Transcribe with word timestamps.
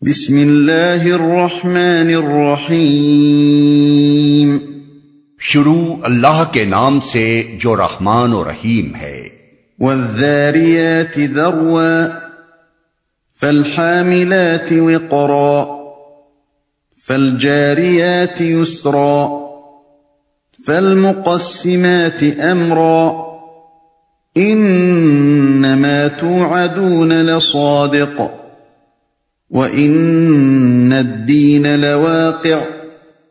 بسم 0.00 0.36
اللہ 0.36 1.14
الرحمن 1.14 2.14
الرحیم۔ 2.14 4.58
شروع 5.40 5.96
اللہ 6.02 6.44
کے 6.52 6.64
نام 6.64 7.00
سے 7.00 7.56
جو 7.60 7.76
رحمان 7.76 8.32
و 8.32 8.44
رحیم 8.44 8.94
ہے۔ 8.94 9.28
والذاریات 9.78 11.20
ذروا 11.34 12.06
فالحاملات 13.40 14.72
وقرا 14.72 15.64
فالجاریات 17.06 18.42
یسرا 18.42 19.46
فالمقسمات 20.66 22.24
امرا 22.42 23.12
انما 24.34 26.06
توعدون 26.20 27.08
لصادق 27.08 28.20
وَإِنَّ 29.50 30.94
الدِّينَ 30.94 31.68
لَوَاقِعٌ 31.68 32.58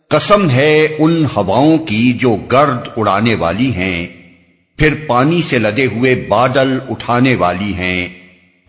قسم 0.08 0.50
ہے 0.50 0.88
ان 1.00 1.26
ہواؤں 1.36 1.78
کی 1.78 2.14
جو 2.14 2.36
گرد 2.36 2.88
اڑانے 2.98 3.36
والی 3.36 3.74
ہیں، 3.74 4.08
پھر 4.78 4.94
پانی 5.08 5.41
سے 5.41 5.60
لدے 5.60 5.86
ہوئے 5.86 6.26
بادل 6.28 6.78
اٹھانے 6.90 7.36
والی 7.36 7.74
ہیں، 7.74 8.08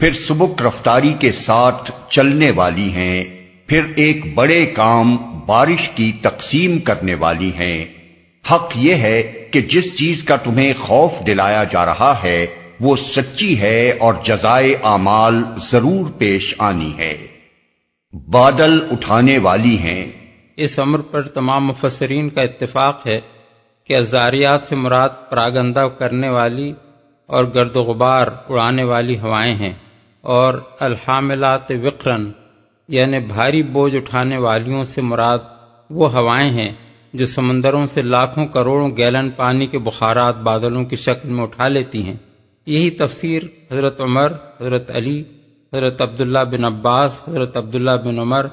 پھر 0.01 0.13
سبک 0.13 0.63
رفتاری 0.63 1.15
کے 1.19 1.33
ساتھ 1.33 1.91
چلنے 2.11 2.51
والی 2.51 2.89
ہیں، 2.93 3.25
پھر 3.67 3.81
ایک 3.97 4.35
بڑے 4.35 4.67
کام 4.67 5.17
بارش 5.47 5.89
کی 5.89 6.13
تقسیم 6.23 6.79
کرنے 6.79 7.15
والی 7.15 7.51
ہیں۔ 7.59 7.85
حق 8.53 8.73
یہ 8.77 8.95
ہے 8.95 9.23
کہ 9.51 9.61
جس 9.61 9.99
چیز 9.99 10.23
کا 10.23 10.37
تمہیں 10.37 10.73
خوف 10.81 11.13
دلایا 11.27 11.65
جا 11.65 11.87
رہا 11.87 12.15
ہے، 12.23 12.47
وہ 12.81 12.97
سچی 12.97 13.61
ہے 13.61 13.93
اور 13.99 14.15
جزائے 14.25 14.75
اعمال 14.83 15.35
ضرور 15.71 16.11
پیش 16.19 16.55
آنی 16.59 16.93
ہے۔ 16.99 17.36
بادل 18.17 18.79
اٹھانے 18.91 19.39
والی 19.39 19.79
ہیں۔ 19.79 20.07
اس 20.57 20.79
امر 20.79 20.99
پر 20.99 21.23
تمام 21.23 21.67
مفسرین 21.67 22.31
کا 22.31 22.43
اتفاق 22.43 23.07
ہے 23.07 23.21
کہ 23.85 23.97
ازاریات 23.97 24.63
سے 24.63 24.77
مراد 24.77 25.09
پراگندہ 25.31 25.81
کرنے 25.81 26.29
والی 26.29 26.73
اور 27.27 27.45
گرد 27.55 27.77
و 27.77 27.81
غبار 27.81 28.27
اڑانے 28.49 28.83
والی 28.83 29.19
ہوائیں 29.19 29.55
ہیں 29.55 29.73
اور 30.21 30.55
الحاملات 30.81 31.71
وقرن 31.71 32.31
یعنی 32.89 33.19
بھاری 33.19 33.63
بوجھ 33.63 33.97
اٹھانے 33.97 34.37
والیوں 34.37 34.83
سے 34.83 35.01
مراد 35.01 35.39
وہ 35.91 36.13
ہوائیں 36.13 36.51
ہیں 36.51 36.73
جو 37.13 37.27
سمندروں 37.27 37.87
سے 37.87 38.03
لاکھوں 38.03 38.47
کروڑوں 38.47 38.97
گیلن 38.97 39.31
پانی 39.31 39.67
کے 39.67 39.79
بخارات 39.79 40.37
بادلوں 40.37 40.85
کی 40.85 40.97
شکل 40.97 41.29
میں 41.29 41.43
اٹھا 41.43 41.69
لیتی 41.69 42.03
ہیں۔ 42.03 42.17
یہی 42.67 42.91
تفسیر 42.91 43.43
حضرت 43.73 44.01
عمر، 44.01 44.33
حضرت 44.61 44.97
علی 44.97 45.23
حضرت 45.77 46.03
عبداللہ 46.03 46.39
بن 46.39 46.65
عباس 46.65 47.23
حضرت 47.29 47.57
عبداللہ 47.57 47.91
بن 48.05 48.19
عمر 48.19 48.47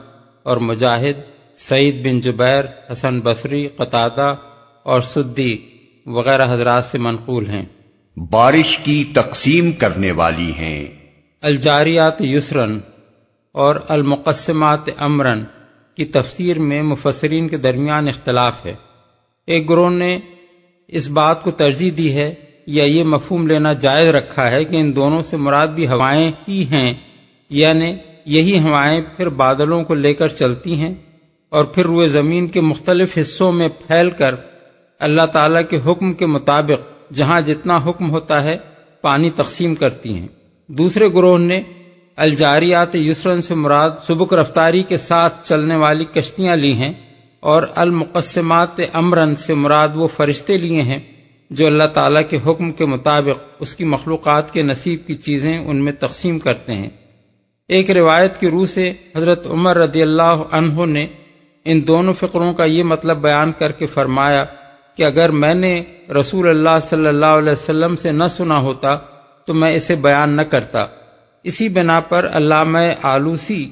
اور 0.43 0.57
مجاہد 0.57 1.21
سعید 1.57 2.05
بن 2.05 2.19
جبیر 2.19 2.63
حسن 2.91 3.19
بصری 3.23 3.67
قطادہ 3.67 4.35
اور 4.83 5.01
سدی 5.01 5.57
وغیرہ 6.05 6.53
حضرات 6.53 6.85
سے 6.85 6.97
منقول 6.97 7.49
ہیں۔ 7.49 7.65
بارش 8.19 8.77
کی 8.77 9.03
تقسیم 9.15 9.71
کرنے 9.71 10.11
والی 10.11 10.51
ہیں۔ 10.51 10.87
الجاریات 11.41 12.21
یسرن 12.21 12.79
اور 13.51 13.75
المقسمات 13.87 14.89
امرن 14.97 15.43
کی 15.95 16.05
تفسیر 16.05 16.59
میں 16.59 16.83
مفسرین 16.83 17.47
کے 17.47 17.57
درمیان 17.57 18.07
اختلاف 18.07 18.65
ہے۔ 18.65 18.75
ایک 19.47 19.69
گروہ 19.69 19.89
نے 19.89 20.19
اس 20.87 21.07
بات 21.09 21.43
کو 21.43 21.51
ترجیح 21.51 21.91
دی 21.97 22.13
ہے 22.13 22.33
یا 22.67 22.83
یہ 22.83 23.03
مفہوم 23.03 23.47
لینا 23.47 23.73
جائز 23.73 24.07
رکھا 24.07 24.51
ہے 24.51 24.65
کہ 24.65 24.75
ان 24.75 24.95
دونوں 24.95 25.21
سے 25.21 25.37
مراد 25.37 25.67
بھی 25.67 25.87
ہوائیں 25.87 26.31
ہی 26.47 26.65
ہیں۔ 26.71 26.93
یعنی 27.53 27.95
یہی 28.25 28.59
ہوائیں 28.59 29.01
پھر 29.17 29.29
بادلوں 29.29 29.83
کو 29.83 29.93
لے 29.93 30.13
کر 30.13 30.27
چلتی 30.27 30.75
ہیں 30.75 30.93
اور 31.49 31.65
پھر 31.65 31.85
روئے 31.85 32.07
زمین 32.07 32.47
کے 32.47 32.61
مختلف 32.61 33.17
حصوں 33.21 33.51
میں 33.51 33.67
پھیل 33.87 34.09
کر 34.09 34.35
اللہ 34.99 35.25
تعالی 35.25 35.63
کے 35.69 35.79
حکم 35.85 36.13
کے 36.13 36.25
مطابق 36.25 37.13
جہاں 37.13 37.41
جتنا 37.41 37.77
حکم 37.77 38.09
ہوتا 38.09 38.43
ہے 38.43 38.57
پانی 39.01 39.29
تقسیم 39.29 39.75
کرتی 39.75 40.13
ہیں۔ 40.13 40.27
دوسرے 40.67 41.07
گروہ 41.07 41.37
نے 41.37 41.61
الجاریات 42.15 42.95
یسرن 42.95 43.41
سے 43.41 43.55
مراد 43.55 43.89
سبک 44.07 44.33
رفتاری 44.33 44.83
کے 44.83 44.97
ساتھ 44.97 45.47
چلنے 45.47 45.75
والی 45.75 46.05
کشتیاں 46.05 46.55
لی 46.55 46.73
ہیں 46.73 46.93
اور 47.39 47.63
المقسمات 47.75 48.81
امرن 48.93 49.35
سے 49.35 49.53
مراد 49.53 49.89
وہ 49.95 50.07
فرشتے 50.07 50.57
لیے 50.57 50.81
ہیں 50.81 50.99
جو 51.49 51.67
اللہ 51.67 51.87
تعالیٰ 51.93 52.21
کے 52.29 52.37
حکم 52.45 52.71
کے 52.71 52.85
مطابق 52.85 53.39
اس 53.59 53.75
کی 53.75 53.83
مخلوقات 53.83 54.53
کے 54.53 54.61
نصیب 54.61 55.07
کی 55.07 55.13
چیزیں 55.13 55.57
ان 55.57 55.83
میں 55.83 55.93
تقسیم 55.93 56.39
کرتے 56.39 56.73
ہیں۔ 56.73 56.89
ایک 57.67 57.91
روایت 57.91 58.39
کی 58.39 58.49
روح 58.49 58.65
سے 58.65 58.93
حضرت 59.15 59.47
عمر 59.47 59.77
رضی 59.77 60.01
اللہ 60.01 60.43
عنہ 60.51 60.85
نے 60.85 61.07
ان 61.65 61.87
دونوں 61.87 62.13
فقروں 62.13 62.53
کا 62.53 62.63
یہ 62.63 62.83
مطلب 62.83 63.17
بیان 63.17 63.51
کر 63.59 63.71
کے 63.71 63.85
فرمایا 63.85 64.45
کہ 64.95 65.03
اگر 65.03 65.29
میں 65.29 65.53
نے 65.53 65.83
رسول 66.19 66.49
اللہ 66.49 66.79
صلی 66.81 67.07
اللہ 67.07 67.25
علیہ 67.25 67.51
وسلم 67.51 67.95
سے 67.95 68.11
نہ 68.11 68.23
سنا 68.29 68.57
ہوتا 68.57 68.95
تو 69.45 69.53
میں 69.53 69.75
اسے 69.75 69.95
بیان 69.95 70.29
نہ 70.29 70.41
کرتا۔ 70.41 70.85
اسی 71.43 71.69
بنا 71.69 71.99
پر 71.99 72.29
علامہ 72.33 72.79
آلوسی 73.01 73.69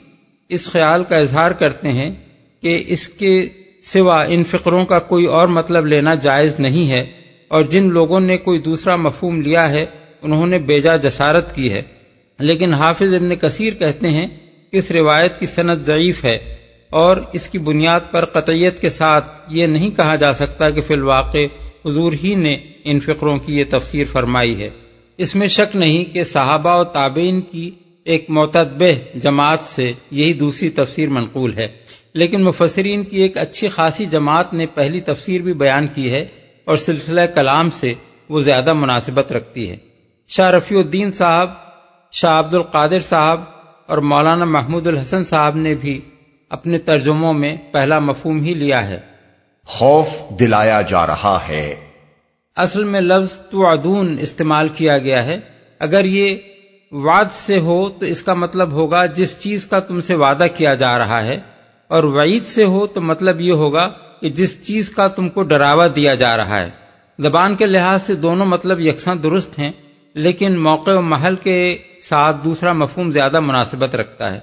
اس 0.50 0.72
خیال 0.72 1.03
کا 1.03 1.18
اظہار 1.18 1.52
کرتے 1.52 1.88
ہیں 1.88 2.12
کہ 2.62 2.84
اس 2.88 3.08
کے 3.08 3.50
سوا 3.84 4.23
ان 4.23 4.44
فقروں 4.44 4.85
کا 4.85 5.00
کوئی 5.00 5.25
اور 5.25 5.47
مطلب 5.47 5.85
لینا 5.85 6.13
جائز 6.13 6.59
نہیں 6.59 6.91
ہے 6.91 7.12
اور 7.47 7.63
جن 7.63 7.90
لوگوں 7.90 8.19
نے 8.19 8.38
کوئی 8.38 8.59
دوسرا 8.59 8.96
مفہوم 8.96 9.41
لیا 9.41 9.69
ہے 9.69 9.85
انہوں 10.22 10.47
نے 10.47 10.58
بیجا 10.58 10.96
جسارت 10.96 11.56
کی 11.56 11.73
ہے۔ 11.73 12.01
لیکن 12.41 12.74
حافظ 12.74 13.13
ابن 13.13 13.35
کثیر 13.35 13.74
کہتے 13.74 14.09
ہیں 14.09 14.28
کہ 14.72 14.78
اس 14.78 14.91
روایت 14.91 15.40
کی 15.40 15.46
صنعت 15.46 15.79
ضعیف 15.79 16.25
ہے 16.25 16.56
اور 16.90 17.18
اس 17.34 17.50
کی 17.50 17.57
بنیاد 17.57 18.00
پر 18.12 18.25
قطعیت 18.25 18.81
کے 18.81 18.90
ساتھ 18.90 19.41
یہ 19.47 19.66
نہیں 19.68 19.90
کہا 19.90 20.16
جا 20.16 20.34
سکتا 20.34 20.69
کہ 20.69 20.81
فی 20.81 20.94
الواقع 20.94 21.38
حضور 21.85 22.13
ہی 22.24 22.35
نے 22.35 22.57
ان 22.84 23.00
فقروں 23.00 23.38
کی 23.38 23.59
یہ 23.59 23.63
تفسیر 23.69 24.06
فرمائی 24.12 24.63
ہے۔ 24.63 24.69
اس 25.18 25.35
میں 25.35 25.47
شک 25.47 25.75
نہیں 25.75 26.13
کہ 26.13 26.24
صحابہ 26.24 26.79
و 26.79 26.84
تابعین 26.84 27.41
کی 27.41 27.72
ایک 28.03 28.25
معتدبہ 28.29 29.18
جماعت 29.18 29.59
سے 29.59 29.91
یہی 30.12 30.34
دوسری 30.34 30.69
تفسیر 30.69 31.09
منقول 31.09 31.53
ہے۔ 31.58 31.68
لیکن 32.13 32.44
مفسرین 32.44 33.03
کی 33.03 33.22
ایک 33.22 33.38
اچھی 33.38 33.68
خاصی 33.68 34.06
جماعت 34.06 34.53
نے 34.53 34.66
پہلی 34.73 35.00
تفسیر 35.00 35.41
بھی 35.41 35.53
بیان 35.53 35.88
کی 35.88 36.12
ہے 36.12 36.25
اور 36.66 36.78
سلسلہ 36.78 37.22
کلام 37.35 37.69
سے 37.69 37.94
وہ 38.29 38.41
زیادہ 38.41 38.73
مناسبت 38.73 39.31
رکھتی 39.31 39.69
ہے۔ 39.69 39.78
شاہ 40.28 40.52
رفیع 40.52 40.78
الدین 40.78 41.12
صاحب 41.12 41.71
شاہ 42.12 42.40
عبد 42.40 42.54
القادر 42.54 43.00
صاحب 43.00 43.42
اور 43.88 43.98
مولانا 43.98 44.46
محمود 44.46 44.88
الحسن 44.88 45.24
صاحب 45.24 45.56
نے 45.56 45.76
بھی 45.76 46.02
اپنے 46.50 46.78
ترجموں 46.78 47.34
میں 47.34 47.58
پہلا 47.72 48.00
مفہوم 48.00 48.44
ہی 48.44 48.54
لیا 48.54 48.88
ہے۔ 48.88 49.00
خوف 49.66 50.08
دلایا 50.40 50.82
جا 50.82 51.08
رہا 51.08 51.40
ہے۔ 51.50 51.76
اصل 52.56 52.84
میں 52.84 53.02
لفظ 53.02 53.40
تو 53.40 53.68
ادون 53.68 54.18
استعمال 54.20 54.68
کیا 54.70 54.98
گیا 54.98 55.26
ہے۔ 55.26 55.40
اگر 55.80 56.06
یہ 56.06 56.36
وعد 56.92 57.26
سے 57.32 57.60
ہو 57.60 57.90
تو 57.90 58.06
اس 58.06 58.24
کا 58.24 58.34
مطلب 58.34 58.72
ہوگا 58.72 59.06
جس 59.06 59.40
چیز 59.40 59.66
کا 59.66 59.80
تم 59.80 60.02
سے 60.02 60.16
وعدہ 60.16 60.46
کیا 60.58 60.74
جا 60.74 60.98
رہا 60.98 61.24
ہے 61.24 61.40
اور 61.88 62.04
وعید 62.04 62.46
سے 62.46 62.64
ہو 62.64 62.88
تو 62.88 63.02
مطلب 63.02 63.42
یہ 63.42 63.52
ہوگا 63.52 63.90
کہ 64.22 64.30
جس 64.30 64.64
چیز 64.64 64.90
کا 64.90 65.08
تم 65.08 65.30
کو 65.30 65.44
ڈراوا 65.44 65.88
دیا 65.96 66.16
جا 66.16 66.38
رہا 66.38 66.64
ہے۔ 66.64 66.70
زبان 67.20 67.56
کے 67.56 67.66
لحاظ 67.66 68.02
سے 68.02 68.16
دونوں 68.16 68.46
مطلب 68.46 68.80
یکساں 68.80 69.16
درست 69.16 69.60
ہیں 69.60 69.72
لیکن 70.14 70.60
موقع 70.60 70.92
و 70.92 71.02
محل 71.02 71.36
کے 71.36 71.78
ساتھ 72.02 72.38
دوسرا 72.44 72.74
مفہوم 72.74 73.12
زیادہ 73.12 73.40
مناسبت 73.40 73.96
رکھتا 73.96 74.34
ہے 74.34 74.40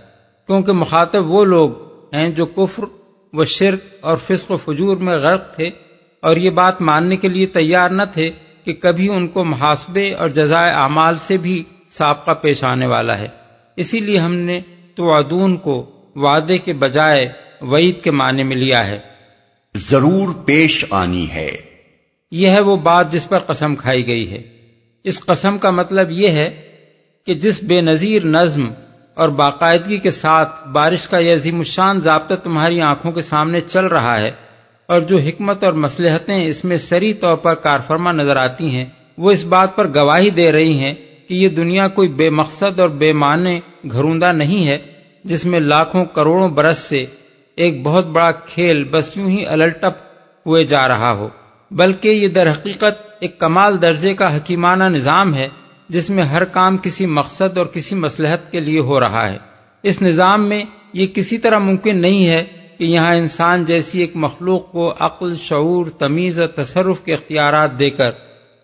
کیونکہ 0.47 0.73
مخاطب 0.73 1.31
وہ 1.31 1.45
لوگ 1.45 1.71
ہیں 2.15 2.29
جو 2.29 2.47
کفر 2.47 2.85
و 3.33 3.45
شرک 3.45 3.79
اور 4.01 4.17
فسق 4.17 4.51
و 4.51 4.57
فجور 4.57 4.97
میں 4.97 5.17
غرق 5.17 5.55
تھے 5.55 5.71
اور 6.23 6.37
یہ 6.37 6.51
بات 6.51 6.81
ماننے 6.81 7.17
کے 7.17 7.29
لیے 7.29 7.47
تیار 7.47 7.91
نہ 7.91 8.03
تھے 8.13 8.31
کہ 8.65 8.73
کبھی 8.73 9.09
ان 9.09 9.29
کو 9.29 9.45
محاسبے 9.45 10.15
اور 10.15 10.29
جزائے 10.29 10.71
اعمال 10.71 11.17
سے 11.17 11.37
بھی 11.37 11.65
سابقہ 11.91 12.31
پیش 12.31 12.65
آنے 12.65 12.87
والا 12.87 13.19
ہے۔ 13.19 13.29
اسی 13.77 14.01
لیے 14.01 14.19
ہم 14.19 14.35
نے 14.35 14.61
تو 14.95 15.15
ادون 15.15 15.57
کو 15.57 15.91
وعدے 16.15 16.59
کے 16.59 16.73
بجائے 16.73 17.28
وعید 17.61 18.01
کے 18.01 18.11
معنی 18.11 18.43
میں 18.43 18.57
لیا 18.57 18.87
ہے۔ 18.87 18.99
ضرور 19.77 20.34
پیش 20.34 20.84
آنی 20.91 21.31
ہے۔ 21.31 21.57
یہ 22.31 22.49
ہے 22.49 22.61
وہ 22.61 22.77
بات 22.77 23.13
جس 23.13 23.28
پر 23.28 23.39
قسم 23.39 23.77
کھائی 23.77 24.07
گئی 24.07 24.31
ہے۔ 24.31 24.43
اس 25.04 25.21
قسم 25.21 25.59
کا 25.59 25.71
مطلب 25.71 26.11
یہ 26.11 26.28
ہے 26.28 26.67
کہ 27.28 27.34
جس 27.34 27.63
بے 27.63 27.80
نظیر 27.80 28.25
نظم 28.25 28.69
اور 29.16 29.28
باقاعدگی 29.39 29.97
کے 29.97 30.10
ساتھ 30.10 30.69
بارش 30.72 31.07
کا 31.09 31.19
یہ 31.19 31.34
عظیم 31.34 31.59
الشان 31.59 31.98
ضابطہ 32.01 32.34
تمہاری 32.34 32.80
آنکھوں 32.83 33.13
کے 33.13 33.22
سامنے 33.22 33.60
چل 33.60 33.86
رہا 33.86 34.16
ہے 34.21 34.30
اور 34.89 35.01
جو 35.01 35.19
حکمت 35.19 35.65
اور 35.65 35.72
مسلحتیں 35.84 36.36
اس 36.36 36.65
میں 36.65 36.77
سری 36.77 37.13
طور 37.15 37.36
پر 37.36 37.54
کارفرما 37.54 38.13
نظر 38.13 38.36
آتی 38.36 38.71
ہیں، 38.71 38.84
وہ 39.19 39.30
اس 39.30 39.45
بات 39.45 39.77
پر 39.77 39.89
گواہی 39.95 40.30
دے 40.30 40.51
رہی 40.53 40.78
ہیں 40.78 40.95
کہ 41.28 41.34
یہ 41.34 41.48
دنیا 41.48 41.89
کوئی 41.89 42.09
بے 42.09 42.30
مقصد 42.30 42.80
اور 42.80 42.89
بے 42.98 43.13
معنی 43.13 43.59
گھروندہ 43.84 44.33
نہیں 44.33 44.66
ہے، 44.66 44.78
جس 45.25 45.45
میں 45.45 45.60
لاکھوں 45.60 46.04
کروڑوں 46.15 46.48
برس 46.48 46.78
سے 46.78 47.04
ایک 47.59 47.83
بہت 47.83 48.07
بڑا 48.07 48.30
کھیل 48.47 48.84
بس 48.91 49.16
یوں 49.16 49.30
ہی 49.30 49.47
الٹپ 49.48 50.03
ہوئے 50.47 50.65
جا 50.65 50.89
رہا 50.89 51.13
ہو، 51.13 51.28
بلکہ 51.71 52.09
یہ 52.09 52.28
در 52.28 52.51
حقیقت 52.51 53.07
ایک 53.21 53.39
کمال 53.39 53.80
درجے 53.83 54.15
کا 54.15 54.36
حکیمانہ 54.36 54.84
نظام 54.84 55.34
ہے 55.34 55.48
جس 55.89 56.11
میں 56.11 56.25
ہر 56.25 56.45
کام 56.45 56.79
کسی 56.79 57.07
مقصد 57.07 57.59
اور 57.59 57.67
کسی 57.67 57.95
مسلحت 57.95 58.53
کے 58.53 58.61
لیے 58.61 58.81
ہو 58.81 59.01
رہا 59.01 59.33
ہے۔ 59.33 59.39
اس 59.83 60.03
نظام 60.03 60.45
میں 60.45 60.65
یہ 60.93 61.07
کسی 61.07 61.39
طرح 61.39 61.59
ممکن 61.59 61.97
نہیں 61.97 62.27
ہے 62.27 62.45
کہ 62.79 62.85
یہاں 62.85 63.15
انسان 63.15 63.65
جیسی 63.65 64.01
ایک 64.01 64.11
مخلوق 64.15 64.73
کو 64.73 64.95
عقل، 64.99 65.35
شعور، 65.43 65.87
تمیز 65.87 66.41
اور 66.41 66.49
تصرف 66.49 67.01
کے 67.01 67.13
اختیارات 67.13 67.79
دے 67.79 67.91
کر 67.91 68.11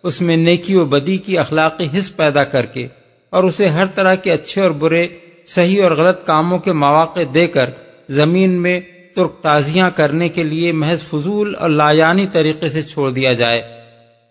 اس 0.03 0.21
میں 0.21 0.37
نیکی 0.37 0.75
و 0.75 0.85
بدی 0.85 1.17
کی 1.17 1.37
اخلاقی 1.37 1.97
حص 1.97 2.15
پیدا 2.15 2.43
کر 2.43 2.65
کے 2.65 2.87
اور 3.29 3.43
اسے 3.43 3.67
ہر 3.67 3.85
طرح 3.85 4.15
کے 4.15 4.31
اچھے 4.31 4.61
اور 4.61 4.71
برے، 4.71 5.07
صحیح 5.45 5.83
اور 5.83 5.91
غلط 5.91 6.25
کاموں 6.25 6.57
کے 6.57 6.71
مواقع 6.71 7.19
دے 7.33 7.47
کر 7.47 7.69
زمین 8.09 8.61
میں 8.61 8.79
ترک 9.15 9.41
تازیاں 9.41 9.89
کرنے 9.95 10.29
کے 10.29 10.43
لیے 10.43 10.71
محض 10.71 11.03
فضول 11.03 11.55
اور 11.55 11.69
لایانی 11.69 12.27
طریقے 12.31 12.69
سے 12.69 12.81
چھوڑ 12.81 13.09
دیا 13.09 13.33
جائے 13.33 13.61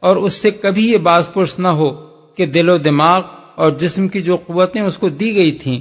اور 0.01 0.17
اس 0.17 0.33
سے 0.33 0.51
کبھی 0.51 0.93
یہ 0.93 0.97
باز 0.97 1.29
پرس 1.33 1.59
نہ 1.59 1.69
ہو 1.69 2.14
کہ 2.35 2.47
دل 2.47 2.69
و 2.69 2.77
دماغ 2.77 3.23
اور 3.55 3.71
جسم 3.71 4.09
کی 4.09 4.23
جو 4.23 4.37
قوتیں 4.37 4.83
اس 4.83 4.97
کو 4.97 5.09
دی 5.09 5.35
گئی 5.35 5.53
تھیں، 5.53 5.81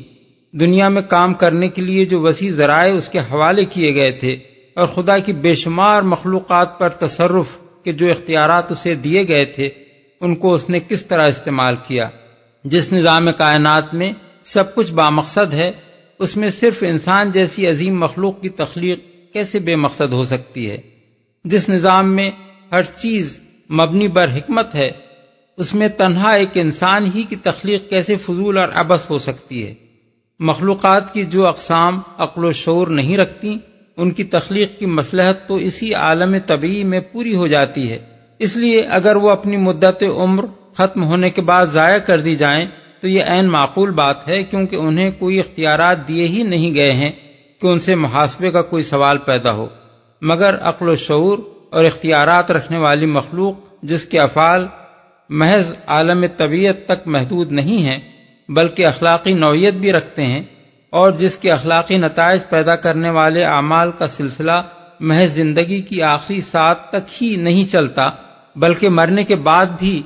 دنیا 0.54 0.90
میں 0.90 1.02
کام 1.02 1.34
کرنے 1.34 1.68
کے 1.68 1.82
لیے 1.82 2.06
جو 2.06 2.22
وسیع 2.22 2.52
ذرائع 2.52 2.94
اس 2.94 3.10
کے 3.10 3.20
حوالے 3.20 3.66
کیے 3.66 3.96
گئے 3.96 4.12
تھے 4.12 4.38
اور 4.76 4.86
خدا 4.86 5.18
کی 5.18 5.34
بے 5.34 5.54
شمار 5.54 6.02
مخلوقات 6.02 6.80
پر 6.80 6.90
تصرف 6.90 7.58
کے 7.84 7.92
جو 7.92 8.10
اختیارات 8.12 8.72
اسے 8.72 8.96
دیے 8.96 9.28
گئے 9.28 9.46
تھے، 9.46 9.70
ان 10.22 10.36
کو 10.36 10.54
اس 10.54 10.70
نے 10.70 10.80
کس 10.90 11.06
طرح 11.06 11.28
استعمال 11.28 11.76
کیا؟ 11.88 12.10
جس 12.64 12.94
نظام 12.94 13.30
کائنات 13.38 13.94
میں 13.94 14.12
سب 14.44 14.76
کچھ 14.76 14.92
بامقصد 14.92 15.54
ہے، 15.54 15.72
اس 16.20 16.38
میں 16.38 16.50
صرف 16.50 16.84
انسان 16.88 17.32
جیسی 17.32 17.68
عظیم 17.68 18.00
مخلوق 18.00 18.42
کی 18.42 18.50
تخلیق 18.50 19.00
کیسے 19.34 19.60
بے 19.60 19.76
مقصد 19.76 20.14
ہو 20.14 20.26
سکتی 20.26 20.70
ہے؟ 20.70 20.78
جس 21.46 21.70
نظام 21.70 22.16
میں 22.16 22.32
ہر 22.72 22.84
چیز 22.84 23.40
مبنی 23.70 24.08
بر 24.08 24.30
حکمت 24.38 24.76
ہے 24.76 24.92
اس 25.58 25.76
میں 25.76 25.88
تنہا 25.88 26.32
ایک 26.32 26.50
انسان 26.56 27.10
ہی 27.16 27.24
کی 27.24 27.36
تخلیق 27.36 27.90
کیسے 27.90 28.16
فضول 28.16 28.58
اور 28.58 28.68
ابس 28.74 29.10
ہو 29.10 29.20
سکتی 29.20 29.68
ہے؟ 29.68 29.74
مخلوقات 30.40 31.14
کی 31.14 31.24
جو 31.24 31.48
اقسام 31.48 32.00
عقل 32.18 32.46
و 32.46 32.52
شعور 32.52 32.88
نہیں 32.88 33.18
رکھتی، 33.18 33.58
ان 33.98 34.12
کی 34.12 34.24
تخلیق 34.24 34.80
کی 34.80 34.86
مسلحت 34.86 35.48
تو 35.48 35.56
اسی 35.56 35.94
عالم 35.94 36.36
طبی 36.46 36.84
میں 36.84 37.00
پوری 37.00 37.36
ہو 37.36 37.48
جاتی 37.48 37.92
ہے۔ 37.92 37.98
اس 38.40 38.58
لیے 38.58 38.82
اگر 38.82 39.16
وہ 39.16 39.30
اپنی 39.30 39.58
مدت 39.58 40.04
عمر 40.04 40.46
ختم 40.78 41.04
ہونے 41.04 41.30
کے 41.30 41.42
بعد 41.42 41.66
ضائع 41.66 41.98
کر 41.98 42.20
دی 42.20 42.36
جائیں، 42.36 42.66
تو 43.02 43.08
یہ 43.08 43.24
عین 43.24 43.46
معقول 43.46 43.92
بات 43.92 44.28
ہے 44.28 44.44
کیونکہ 44.44 44.76
انہیں 44.76 45.12
کوئی 45.20 45.40
اختیارات 45.40 46.08
دیے 46.08 46.28
ہی 46.28 46.44
نہیں 46.44 46.74
گئے 46.74 46.92
ہیں 46.92 47.12
کہ 47.62 47.68
ان 47.68 47.80
سے 47.80 47.96
محاسبے 47.96 48.52
کا 48.52 48.62
کوئی 48.62 48.84
سوال 48.84 49.18
پیدا 49.18 49.54
ہو۔ 49.54 49.68
مگر 50.22 50.56
عقل 50.62 50.90
و 50.90 50.96
شعور 50.96 51.38
اور 51.70 51.86
اختیارات 51.86 52.52
رکھنے 52.52 52.78
والی 52.78 53.06
مخلوق، 53.06 53.56
جس 53.84 54.06
کے 54.06 54.20
افعال 54.20 54.68
محض 55.30 55.74
عالم 55.88 56.26
طبیعت 56.38 56.86
تک 56.86 57.08
محدود 57.08 57.52
نہیں 57.52 57.78
ہیں، 57.78 58.00
بلکہ 58.50 58.86
اخلاقی 58.86 59.34
نوعیت 59.34 59.74
بھی 59.74 59.92
رکھتے 59.92 60.26
ہیں 60.26 60.44
اور 60.90 61.12
جس 61.12 61.38
کے 61.38 61.52
اخلاقی 61.52 61.98
نتائج 61.98 62.42
پیدا 62.50 62.76
کرنے 62.76 63.10
والے 63.10 63.44
اعمال 63.44 63.92
کا 63.92 64.08
سلسلہ 64.08 64.62
محض 65.00 65.32
زندگی 65.32 65.82
کی 65.82 66.02
آخری 66.02 66.42
ساتھ 66.42 66.92
تک 66.92 67.24
ہی 67.24 67.36
نہیں 67.36 67.72
چلتا، 67.72 68.06
بلکہ 68.56 68.90
مرنے 68.90 69.24
کے 69.24 69.36
بعد 69.36 69.66
بھی 69.80 70.02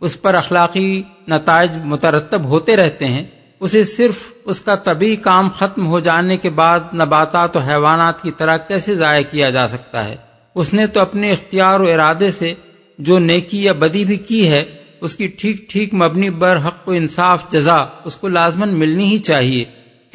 اس 0.00 0.22
پر 0.22 0.34
اخلاقی 0.34 1.02
نتائج 1.28 1.70
مترتب 1.84 2.44
ہوتے 2.44 2.76
رہتے 2.76 3.04
ہیں۔ 3.04 3.24
اسے 3.60 3.84
صرف 3.84 4.32
اس 4.44 4.60
کا 4.60 4.74
طبی 4.74 5.16
کام 5.16 5.48
ختم 5.48 5.86
ہو 5.86 6.00
جانے 6.00 6.36
کے 6.36 6.50
بعد 6.50 6.80
نباتات 6.94 7.56
و 7.56 7.60
حیوانات 7.60 8.22
کی 8.22 8.30
طرح 8.30 8.56
کیسے 8.56 8.94
ضائع 8.94 9.22
کیا 9.30 9.50
جا 9.50 9.68
سکتا 9.68 10.08
ہے؟ 10.08 10.16
اس 10.54 10.72
نے 10.74 10.86
تو 10.86 11.00
اپنے 11.00 11.32
اختیار 11.32 11.80
و 11.80 11.86
ارادے 11.86 12.30
سے 12.30 12.54
جو 13.00 13.18
نیکی 13.18 13.62
یا 13.64 13.72
بدی 13.72 14.04
بھی 14.04 14.16
کی 14.16 14.48
ہے، 14.50 14.64
اس 15.00 15.14
کی 15.16 15.26
ٹھیک 15.38 15.68
ٹھیک 15.70 15.94
مبنی 15.94 16.30
بر 16.30 16.58
حق 16.64 16.88
و 16.88 16.92
انصاف 16.92 17.50
جزا 17.50 17.76
اس 18.04 18.16
کو 18.16 18.28
لازمن 18.28 18.74
ملنی 18.78 19.04
ہی 19.04 19.18
چاہیے، 19.18 19.64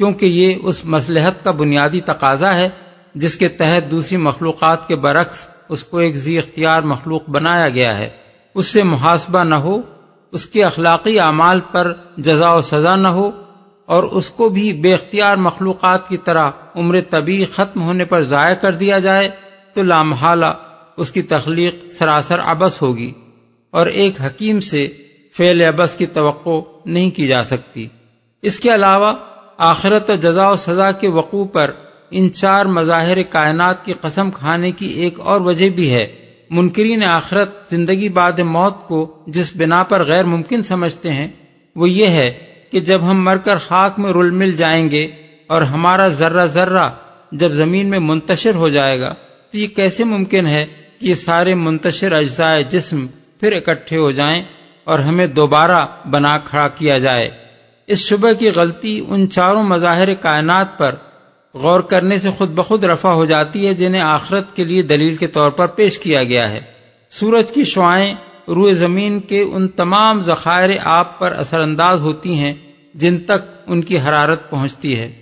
کیونکہ 0.00 0.26
یہ 0.26 0.54
اس 0.62 0.84
مسلحت 0.84 1.42
کا 1.44 1.50
بنیادی 1.50 2.00
تقاضا 2.00 2.54
ہے، 2.54 2.68
جس 3.14 3.36
کے 3.36 3.48
تحت 3.48 3.90
دوسری 3.90 4.16
مخلوقات 4.18 4.86
کے 4.88 4.96
برعکس 4.96 5.46
اس 5.68 5.84
کو 5.84 5.98
ایک 5.98 6.16
زی 6.16 6.38
اختیار 6.38 6.82
مخلوق 6.82 7.28
بنایا 7.28 7.68
گیا 7.68 7.96
ہے۔ 7.98 8.08
اس 8.54 8.66
سے 8.66 8.82
محاسبہ 8.82 9.42
نہ 9.44 9.54
ہو، 9.54 9.80
اس 10.32 10.46
کے 10.46 10.64
اخلاقی 10.64 11.18
اعمال 11.20 11.60
پر 11.72 11.92
جزا 12.16 12.52
و 12.52 12.60
سزا 12.62 12.94
نہ 12.96 13.08
ہو، 13.08 13.30
اور 13.88 14.04
اس 14.10 14.28
کو 14.30 14.48
بھی 14.48 14.72
بے 14.72 14.92
اختیار 14.94 15.36
مخلوقات 15.36 16.08
کی 16.08 16.16
طرح 16.16 16.50
عمر 16.74 17.00
طبی 17.10 17.44
ختم 17.44 17.82
ہونے 17.82 18.04
پر 18.04 18.22
ضائع 18.24 18.54
کر 18.54 18.72
دیا 18.74 18.98
جائے، 18.98 19.28
تو 19.74 19.82
لامحالہ 19.82 20.52
اس 20.96 21.12
کی 21.12 21.22
تخلیق 21.22 21.92
سراسر 21.92 22.38
ابس 22.44 22.82
ہوگی 22.82 23.12
اور 23.70 23.86
ایک 23.86 24.20
حکیم 24.20 24.60
سے 24.60 24.88
فعل 25.36 25.62
ابس 25.62 25.94
کی 25.94 26.06
توقع 26.06 26.60
نہیں 26.86 27.10
کی 27.10 27.26
جا 27.26 27.44
سکتی۔ 27.44 27.86
اس 28.42 28.60
کے 28.60 28.74
علاوہ، 28.74 29.12
آخرت 29.56 30.10
و 30.10 30.14
جزا 30.14 30.48
و 30.48 30.56
سزا 30.56 30.92
کے 30.92 31.08
وقوع 31.08 31.44
پر 31.44 31.70
ان 32.10 32.32
چار 32.32 32.66
مظاہر 32.66 33.22
کائنات 33.22 33.84
کی 33.84 33.94
قسم 34.00 34.30
کھانے 34.30 34.70
کی 34.70 34.86
ایک 34.86 35.20
اور 35.20 35.40
وجہ 35.40 35.68
بھی 35.68 35.90
ہے۔ 35.90 36.06
منکرین 36.50 37.04
آخرت 37.04 37.70
زندگی 37.70 38.08
بعد 38.08 38.38
موت 38.38 38.88
کو 38.88 39.24
جس 39.26 39.56
بنا 39.56 39.82
پر 39.82 40.04
غیر 40.04 40.24
ممکن 40.24 40.62
سمجھتے 40.62 41.12
ہیں، 41.12 41.28
وہ 41.76 41.90
یہ 41.90 42.06
ہے 42.06 42.32
کہ 42.70 42.80
جب 42.80 43.00
ہم 43.02 43.24
مر 43.24 43.36
کر 43.36 43.56
خاک 43.56 43.98
میں 43.98 44.12
رل 44.12 44.30
مل 44.30 44.52
جائیں 44.52 44.90
گے 44.90 45.06
اور 45.46 45.62
ہمارا 45.62 46.08
ذرہ 46.08 46.46
ذرہ 46.46 46.88
جب 47.32 47.52
زمین 47.52 47.86
میں 47.86 47.98
منتشر 47.98 48.54
ہو 48.54 48.68
جائے 48.68 49.00
گا، 49.00 49.14
تو 49.50 49.58
یہ 49.58 49.66
کیسے 49.66 50.04
ممکن 50.04 50.46
ہے 50.46 50.66
کہ 51.00 51.06
یہ 51.06 51.14
سارے 51.14 51.54
منتشر 51.54 52.12
اجزائے 52.12 52.62
جسم 52.62 53.06
پھر 53.40 53.52
اکٹھے 53.52 53.96
ہو 53.96 54.10
جائیں 54.10 54.42
اور 54.84 54.98
ہمیں 54.98 55.26
دوبارہ 55.26 55.86
بنا 56.10 56.38
کھڑا 56.38 56.68
کیا 56.68 56.98
جائے۔ 56.98 57.30
اس 57.86 57.98
شبہ 57.98 58.32
کی 58.32 58.50
غلطی 58.50 59.04
ان 59.08 59.30
چاروں 59.30 59.62
مظاہر 59.62 60.14
کائنات 60.14 60.78
پر 60.78 60.94
غور 61.54 61.80
کرنے 61.80 62.18
سے 62.18 62.30
خود 62.30 62.50
بخود 62.50 62.84
رفع 62.84 63.12
ہو 63.12 63.24
جاتی 63.24 63.66
ہے 63.66 63.74
جنہیں 63.74 64.02
آخرت 64.02 64.56
کے 64.56 64.64
لیے 64.64 64.82
دلیل 64.82 65.16
کے 65.16 65.26
طور 65.26 65.50
پر 65.50 65.66
پیش 65.66 65.98
کیا 65.98 66.24
گیا 66.24 66.50
ہے۔ 66.50 66.60
سورج 67.10 67.52
کی 67.52 67.64
شعائیں 67.64 68.14
روئے 68.48 68.74
زمین 68.74 69.20
کے 69.20 69.42
ان 69.42 69.68
تمام 69.68 70.20
ذخائر 70.20 70.70
آپ 70.84 71.18
پر 71.18 71.32
اثر 71.32 71.60
انداز 71.60 72.00
ہوتی 72.00 72.34
ہیں 72.34 72.54
جن 72.94 73.18
تک 73.18 73.62
ان 73.66 73.82
کی 73.82 73.98
حرارت 73.98 74.50
پہنچتی 74.50 74.98
ہے۔ 74.98 75.12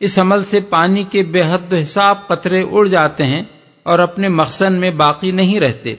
اس 0.00 0.18
عمل 0.18 0.44
سے 0.44 0.60
پانی 0.60 1.04
کے 1.10 1.22
بے 1.22 1.42
حد 1.42 1.72
و 1.72 1.76
حساب 1.76 2.26
قطرے 2.26 2.64
اڑ 2.70 2.86
جاتے 2.86 3.26
ہیں 3.26 3.42
اور 3.88 3.98
اپنے 3.98 4.28
مقصد 4.28 4.70
میں 4.70 4.90
باقی 4.90 5.30
نہیں 5.30 5.60
رہتے۔ 5.60 5.94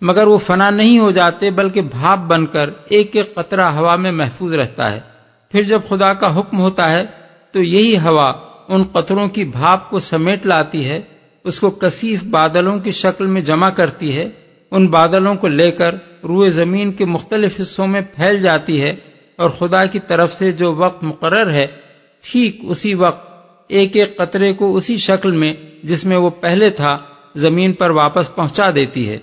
مگر 0.00 0.26
وہ 0.26 0.38
فنا 0.38 0.70
نہیں 0.70 0.98
ہو 0.98 1.10
جاتے، 1.10 1.50
بلکہ 1.50 1.80
بھاپ 1.80 2.18
بن 2.18 2.46
کر 2.46 2.70
ایک 2.88 3.16
ایک 3.16 3.34
قطرہ 3.34 3.66
ہوا 3.66 3.96
میں 3.96 4.12
محفوظ 4.12 4.54
رہتا 4.54 4.90
ہے۔ 4.90 5.00
پھر 5.52 5.62
جب 5.62 5.80
خدا 5.88 6.12
کا 6.12 6.38
حکم 6.38 6.60
ہوتا 6.60 6.92
ہے، 6.92 7.06
تو 7.52 7.62
یہی 7.62 7.96
ہوا 7.98 8.32
ان 8.68 8.82
قطروں 8.82 9.28
کی 9.28 9.44
بھاپ 9.44 9.90
کو 9.90 10.00
سمیٹ 10.00 10.46
لاتی 10.46 10.84
ہے، 10.84 11.00
اس 11.44 11.60
کو 11.60 11.70
کثیف 11.70 12.24
بادلوں 12.24 12.78
کی 12.78 12.92
شکل 12.92 13.26
میں 13.26 13.40
جمع 13.40 13.70
کرتی 13.70 14.16
ہے۔ 14.16 14.28
ان 14.70 14.86
بادلوں 14.86 15.34
کو 15.34 15.48
لے 15.48 15.70
کر 15.70 15.94
روئے 16.22 16.50
زمین 16.50 16.92
کے 16.92 17.04
مختلف 17.04 17.60
حصوں 17.60 17.86
میں 17.86 18.00
پھیل 18.00 18.42
جاتی 18.42 18.82
ہے۔ 18.82 18.96
اور 19.36 19.50
خدا 19.50 19.84
کی 19.84 19.98
طرف 19.98 20.38
سے 20.38 20.52
جو 20.52 20.74
وقت 20.74 21.04
مقرر 21.04 21.50
ہے، 21.50 21.66
ٹھیک 22.32 22.56
اسی 22.62 22.94
وقت 22.94 23.36
ایک 23.68 23.96
ایک 23.96 24.16
قطرے 24.16 24.52
کو 24.52 24.76
اسی 24.76 24.96
شکل 24.96 25.30
میں 25.30 25.54
جس 25.82 26.04
میں 26.04 26.16
وہ 26.16 26.30
پہلے 26.30 26.70
تھا۔ 26.70 26.98
زمین 27.36 27.72
پر 27.72 27.90
واپس 27.90 28.34
پہنچا 28.34 28.70
دیتی 28.74 29.08
ہے۔ 29.08 29.18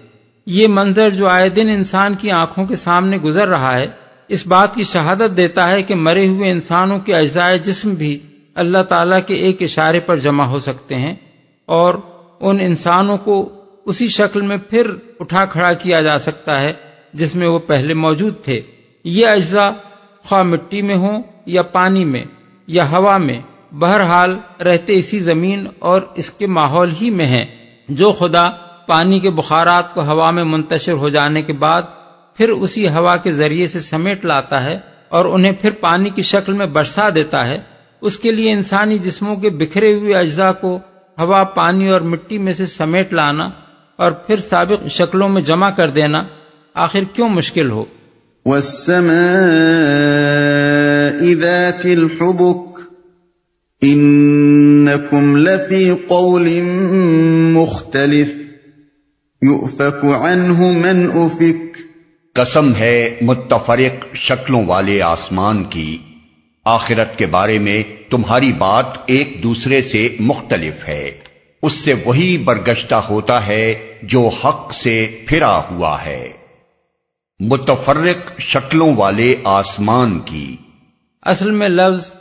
یہ 0.45 0.67
منظر 0.67 1.09
جو 1.09 1.27
آئے 1.27 1.49
دن 1.49 1.69
انسان 1.69 2.13
کی 2.13 2.31
آنکھوں 2.31 2.65
کے 2.65 2.75
سامنے 2.75 3.17
گزر 3.17 3.47
رہا 3.47 3.77
ہے، 3.77 3.87
اس 4.27 4.47
بات 4.47 4.75
کی 4.75 4.83
شہادت 4.83 5.37
دیتا 5.37 5.69
ہے 5.69 5.83
کہ 5.83 5.95
مرے 5.95 6.27
ہوئے 6.27 6.51
انسانوں 6.51 6.99
کے 6.99 7.15
اجزائے 7.15 7.57
جسم 7.57 7.93
بھی 7.93 8.19
اللہ 8.55 8.83
تعالیٰ 8.83 9.19
کے 9.27 9.33
ایک 9.33 9.61
اشارے 9.61 9.99
پر 9.99 10.17
جمع 10.17 10.45
ہو 10.45 10.59
سکتے 10.59 10.95
ہیں 10.95 11.15
اور 11.65 11.93
ان 12.39 12.57
انسانوں 12.59 13.17
کو 13.17 13.49
اسی 13.85 14.07
شکل 14.07 14.41
میں 14.41 14.57
پھر 14.69 14.87
اٹھا 15.19 15.45
کھڑا 15.45 15.73
کیا 15.73 16.01
جا 16.01 16.17
سکتا 16.17 16.61
ہے 16.61 16.73
جس 17.13 17.35
میں 17.35 17.47
وہ 17.47 17.59
پہلے 17.59 17.93
موجود 17.93 18.33
تھے۔ 18.43 18.61
یہ 19.03 19.27
اجزاء 19.27 19.69
خواہ 20.23 20.43
مٹی 20.43 20.81
میں 20.81 20.95
ہوں 20.95 21.23
یا 21.45 21.61
پانی 21.61 22.05
میں 22.05 22.23
یا 22.67 22.91
ہوا 22.91 23.17
میں، 23.17 23.39
بہرحال 23.71 24.37
رہتے 24.63 24.93
اسی 24.93 25.19
زمین 25.19 25.67
اور 25.79 26.01
اس 26.15 26.31
کے 26.31 26.47
ماحول 26.47 26.91
ہی 27.01 27.09
میں 27.09 27.25
ہیں۔ 27.25 27.45
جو 27.89 28.11
خدا 28.11 28.49
پانی 28.87 29.19
کے 29.19 29.29
بخارات 29.29 29.93
کو 29.93 30.01
ہوا 30.01 30.31
میں 30.31 30.43
منتشر 30.43 30.91
ہو 30.91 31.09
جانے 31.09 31.41
کے 31.41 31.53
بعد 31.53 31.81
پھر 32.37 32.49
اسی 32.49 32.87
ہوا 32.87 33.17
کے 33.17 33.31
ذریعے 33.31 33.67
سے 33.67 33.79
سمیٹ 33.79 34.25
لاتا 34.25 34.63
ہے 34.63 34.79
اور 35.09 35.25
انہیں 35.25 35.51
پھر 35.61 35.71
پانی 35.71 36.09
کی 36.09 36.21
شکل 36.21 36.53
میں 36.53 36.65
برسا 36.65 37.09
دیتا 37.15 37.47
ہے، 37.47 37.59
اس 38.01 38.17
کے 38.17 38.31
لیے 38.31 38.51
انسانی 38.51 38.97
جسموں 38.97 39.35
کے 39.35 39.49
بکھرے 39.49 39.93
ہوئے 39.93 40.13
اجزاء 40.13 40.51
کو 40.61 40.79
ہوا، 41.17 41.43
پانی 41.43 41.89
اور 41.89 42.01
مٹی 42.01 42.37
میں 42.37 42.53
سے 42.53 42.65
سمیٹ 42.65 43.13
لانا 43.13 43.49
اور 43.95 44.11
پھر 44.11 44.39
سابق 44.39 44.87
شکلوں 44.87 45.29
میں 45.29 45.41
جمع 45.41 45.69
کر 45.69 45.89
دینا 45.89 46.23
آخر 46.75 46.99
کیوں 47.13 47.29
مشکل 47.29 47.71
ہو؟ 47.71 47.85
والسماء 48.45 49.13
ذات 51.35 51.85
الحبك 51.85 52.72
انكم 53.83 55.37
لفي 55.37 55.91
قول 56.07 56.61
مختلف 57.53 58.31
يؤفك 59.43 60.05
عنه 60.05 60.71
من 60.71 61.09
افك 61.13 61.77
قسم 62.33 62.75
ہے 62.75 63.17
متفرق 63.21 64.15
شکلوں 64.15 64.65
والے 64.65 65.01
آسمان 65.01 65.63
کی 65.63 65.97
آخرت 66.65 67.17
کے 67.17 67.25
بارے 67.25 67.59
میں 67.59 67.83
تمہاری 68.09 68.53
بات 68.53 68.85
ایک 69.05 69.43
دوسرے 69.43 69.81
سے 69.81 70.15
مختلف 70.19 70.87
ہے۔ 70.87 71.11
اس 71.63 71.73
سے 71.73 71.93
وہی 72.05 72.37
برگشتہ 72.37 72.95
ہوتا 72.95 73.47
ہے 73.47 73.93
جو 74.03 74.27
حق 74.27 74.73
سے 74.73 75.23
پھرا 75.27 75.61
ہوا 75.71 76.05
ہے۔ 76.05 76.29
متفرق 77.39 78.39
شکلوں 78.39 78.95
والے 78.95 79.35
آسمان 79.43 80.19
کی۔ 80.19 80.55
اصل 81.21 81.51
میں 81.51 81.69
لفظ 81.69 82.11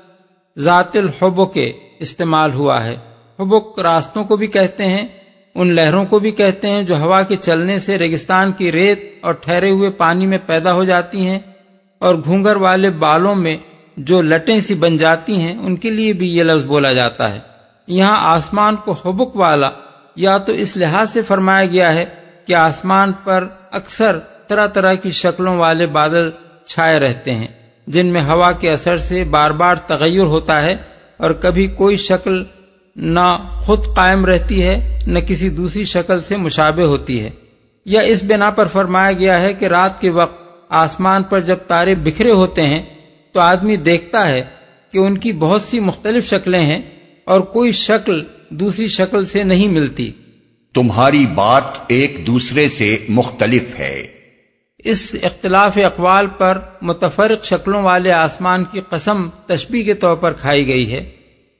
ذات 0.59 0.97
الحب 0.97 1.52
کے 1.52 1.73
استعمال 1.99 2.52
ہوا 2.52 2.85
ہے۔ 2.85 2.97
حبک 3.38 3.78
راستوں 3.78 4.25
کو 4.25 4.37
بھی 4.37 4.47
کہتے 4.47 4.87
ہیں، 4.87 5.09
ان 5.54 5.75
لہروں 5.75 6.04
کو 6.04 6.18
بھی 6.18 6.30
کہتے 6.30 6.71
ہیں 6.71 6.82
جو 6.82 6.99
ہوا 6.99 7.23
کے 7.23 7.37
چلنے 7.37 7.78
سے 7.78 7.99
ریگستان 7.99 8.52
کی 8.52 8.73
ریت 8.73 9.18
اور 9.21 9.35
ٹھہرے 9.35 9.71
ہوئے 9.71 9.90
پانی 9.90 10.26
میں 10.26 10.38
پیدا 10.47 10.73
ہو 10.73 10.85
جاتی 10.85 11.26
ہیں 11.26 11.38
اور 11.99 12.14
گھونگر 12.25 12.56
والے 12.56 12.90
بالوں 12.90 13.35
میں 13.35 13.56
جو 13.97 14.23
لٹیں 14.23 14.61
سی 14.61 14.75
بن 14.75 14.97
جاتی 14.97 15.40
ہیں، 15.40 15.59
ان 15.59 15.76
کے 15.76 15.90
لیے 15.90 16.12
بھی 16.12 16.37
یہ 16.37 16.42
لفظ 16.42 16.64
بولا 16.64 16.92
جاتا 16.92 17.32
ہے۔ 17.32 17.38
یہاں 17.87 18.16
آسمان 18.21 18.76
کو 18.76 18.92
حبک 18.92 19.37
والا 19.37 19.71
یا 20.16 20.38
تو 20.38 20.52
اس 20.52 20.76
لحاظ 20.76 21.11
سے 21.11 21.23
فرمایا 21.23 21.66
گیا 21.66 21.94
ہے 21.94 22.04
کہ 22.47 22.54
آسمان 22.54 23.12
پر 23.25 23.49
اکثر 23.71 24.18
طرح 24.49 24.66
طرح 24.66 24.94
کی 24.94 25.11
شکلوں 25.11 25.56
والے 25.56 25.87
بادل 25.87 26.30
چھائے 26.66 26.99
رہتے 26.99 27.35
ہیں۔ 27.35 27.47
جن 27.86 28.06
میں 28.06 28.22
ہوا 28.22 28.52
کے 28.52 28.70
اثر 28.70 28.98
سے 28.98 29.24
بار 29.24 29.50
بار 29.50 29.74
تغیر 29.74 30.20
ہوتا 30.20 30.62
ہے 30.62 30.76
اور 31.16 31.30
کبھی 31.30 31.66
کوئی 31.66 31.96
شکل 31.96 32.44
نہ 32.96 33.58
خود 33.60 33.78
قائم 33.96 34.24
رہتی 34.24 34.62
ہے، 34.62 35.00
نہ 35.06 35.18
کسی 35.18 35.48
دوسری 35.48 35.84
شکل 35.84 36.22
سے 36.22 36.36
مشابہ 36.36 36.82
ہوتی 36.82 37.20
ہے۔ 37.20 37.30
یا 37.84 38.00
اس 38.00 38.24
بنا 38.24 38.50
پر 38.50 38.66
فرمایا 38.66 39.12
گیا 39.12 39.40
ہے 39.40 39.54
کہ 39.54 39.64
رات 39.64 40.00
کے 40.00 40.10
وقت 40.10 40.42
آسمان 40.68 41.22
پر 41.22 41.40
جب 41.40 41.56
تارے 41.66 41.94
بکھرے 41.94 42.30
ہوتے 42.30 42.66
ہیں، 42.66 42.82
تو 43.32 43.40
آدمی 43.40 43.76
دیکھتا 43.76 44.28
ہے 44.28 44.44
کہ 44.92 44.98
ان 44.98 45.18
کی 45.18 45.32
بہت 45.32 45.62
سی 45.62 45.80
مختلف 45.80 46.30
شکلیں 46.30 46.62
ہیں 46.62 46.82
اور 47.24 47.40
کوئی 47.40 47.72
شکل 47.72 48.24
دوسری 48.48 48.88
شکل 48.88 49.24
سے 49.24 49.42
نہیں 49.42 49.68
ملتی۔ 49.68 50.10
تمہاری 50.74 51.26
بات 51.34 51.62
ایک 51.88 52.26
دوسرے 52.26 52.68
سے 52.68 52.96
مختلف 53.08 53.64
ہے۔ 53.78 54.22
اس 54.84 55.16
اختلاف 55.22 55.78
اقوال 55.84 56.26
پر 56.38 56.58
متفرق 56.82 57.44
شکلوں 57.44 57.82
والے 57.82 58.12
آسمان 58.12 58.64
کی 58.64 58.80
قسم 58.88 59.28
تشبیح 59.46 59.84
کے 59.84 59.94
طور 59.94 60.16
پر 60.16 60.32
کھائی 60.32 60.66
گئی 60.66 60.92
ہے۔ 60.92 61.10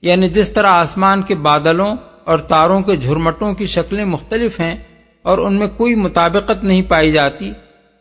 یعنی 0.03 0.29
جس 0.29 0.49
طرح 0.49 0.67
آسمان 0.67 1.23
کے 1.23 1.35
بادلوں 1.35 1.97
اور 2.25 2.39
تاروں 2.39 2.81
کے 2.81 2.97
جھرمٹوں 2.97 3.55
کی 3.55 3.67
شکلیں 3.67 4.05
مختلف 4.05 4.61
ہیں 4.61 4.77
اور 5.23 5.39
ان 5.39 5.55
میں 5.55 5.67
کوئی 5.77 5.95
مطابقت 5.95 6.65
نہیں 6.65 6.83
پائی 6.83 7.13
جاتی، 7.13 7.53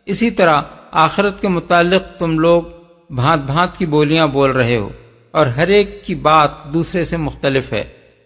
اسی 0.06 0.32
طرح 0.32 0.62
آخرت 0.92 1.42
کے 1.42 1.48
متعلق 1.48 2.20
تم 2.20 2.40
لوگ 2.40 2.64
بھانت 3.10 3.42
بھانت 3.42 3.78
کی 3.78 3.86
بولیاں 3.86 4.28
بول 4.28 4.52
رہے 4.52 4.78
ہو 4.78 4.90
اور 5.32 5.46
ہر 5.46 5.68
ایک 5.68 6.06
کی 6.06 6.16
بات 6.16 6.50
دوسرے 6.74 7.06
سے 7.06 7.18
مختلف 7.18 7.74
ہے۔ 7.74 7.84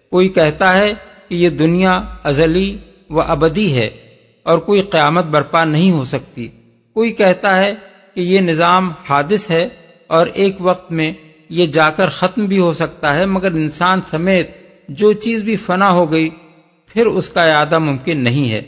کوئی 0.09 0.29
کہتا 0.29 0.73
ہے 0.73 0.93
کہ 1.29 1.35
یہ 1.35 1.49
دنیا 1.49 2.01
ازلی 2.23 2.77
و 3.09 3.21
ابدی 3.21 3.77
ہے 3.77 3.89
اور 4.43 4.57
کوئی 4.57 4.81
قیامت 4.81 5.25
برپا 5.25 5.63
نہیں 5.63 5.91
ہو 5.91 6.03
سکتی۔ 6.03 6.47
کوئی 6.95 7.11
کہتا 7.11 7.59
ہے 7.59 7.75
کہ 8.13 8.21
یہ 8.21 8.39
نظام 8.39 8.91
حادث 9.09 9.51
ہے 9.51 9.69
اور 10.07 10.27
ایک 10.33 10.55
وقت 10.59 10.91
میں 10.91 11.13
یہ 11.49 11.65
جا 11.65 11.89
کر 11.89 12.09
ختم 12.09 12.45
بھی 12.45 12.59
ہو 12.59 12.73
سکتا 12.73 13.13
ہے، 13.13 13.25
مگر 13.25 13.51
انسان 13.51 14.01
سمیت 14.01 14.49
جو 14.89 15.13
چیز 15.13 15.41
بھی 15.41 15.55
فنا 15.55 15.91
ہو 15.91 16.11
گئی، 16.11 16.29
پھر 16.93 17.05
اس 17.05 17.29
کا 17.29 17.43
اعادہ 17.43 17.79
ممکن 17.79 18.23
نہیں 18.23 18.51
ہے۔ 18.51 18.61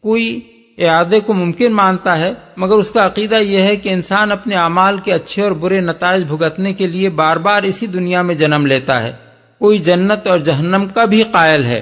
کوئی 0.00 0.40
اعادے 0.78 1.20
کو 1.20 1.34
ممکن 1.34 1.72
مانتا 1.72 2.18
ہے، 2.18 2.32
مگر 2.56 2.74
اس 2.74 2.90
کا 2.90 3.06
عقیدہ 3.06 3.34
یہ 3.34 3.60
ہے 3.62 3.76
کہ 3.76 3.88
انسان 3.88 4.32
اپنے 4.32 4.56
اعمال 4.56 4.98
کے 4.98 5.12
اچھے 5.12 5.42
اور 5.42 5.52
برے 5.52 5.80
نتائج 5.80 6.24
بھگتنے 6.24 6.72
کے 6.72 6.86
لیے 6.86 7.08
بار 7.08 7.36
بار 7.36 7.62
اسی 7.62 7.86
دنیا 7.86 8.22
میں 8.22 8.34
جنم 8.34 8.66
لیتا 8.66 9.02
ہے۔ 9.02 9.12
کوئی 9.58 9.78
جنت 9.78 10.26
اور 10.26 10.38
جہنم 10.38 10.86
کا 10.94 11.04
بھی 11.04 11.22
قائل 11.22 11.64
ہے، 11.64 11.80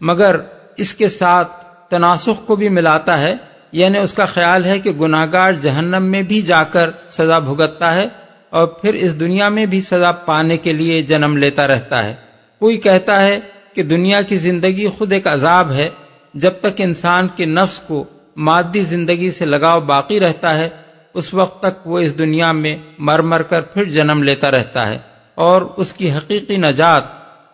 مگر 0.00 0.36
اس 0.76 0.94
کے 0.94 1.08
ساتھ 1.08 1.52
تناسخ 1.90 2.46
کو 2.46 2.56
بھی 2.56 2.68
ملاتا 2.68 3.20
ہے۔ 3.20 3.34
یعنی 3.74 3.98
اس 3.98 4.12
کا 4.12 4.24
خیال 4.24 4.64
ہے 4.64 4.80
کہ 4.80 4.90
گناہ 4.90 5.26
گار 5.32 5.52
جہنم 5.52 6.02
میں 6.02 6.22
بھی 6.22 6.42
جا 6.42 6.64
کر 6.64 6.90
سزا 7.10 7.38
بھگتتا 7.38 7.94
ہے 7.94 8.08
اور 8.50 8.66
پھر 8.66 8.94
اس 8.94 9.20
دنیا 9.20 9.48
میں 9.48 9.66
بھی 9.66 9.80
سزا 9.80 10.12
پانے 10.12 10.56
کے 10.56 10.72
لیے 10.72 11.02
جنم 11.02 11.36
لیتا 11.36 11.66
رہتا 11.66 12.04
ہے۔ 12.04 12.14
کوئی 12.58 12.76
کہتا 12.76 13.22
ہے 13.22 13.40
کہ 13.74 13.82
دنیا 13.82 14.22
کی 14.22 14.36
زندگی 14.36 14.86
خود 14.86 15.12
ایک 15.12 15.26
عذاب 15.26 15.72
ہے، 15.72 15.88
جب 16.34 16.50
تک 16.60 16.80
انسان 16.80 17.28
کے 17.36 17.44
نفس 17.44 17.80
کو 17.80 18.04
مادی 18.36 18.82
زندگی 18.82 19.30
سے 19.30 19.44
لگاؤ 19.44 19.80
باقی 19.80 20.20
رہتا 20.20 20.58
ہے، 20.58 20.68
اس 21.14 21.34
وقت 21.34 21.62
تک 21.62 21.86
وہ 21.86 21.98
اس 21.98 22.18
دنیا 22.18 22.52
میں 22.52 22.76
مر 22.98 23.18
مر 23.18 23.42
کر 23.42 23.60
پھر 23.60 23.84
جنم 23.84 24.22
لیتا 24.22 24.50
رہتا 24.50 24.86
ہے۔ 24.86 24.98
اور 25.34 25.62
اس 25.76 25.92
کی 25.92 26.12
حقیقی 26.12 26.56
نجات 26.56 27.02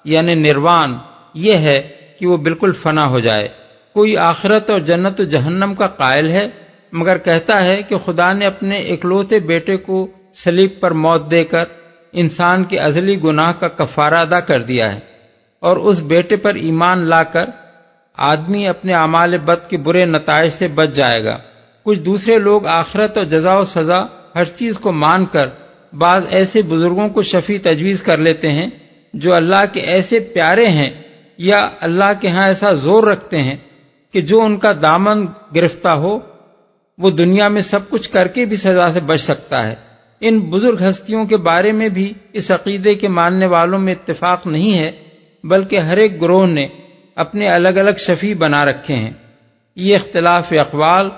یعنی 0.05 0.35
نروان، 0.35 0.99
یہ 1.35 1.55
ہے 1.55 1.89
کہ 2.21 2.27
وہ 2.27 2.37
بالکل 2.37 2.73
فنا 2.73 3.07
ہو 3.07 3.21
جائے۔ 3.21 3.49
کوئی 3.92 4.16
آخرت 4.16 4.70
اور 4.70 4.80
جنت 4.80 5.20
و 5.20 5.25
جہنم 5.25 5.75
کا 5.75 5.87
قائل 5.87 6.30
ہے، 6.30 6.49
مگر 6.92 7.18
کہتا 7.18 7.64
ہے 7.64 7.82
کہ 7.88 7.97
خدا 7.97 8.32
نے 8.32 8.47
اپنے 8.47 8.78
اکلوتے 8.78 9.38
بیٹے 9.38 9.76
کو 9.76 10.06
سلیب 10.35 10.70
پر 10.80 10.90
موت 10.90 11.30
دے 11.30 11.44
کر 11.44 11.64
انسان 12.12 12.64
کے 12.64 12.78
ازلی 12.78 13.23
گناہ 13.25 13.52
کا 13.52 13.68
کفارہ 13.68 14.14
ادا 14.14 14.40
کر 14.40 14.62
دیا 14.62 14.94
ہے 14.94 15.00
اور 15.61 15.76
اس 15.76 16.00
بیٹے 16.00 16.37
پر 16.37 16.54
ایمان 16.54 16.99
لا 16.99 17.23
کر 17.23 17.44
آدمی 18.16 18.68
اپنے 18.68 18.94
اعمال 18.94 19.38
بد 19.38 19.70
کے 19.70 19.76
برے 19.76 20.04
نتائج 20.04 20.52
سے 20.52 20.68
بچ 20.68 20.88
جائے 20.94 21.25
گا۔ 21.25 21.38
کچھ 21.82 21.99
دوسرے 21.99 22.38
لوگ 22.38 22.66
آخرت 22.66 23.18
اور 23.18 23.26
جزا 23.26 23.59
و 23.59 23.64
سزا 23.64 24.04
ہر 24.35 24.44
چیز 24.44 24.78
کو 24.78 24.92
مان 24.92 25.26
کر 25.26 25.49
بعض 25.92 26.26
ایسے 26.30 26.62
بزرگوں 26.62 27.09
کو 27.09 27.23
شفیع 27.23 27.59
تجویز 27.62 28.02
کر 28.02 28.16
لیتے 28.16 28.50
ہیں 28.50 28.70
جو 29.14 29.35
اللہ 29.35 29.64
کے 29.73 29.80
ایسے 29.80 30.20
پیارے 30.20 30.66
ہیں 30.66 30.90
یا 31.38 31.70
اللہ 31.80 32.12
کے 32.20 32.28
ہاں 32.28 32.44
ایسا 32.44 32.73
زور 32.73 33.02
رکھتے 33.02 33.42
ہیں۔ 33.42 33.56
کہ 34.12 34.21
جو 34.21 34.43
ان 34.43 34.57
کا 34.57 34.73
دامن 34.83 35.26
گرفتہ 35.57 35.88
ہو، 35.88 36.19
وہ 36.99 37.11
دنیا 37.11 37.49
میں 37.49 37.62
سب 37.62 37.90
کچھ 37.90 38.11
کر 38.11 38.29
کے 38.29 38.45
بھی 38.45 38.57
سزا 38.57 38.93
سے 38.93 39.00
بچ 39.00 39.21
سکتا 39.21 39.67
ہے۔ 39.67 39.75
ان 40.21 40.40
بزرگ 40.40 40.76
ہستیوں 40.90 41.25
کے 41.25 41.37
بارے 41.37 41.73
میں 41.73 41.88
بھی 41.88 42.12
اس 42.33 42.50
عقیدے 42.50 42.95
کے 42.95 43.09
ماننے 43.09 43.47
والوں 43.47 43.79
میں 43.79 43.93
اتفاق 43.93 44.47
نہیں 44.47 44.79
ہے، 44.79 44.93
بلکہ 45.45 45.76
ہر 45.76 45.97
ایک 45.97 46.23
گروہ 46.23 46.47
نے 46.47 46.69
اپنے 47.14 47.49
الگ 47.49 47.69
الگ 47.69 47.99
شفیع 47.99 48.35
بنا 48.38 48.64
رکھے 48.64 48.95
ہیں۔ 48.95 49.11
یہ 49.76 49.95
اختلاف 49.95 50.52
اقوال 50.52 51.09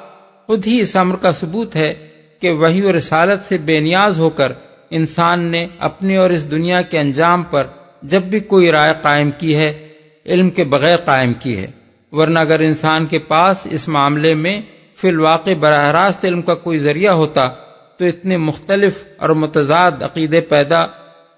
خود 0.46 0.66
ہی 0.66 0.80
اس 0.80 0.96
امر 0.96 1.16
کا 1.16 1.32
ثبوت 1.32 1.76
ہے 1.76 1.94
کہ 2.40 2.50
وہی 2.50 2.80
و 2.80 2.96
رسالت 2.96 3.48
سے 3.48 3.56
بے 3.58 3.80
نیاز 3.80 4.18
ہو 4.18 4.30
کر 4.30 4.52
انسان 4.90 5.40
نے 5.40 5.66
اپنے 5.78 6.16
اور 6.16 6.30
اس 6.30 6.50
دنیا 6.50 6.82
کے 6.82 6.98
انجام 6.98 7.42
پر 7.42 7.66
جب 8.02 8.22
بھی 8.22 8.40
کوئی 8.40 8.72
رائے 8.72 8.92
قائم 9.02 9.30
کی 9.38 9.56
ہے، 9.56 9.88
علم 10.26 10.50
کے 10.50 10.64
بغیر 10.64 10.96
قائم 10.96 11.32
کی 11.32 11.56
ہے۔ 11.56 11.66
ورنہ 12.12 12.38
اگر 12.38 12.60
انسان 12.60 13.06
کے 13.06 13.18
پاس 13.18 13.66
اس 13.70 13.88
معاملے 13.88 14.34
میں 14.34 14.60
فی 15.00 15.08
الواقع 15.08 15.50
براہ 15.60 15.90
راست 15.90 16.24
علم 16.24 16.42
کا 16.42 16.54
کوئی 16.54 16.78
ذریعہ 16.78 17.12
ہوتا 17.12 17.48
تو 17.96 18.04
اتنے 18.04 18.36
مختلف 18.36 19.04
اور 19.16 19.30
متضاد 19.30 19.92
عقیدے 20.02 20.40
پیدا 20.40 20.86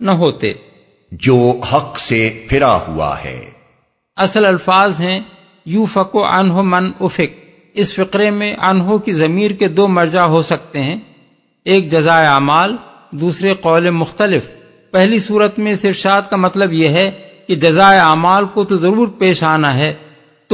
نہ 0.01 0.11
ہوتے۔ 0.11 0.53
جو 1.13 1.61
حق 1.73 1.99
سے 1.99 2.47
پھرا 2.49 2.79
ہوا 2.89 3.25
ہے۔ 3.25 3.51
اصل 4.17 4.45
الفاظ 4.45 5.01
ہیں 5.01 5.21
یو 5.67 5.85
فکو 5.85 6.25
انہو 6.25 6.63
من 6.63 6.91
افک 7.01 7.51
اس 7.75 7.95
فقرے 7.95 8.31
میں 8.31 8.55
انہو 8.59 8.99
کی 8.99 9.13
ضمیر 9.13 9.51
کے 9.51 9.69
دو 9.69 9.89
مرجع 9.89 10.23
ہو 10.23 10.43
سکتے 10.43 10.83
ہیں۔ 10.83 10.97
ایک 11.65 11.91
جزائے 11.91 12.27
اعمال 12.27 12.77
دوسرے 13.11 13.55
قول 13.61 13.91
مختلف۔ 13.91 14.51
پہلی 14.91 15.19
صورت 15.19 15.59
میں 15.59 15.73
اس 15.73 15.85
ارشاد 15.85 16.23
کا 16.31 16.37
مطلب 16.37 16.73
یہ 16.73 16.89
ہے 16.89 17.11
کہ 17.49 17.55
جزائے 17.55 17.99
اعمال 17.99 18.45
کو 18.45 18.65
تو 18.65 18.77
ضرور 18.77 19.09
پیش 19.09 19.43
آنا 19.43 19.75
ہے۔ 19.75 19.95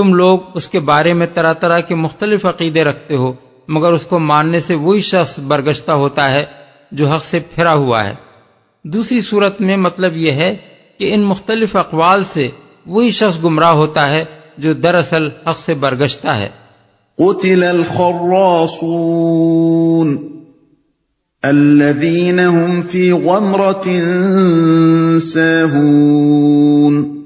تم 0.00 0.14
لوگ 0.14 0.38
اس 0.54 0.68
کے 0.68 0.80
بارے 0.80 1.12
میں 1.12 1.26
طرح 1.34 1.52
طرح 1.52 1.80
کے 1.80 1.94
مختلف 1.94 2.46
عقیدے 2.46 2.84
رکھتے 2.84 3.16
ہو، 3.16 3.32
مگر 3.68 3.92
اس 3.92 4.06
کو 4.06 4.18
ماننے 4.18 4.60
سے 4.60 4.74
وہی 4.74 5.00
شخص 5.00 5.38
برگشتہ 5.38 5.92
ہوتا 5.92 6.30
ہے 6.30 6.44
جو 6.92 7.08
حق 7.08 7.24
سے 7.24 7.38
پھرا 7.54 7.74
ہوا 7.74 8.04
ہے۔ 8.04 8.14
دوسری 8.84 9.20
صورت 9.20 9.60
میں 9.60 9.76
مطلب 9.76 10.16
یہ 10.16 10.30
ہے 10.30 10.56
کہ 10.98 11.14
ان 11.14 11.20
مختلف 11.20 11.76
اقوال 11.76 12.24
سے 12.24 12.48
وہی 12.86 13.10
شخص 13.10 13.44
گمراہ 13.44 13.68
ہوتا 13.68 14.08
ہے 14.08 14.24
جو 14.58 14.72
دراصل 14.72 15.28
حق 15.48 15.58
سے 15.58 15.74
برگشتہ 15.74 16.28
ہے۔ 16.28 16.48
قتل 17.18 17.62
الخراصون 17.62 20.16
الذين 21.42 22.38
هم 22.38 22.82
في 22.82 23.12
غمرة 23.12 23.90
ساهون 25.18 27.19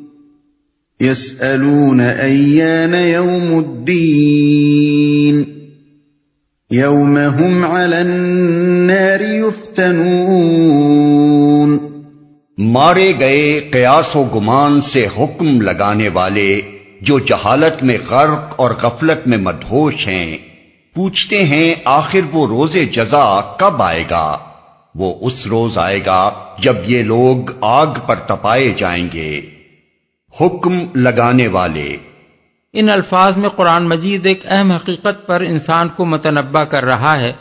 يسألون 1.04 2.00
أيان 2.00 2.94
يوم 2.94 3.58
الدين. 3.58 5.42
يوم 6.70 7.18
هم 7.18 7.64
على 7.64 7.96
النار 7.96 9.20
يفتنون. 9.20 11.78
مارے 12.58 13.12
گئے 13.20 13.60
قیاس 13.70 14.16
و 14.16 14.24
گمان 14.24 14.80
سے 14.80 15.06
حکم 15.18 15.60
لگانے 15.60 16.08
والے 16.08 16.60
جو 17.00 17.18
جہالت 17.18 17.82
میں 17.82 17.98
غرق 18.08 18.54
اور 18.56 18.70
غفلت 18.70 19.26
میں 19.26 19.38
مدہوش 19.38 20.08
ہیں، 20.08 20.36
پوچھتے 20.94 21.44
ہیں 21.44 21.74
آخر 21.84 22.20
وہ 22.32 22.46
روز 22.46 22.76
جزا 22.92 23.40
کب 23.40 23.82
آئے 23.82 24.04
گا؟ 24.10 24.38
وہ 24.94 25.14
اس 25.20 25.46
روز 25.46 25.78
آئے 25.78 26.00
گا 26.06 26.30
جب 26.58 26.76
یہ 26.86 27.02
لوگ 27.02 27.50
آگ 27.60 27.86
پر 28.06 28.14
تپائے 28.14 28.74
جائیں 28.76 29.08
گے۔ 29.14 29.40
حکم 30.40 30.78
لگانے 30.94 31.48
والے۔ 31.48 31.96
ان 32.72 32.88
الفاظ 32.88 33.36
میں 33.36 33.48
قرآن 33.48 33.88
مجید 33.88 34.26
ایک 34.26 34.40
اہم 34.44 34.72
حقیقت 34.72 35.26
پر 35.26 35.40
انسان 35.40 35.88
کو 35.88 36.04
متنبع 36.04 36.64
کر 36.64 36.84
رہا 36.84 37.20
ہے۔ 37.20 37.32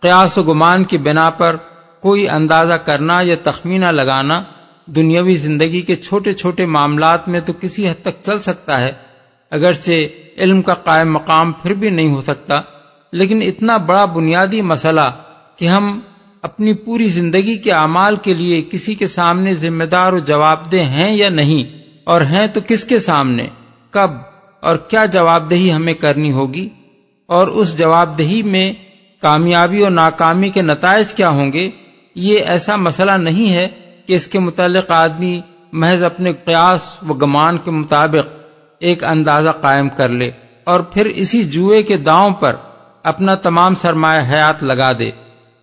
قیاس 0.00 0.38
و 0.38 0.42
گمان 0.42 0.84
کی 0.84 0.98
بنا 0.98 1.30
پر 1.30 1.56
کوئی 2.00 2.28
اندازہ 2.28 2.74
کرنا 2.74 3.20
یا 3.22 3.34
تخمینہ 3.42 3.86
لگانا 3.86 4.42
دنیاوی 4.86 5.34
زندگی 5.34 5.80
کے 5.80 5.96
چھوٹے 5.96 6.32
چھوٹے 6.32 6.66
معاملات 6.66 7.28
میں 7.28 7.40
تو 7.40 7.52
کسی 7.60 7.88
حد 7.88 8.02
تک 8.02 8.22
چل 8.22 8.40
سکتا 8.40 8.80
ہے۔ 8.80 8.92
اگرچہ 9.50 9.90
علم 10.38 10.62
کا 10.62 10.74
قائم 10.74 11.12
مقام 11.12 11.52
پھر 11.52 11.74
بھی 11.74 11.90
نہیں 11.90 12.12
ہو 12.12 12.20
سکتا، 12.20 12.54
لیکن 13.12 13.42
اتنا 13.42 13.76
بڑا 13.76 14.04
بنیادی 14.04 14.62
مسئلہ 14.62 15.10
کہ 15.56 15.64
ہم 15.64 16.00
اپنی 16.42 16.72
پوری 16.72 17.08
زندگی 17.08 17.56
کے 17.56 17.72
اعمال 17.72 18.16
کے 18.16 18.34
لیے 18.34 18.62
کسی 18.62 18.94
کے 18.94 19.06
سامنے 19.06 19.54
ذمہ 19.54 19.84
دار 19.84 20.12
و 20.12 20.18
جواب 20.18 20.72
دہ 20.72 20.76
ہیں 20.76 21.16
یا 21.16 21.28
نہیں۔ 21.28 21.79
اور 22.10 22.20
ہیں 22.20 22.46
تو 22.46 22.60
کس 22.68 22.84
کے 22.84 22.98
سامنے؟ 22.98 23.46
کب؟ 23.90 24.10
اور 24.60 24.76
کیا 24.76 25.04
جواب 25.04 25.50
دہی 25.50 25.72
ہمیں 25.72 25.94
کرنی 25.94 26.32
ہوگی؟ 26.32 26.68
اور 27.26 27.48
اس 27.48 27.78
جواب 27.78 28.18
دہی 28.18 28.42
میں 28.42 28.72
کامیابی 29.22 29.82
اور 29.82 29.90
ناکامی 29.90 30.48
کے 30.48 30.62
نتائج 30.62 31.14
کیا 31.14 31.28
ہوں 31.28 31.52
گے؟ 31.52 31.70
یہ 32.14 32.38
ایسا 32.38 32.76
مسئلہ 32.76 33.12
نہیں 33.12 33.52
ہے 33.52 33.68
کہ 34.06 34.12
اس 34.12 34.26
کے 34.26 34.38
متعلق 34.38 34.90
آدمی 34.90 35.40
محض 35.72 36.02
اپنے 36.02 36.32
قیاس 36.32 36.96
و 37.08 37.14
گمان 37.14 37.58
کے 37.58 37.70
مطابق 37.70 38.28
ایک 38.78 39.04
اندازہ 39.04 39.48
قائم 39.48 39.88
کر 39.88 40.08
لے 40.08 40.30
اور 40.64 40.80
پھر 40.80 41.06
اسی 41.06 41.44
جوئے 41.44 41.82
کے 41.82 41.96
داؤں 41.96 42.30
پر 42.30 42.52
اپنا 43.02 43.34
تمام 43.34 43.74
سرمایہ 43.74 44.34
حیات 44.34 44.62
لگا 44.62 44.92
دے۔ 44.98 45.10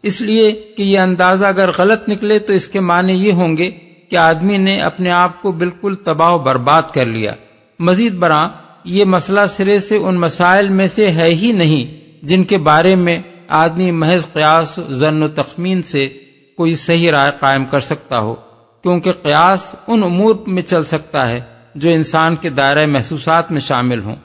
اس 0.03 0.21
لیے 0.21 0.51
کہ 0.77 0.83
یہ 0.83 0.99
اندازہ 0.99 1.45
اگر 1.45 1.69
غلط 1.77 2.09
نکلے 2.09 2.39
تو 2.39 2.53
اس 2.53 2.67
کے 2.67 2.79
معنی 2.79 3.13
یہ 3.13 3.31
ہوں 3.31 3.57
گے 3.57 3.71
کہ 4.09 4.15
آدمی 4.15 4.57
نے 4.57 4.81
اپنے 4.81 5.11
آپ 5.11 5.41
کو 5.41 5.51
بالکل 5.51 5.95
تباہ 5.95 6.31
و 6.31 6.37
برباد 6.37 6.81
کر 6.93 7.05
لیا۔ 7.05 7.33
مزید 7.79 8.13
برآں 8.13 8.49
یہ 8.83 9.05
مسئلہ 9.05 9.39
سرے 9.49 9.79
سے 9.79 9.97
ان 9.97 10.15
مسائل 10.15 10.69
میں 10.69 10.87
سے 10.87 11.11
ہے 11.11 11.29
ہی 11.29 11.51
نہیں 11.51 12.07
جن 12.25 12.43
کے 12.43 12.57
بارے 12.57 12.95
میں 12.95 13.21
آدمی 13.47 13.91
محض 13.91 14.25
قیاس 14.33 14.79
زن 14.89 15.23
و 15.23 15.27
تخمین 15.27 15.81
سے 15.81 16.09
کوئی 16.57 16.75
صحیح 16.75 17.11
رائے 17.11 17.31
قائم 17.39 17.65
کر 17.65 17.79
سکتا 17.79 18.19
ہو، 18.19 18.35
کیونکہ 18.83 19.11
قیاس 19.11 19.75
ان 19.87 20.03
امور 20.03 20.35
میں 20.47 20.61
چل 20.61 20.83
سکتا 20.83 21.29
ہے 21.29 21.41
جو 21.75 21.89
انسان 21.89 22.35
کے 22.35 22.49
دائرہ 22.49 22.85
محسوسات 22.85 23.51
میں 23.51 23.61
شامل 23.61 23.99
ہوں۔ 23.99 24.15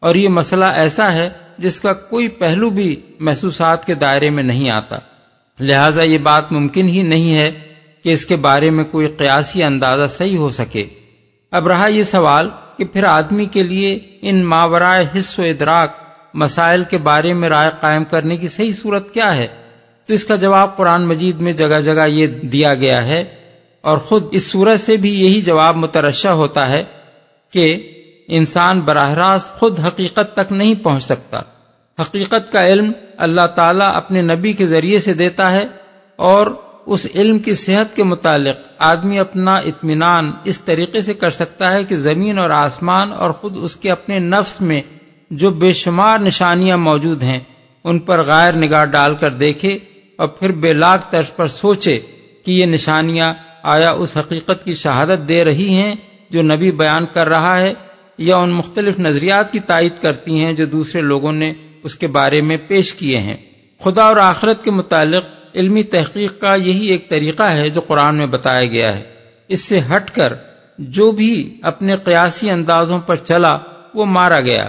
اور 0.00 0.14
یہ 0.14 0.28
مسئلہ 0.28 0.64
ایسا 0.64 1.12
ہے 1.12 1.30
جس 1.58 1.80
کا 1.80 1.92
کوئی 1.92 2.28
پہلو 2.28 2.70
بھی 2.70 3.00
محسوسات 3.20 3.84
کے 3.84 3.94
دائرے 3.94 4.30
میں 4.30 4.42
نہیں 4.42 4.70
آتا۔ 4.70 4.96
لہذا 5.60 6.02
یہ 6.02 6.18
بات 6.18 6.52
ممکن 6.52 6.88
ہی 6.88 7.02
نہیں 7.02 7.34
ہے 7.34 7.52
کہ 8.04 8.08
اس 8.08 8.26
کے 8.26 8.36
بارے 8.36 8.70
میں 8.70 8.84
کوئی 8.84 9.06
قیاسی 9.06 9.62
اندازہ 9.62 10.06
صحیح 10.06 10.36
ہو 10.36 10.50
سکے۔ 10.50 10.84
اب 11.52 11.68
رہا 11.68 11.86
یہ 11.86 12.02
سوال 12.02 12.48
کہ 12.76 12.84
پھر 12.84 13.04
آدمی 13.04 13.44
کے 13.44 13.62
لیے 13.62 13.98
ان 14.22 14.44
ماورائے 14.44 15.06
حص 15.18 15.38
و 15.38 15.42
ادراک 15.42 15.92
مسائل 16.34 16.84
کے 16.90 16.98
بارے 16.98 17.34
میں 17.34 17.48
رائے 17.48 17.70
قائم 17.80 18.04
کرنے 18.04 18.36
کی 18.36 18.48
صحیح 18.48 18.72
صورت 18.72 19.14
کیا 19.14 19.36
ہے؟ 19.36 19.46
تو 20.06 20.14
اس 20.14 20.24
کا 20.24 20.34
جواب 20.34 20.76
قرآن 20.76 21.06
مجید 21.06 21.40
میں 21.40 21.52
جگہ 21.52 21.80
جگہ 21.84 22.08
یہ 22.08 22.26
دیا 22.26 22.74
گیا 22.74 23.04
ہے 23.04 23.24
اور 23.80 23.98
خود 23.98 24.24
اس 24.30 24.50
صورت 24.50 24.80
سے 24.80 24.96
بھی 24.96 25.24
یہی 25.24 25.40
جواب 25.40 25.76
مترشہ 25.76 26.28
ہوتا 26.28 26.68
ہے 26.68 26.84
کہ 27.50 27.92
انسان 28.28 28.80
براہ 28.80 29.10
راست 29.10 29.58
خود 29.58 29.80
حقیقت 29.80 30.36
تک 30.36 30.52
نہیں 30.52 30.74
پہنچ 30.74 31.04
سکتا۔ 31.04 31.40
حقیقت 32.00 32.52
کا 32.52 32.66
علم 32.66 32.92
اللہ 33.16 33.46
تعالیٰ 33.54 33.90
اپنے 33.94 34.22
نبی 34.22 34.52
کے 34.52 34.66
ذریعے 34.66 34.98
سے 34.98 35.14
دیتا 35.14 35.50
ہے 35.50 35.64
اور 36.16 36.46
اس 36.86 37.06
علم 37.14 37.38
کی 37.38 37.54
صحت 37.54 37.96
کے 37.96 38.02
متعلق 38.02 38.56
آدمی 38.78 39.18
اپنا 39.18 39.56
اطمینان 39.56 40.32
اس 40.44 40.60
طریقے 40.60 41.02
سے 41.02 41.14
کر 41.14 41.30
سکتا 41.30 41.72
ہے 41.72 41.84
کہ 41.84 41.96
زمین 41.96 42.38
اور 42.38 42.50
آسمان 42.50 43.12
اور 43.12 43.30
خود 43.30 43.56
اس 43.56 43.76
کے 43.76 43.90
اپنے 43.90 44.18
نفس 44.18 44.60
میں 44.60 44.80
جو 45.30 45.50
بے 45.50 45.72
شمار 45.72 46.18
نشانیاں 46.18 46.76
موجود 46.76 47.22
ہیں، 47.22 47.40
ان 47.84 47.98
پر 47.98 48.22
غیر 48.22 48.52
نگاہ 48.52 48.84
ڈال 48.84 49.14
کر 49.14 49.30
دیکھے 49.30 49.78
اور 50.16 50.28
پھر 50.28 50.52
بے 50.52 50.72
لاگ 50.72 50.98
طرز 51.10 51.36
پر 51.36 51.46
سوچے 51.46 52.00
کہ 52.44 52.50
یہ 52.50 52.66
نشانیاں 52.66 53.34
آیا 53.62 53.90
اس 53.90 54.16
حقیقت 54.16 54.64
کی 54.64 54.74
شہادت 54.74 55.28
دے 55.28 55.44
رہی 55.44 55.74
ہیں 55.74 55.94
جو 56.30 56.42
نبی 56.42 56.70
بیان 56.70 57.06
کر 57.12 57.28
رہا 57.28 57.56
ہے 57.56 57.74
یا 58.18 58.36
ان 58.36 58.50
مختلف 58.50 58.98
نظریات 58.98 59.52
کی 59.52 59.58
تائید 59.58 59.92
کرتی 60.02 60.44
ہیں 60.44 60.52
جو 60.52 60.66
دوسرے 60.66 61.00
لوگوں 61.00 61.32
نے 61.32 61.52
اس 61.82 61.96
کے 61.96 62.06
بارے 62.06 62.40
میں 62.40 62.56
پیش 62.68 62.94
کیے 62.94 63.18
ہیں۔ 63.18 63.36
خدا 63.84 64.02
اور 64.02 64.16
آخرت 64.16 64.64
کے 64.64 64.70
متعلق 64.70 65.24
علمی 65.56 65.82
تحقیق 65.82 66.40
کا 66.40 66.54
یہی 66.54 66.86
ایک 66.86 67.08
طریقہ 67.08 67.42
ہے 67.42 67.68
جو 67.68 67.80
قرآن 67.80 68.16
میں 68.16 68.26
بتایا 68.26 68.66
گیا 68.66 68.98
ہے۔ 68.98 69.02
اس 69.48 69.60
سے 69.60 69.80
ہٹ 69.80 70.10
کر 70.10 70.32
جو 70.78 71.10
بھی 71.10 71.58
اپنے 71.62 71.96
قیاسی 71.96 72.50
اندازوں 72.50 72.98
پر 72.98 73.16
چلا 73.16 73.58
وہ 73.94 74.04
مارا 74.04 74.40
گیا۔ 74.40 74.68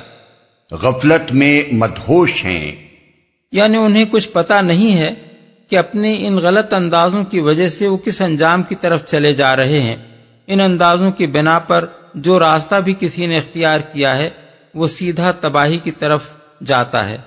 غفلت 0.71 1.33
میں 1.33 1.61
مدہوش 1.71 2.45
ہیں۔ 2.45 2.71
یعنی 3.51 3.77
انہیں 3.77 4.05
کچھ 4.11 4.29
پتا 4.29 4.61
نہیں 4.61 4.97
ہے 4.97 5.13
کہ 5.69 5.77
اپنے 5.77 6.27
ان 6.27 6.35
غلط 6.35 6.73
اندازوں 6.73 7.23
کی 7.23 7.39
وجہ 7.39 7.67
سے 7.67 7.87
وہ 7.87 7.97
کس 7.97 8.21
انجام 8.21 8.63
کی 8.63 8.75
طرف 8.75 9.05
چلے 9.05 9.33
جا 9.33 9.55
رہے 9.55 9.81
ہیں۔ 9.81 9.97
ان 10.47 10.61
اندازوں 10.61 11.11
کی 11.11 11.27
بنا 11.27 11.59
پر 11.59 11.85
جو 12.15 12.39
راستہ 12.39 12.75
بھی 12.75 12.93
کسی 12.99 13.25
نے 13.25 13.37
اختیار 13.37 13.79
کیا 13.79 14.17
ہے 14.17 14.29
وہ 14.75 14.87
سیدھا 14.87 15.31
تباہی 15.31 15.77
کی 15.77 15.91
طرف 15.91 16.23
جاتا 16.65 17.09
ہے۔ 17.09 17.17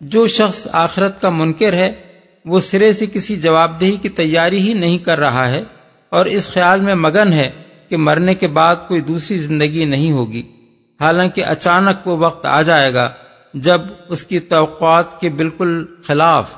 جو 0.00 0.26
شخص 0.26 0.68
آخرت 0.72 1.20
کا 1.20 1.28
منکر 1.30 1.72
ہے 1.72 2.05
وہ 2.46 2.60
سرے 2.60 2.92
سے 2.92 3.06
کسی 3.06 3.36
جواب 3.36 3.80
دہی 3.80 3.96
کی 4.02 4.08
تیاری 4.08 4.58
ہی 4.58 4.74
نہیں 4.74 4.98
کر 4.98 5.18
رہا 5.18 5.48
ہے 5.48 5.64
اور 6.10 6.26
اس 6.26 6.48
خیال 6.48 6.80
میں 6.80 6.94
مگن 6.94 7.32
ہے 7.32 7.50
کہ 7.88 7.96
مرنے 7.96 8.34
کے 8.34 8.46
بعد 8.46 8.76
کوئی 8.88 9.00
دوسری 9.00 9.38
زندگی 9.38 9.84
نہیں 9.84 10.12
ہوگی۔ 10.12 10.42
حالانکہ 11.00 11.44
اچانک 11.44 12.08
وہ 12.08 12.16
وقت 12.16 12.46
آ 12.46 12.62
جائے 12.62 12.94
گا 12.94 13.10
جب 13.54 13.80
اس 14.08 14.24
کی 14.24 14.38
توقعات 14.38 15.20
کے 15.20 15.28
بالکل 15.28 15.84
خلاف 16.06 16.50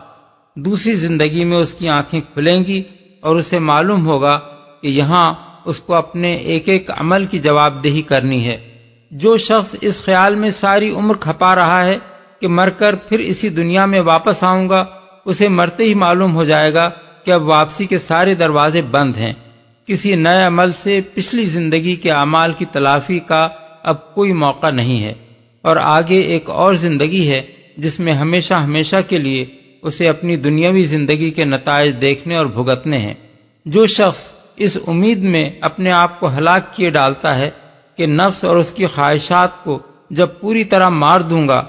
دوسری 0.57 0.94
زندگی 0.94 1.44
میں 1.44 1.59
اس 1.59 1.74
کی 1.74 1.88
آنکھیں 1.88 2.20
کھلیں 2.20 2.64
گی 2.64 2.83
اور 3.20 3.37
اسے 3.37 3.59
معلوم 3.59 4.07
ہوگا 4.07 4.40
کہ 4.83 4.87
یہاں 4.87 5.35
اس 5.64 5.81
کو 5.81 5.94
اپنے 5.94 6.37
ایک 6.37 6.68
ایک 6.68 6.90
عمل 6.90 7.27
کی 7.27 7.38
جواب 7.38 7.85
دہی 7.85 8.03
کرنی 8.03 8.48
ہے۔ 8.48 8.59
جو 9.11 9.37
شخص 9.37 9.77
اس 9.81 10.05
خیال 10.05 10.35
میں 10.35 10.51
ساری 10.51 10.90
عمر 10.90 11.16
کھپا 11.16 11.55
رہا 11.55 11.85
ہے 11.85 11.98
کہ 12.40 12.48
مر 12.48 12.70
کر 12.70 12.94
پھر 12.94 13.18
اسی 13.18 13.48
دنیا 13.48 13.85
میں 13.85 14.01
واپس 14.01 14.44
آؤں 14.44 14.68
گا 14.68 14.85
اسے 15.28 15.48
مرتے 15.48 15.84
ہی 15.84 15.94
معلوم 15.94 16.34
ہو 16.34 16.44
جائے 16.44 16.74
گا 16.74 16.90
کہ 17.24 17.30
اب 17.30 17.42
واپسی 17.42 17.86
کے 17.86 17.98
سارے 17.98 18.34
دروازے 18.34 18.82
بند 18.82 19.16
ہیں۔ 19.16 19.32
کسی 19.86 20.16
نئے 20.16 20.42
عمل 20.42 20.72
سے 20.72 21.00
پچھلی 21.14 21.46
زندگی 21.46 21.96
کے 21.96 22.10
اعمال 22.10 22.52
کی 22.58 22.64
تلافی 22.64 23.18
کا 23.18 23.48
اب 23.82 24.14
کوئی 24.14 24.32
موقع 24.32 24.70
نہیں 24.70 25.02
ہے۔ 25.02 25.14
اور 25.62 25.76
آگے 25.76 26.20
ایک 26.20 26.50
اور 26.50 26.74
زندگی 26.74 27.30
ہے 27.30 27.42
جس 27.76 28.00
میں 28.00 28.12
ہمیشہ 28.12 28.54
ہمیشہ 28.54 28.96
کے 29.08 29.18
لیے 29.18 29.46
اسے 29.82 30.08
اپنی 30.08 30.36
دنیاوی 30.36 30.82
زندگی 30.82 31.30
کے 31.30 31.44
نتائج 31.44 32.00
دیکھنے 32.00 32.36
اور 32.36 32.46
بھگتنے 32.46 32.98
ہیں۔ 32.98 33.14
جو 33.64 33.86
شخص 33.86 34.32
اس 34.56 34.76
امید 34.86 35.18
میں 35.18 35.50
اپنے 35.60 35.92
آپ 35.92 36.20
کو 36.20 36.28
ہلاک 36.38 36.74
کیے 36.74 36.90
ڈالتا 36.90 37.38
ہے 37.38 37.50
کہ 37.96 38.06
نفس 38.06 38.44
اور 38.44 38.56
اس 38.56 38.70
کی 38.70 38.86
خواہشات 38.86 39.64
کو 39.64 39.78
جب 40.10 40.26
پوری 40.40 40.64
طرح 40.64 40.88
مار 40.88 41.20
دوں 41.20 41.48
گا 41.48 41.64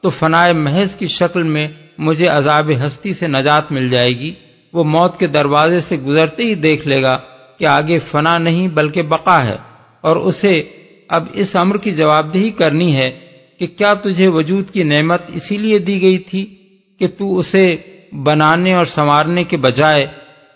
تو 0.00 0.10
فنائے 0.10 0.52
محض 0.52 0.96
کی 0.96 1.06
شکل 1.06 1.42
میں 1.42 1.68
مجھے 1.98 2.28
عذاب 2.28 2.70
ہستی 2.86 3.12
سے 3.12 3.26
نجات 3.26 3.72
مل 3.72 3.88
جائے 3.88 4.18
گی۔ 4.18 4.34
وہ 4.72 4.84
موت 4.84 5.18
کے 5.18 5.26
دروازے 5.26 5.80
سے 5.80 5.96
گزرتے 5.96 6.42
ہی 6.44 6.54
دیکھ 6.54 6.88
لے 6.88 7.02
گا 7.02 7.18
کہ 7.58 7.66
آگے 7.66 7.98
فنا 8.10 8.38
نہیں 8.38 8.68
بلکہ 8.68 9.02
بقا 9.02 9.44
ہے۔ 9.44 9.56
اور 10.00 10.16
اسے 10.16 10.62
اب 11.08 11.24
اس 11.32 11.56
امر 11.56 11.76
کی 11.76 11.90
جواب 11.90 12.34
دہی 12.34 12.50
کرنی 12.50 12.96
ہے 12.96 13.10
کہ 13.58 13.66
کیا 13.66 13.94
تجھے 13.94 14.28
وجود 14.28 14.70
کی 14.70 14.82
نعمت 14.82 15.22
اسی 15.28 15.58
لیے 15.58 15.78
دی 15.78 16.02
گئی 16.02 16.18
تھی 16.18 16.54
کہ 16.98 17.06
تو 17.18 17.38
اسے 17.38 17.76
بنانے 18.12 18.74
اور 18.74 18.84
سنوارنے 18.84 19.44
کے 19.44 19.56
بجائے 19.56 20.06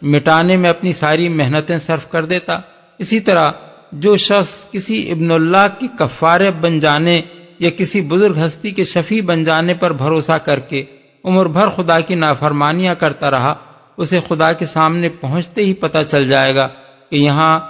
مٹانے 0.03 0.57
میں 0.57 0.70
اپنی 0.70 0.92
ساری 0.92 1.29
محنتیں 1.29 1.79
صرف 1.79 2.11
کر 2.11 2.25
دیتا۔ 2.25 2.53
اسی 2.99 3.20
طرح 3.20 3.51
جو 3.92 4.16
شخص 4.16 4.70
کسی 4.70 5.11
ابن 5.11 5.31
اللہ 5.31 5.66
کی 5.79 5.87
کفارے 5.99 6.51
بن 6.51 6.81
جانے 6.81 7.20
یا 7.59 7.70
کسی 7.70 8.01
بزرگ 8.01 8.46
ہستی 8.46 8.70
کے 8.70 8.85
شفیع 8.85 9.22
بن 9.22 9.44
جانے 9.44 9.75
پر 9.75 9.92
بھروسہ 9.92 10.33
کر 10.33 10.59
کے 10.59 10.85
عمر 11.27 11.47
بھر 11.47 11.69
خدا 11.69 12.01
کی 12.01 12.15
نافرمانیاں 12.15 12.95
کرتا 12.95 13.31
رہا، 13.31 13.55
اسے 13.97 14.21
خدا 14.29 14.53
کے 14.53 14.67
سامنے 14.67 15.09
پہنچتے 15.09 15.65
ہی 15.65 15.75
پتہ 15.75 15.99
چل 16.09 16.29
جائے 16.29 16.55
گا 16.55 16.69
کہ 17.11 17.17
یہاں 17.17 17.61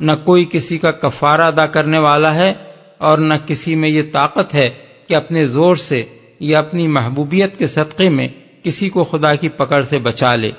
نہ 0.00 0.12
کوئی 0.24 0.44
کسی 0.50 0.78
کا 0.78 0.90
کفارہ 0.90 1.40
ادا 1.40 1.66
کرنے 1.66 1.98
والا 1.98 2.34
ہے 2.34 2.54
اور 2.98 3.18
نہ 3.18 3.34
کسی 3.46 3.74
میں 3.74 3.88
یہ 3.88 4.02
طاقت 4.12 4.54
ہے 4.54 4.70
کہ 5.08 5.14
اپنے 5.14 5.46
زور 5.46 5.76
سے 5.76 6.02
یا 6.40 6.58
اپنی 6.58 6.88
محبوبیت 6.88 7.58
کے 7.58 7.66
صدقے 7.66 8.08
میں 8.08 8.28
کسی 8.62 8.88
کو 8.88 9.04
خدا 9.04 9.34
کی 9.34 9.48
پکڑ 9.48 9.82
سے 9.82 9.98
بچا 9.98 10.34
لے۔ 10.34 10.50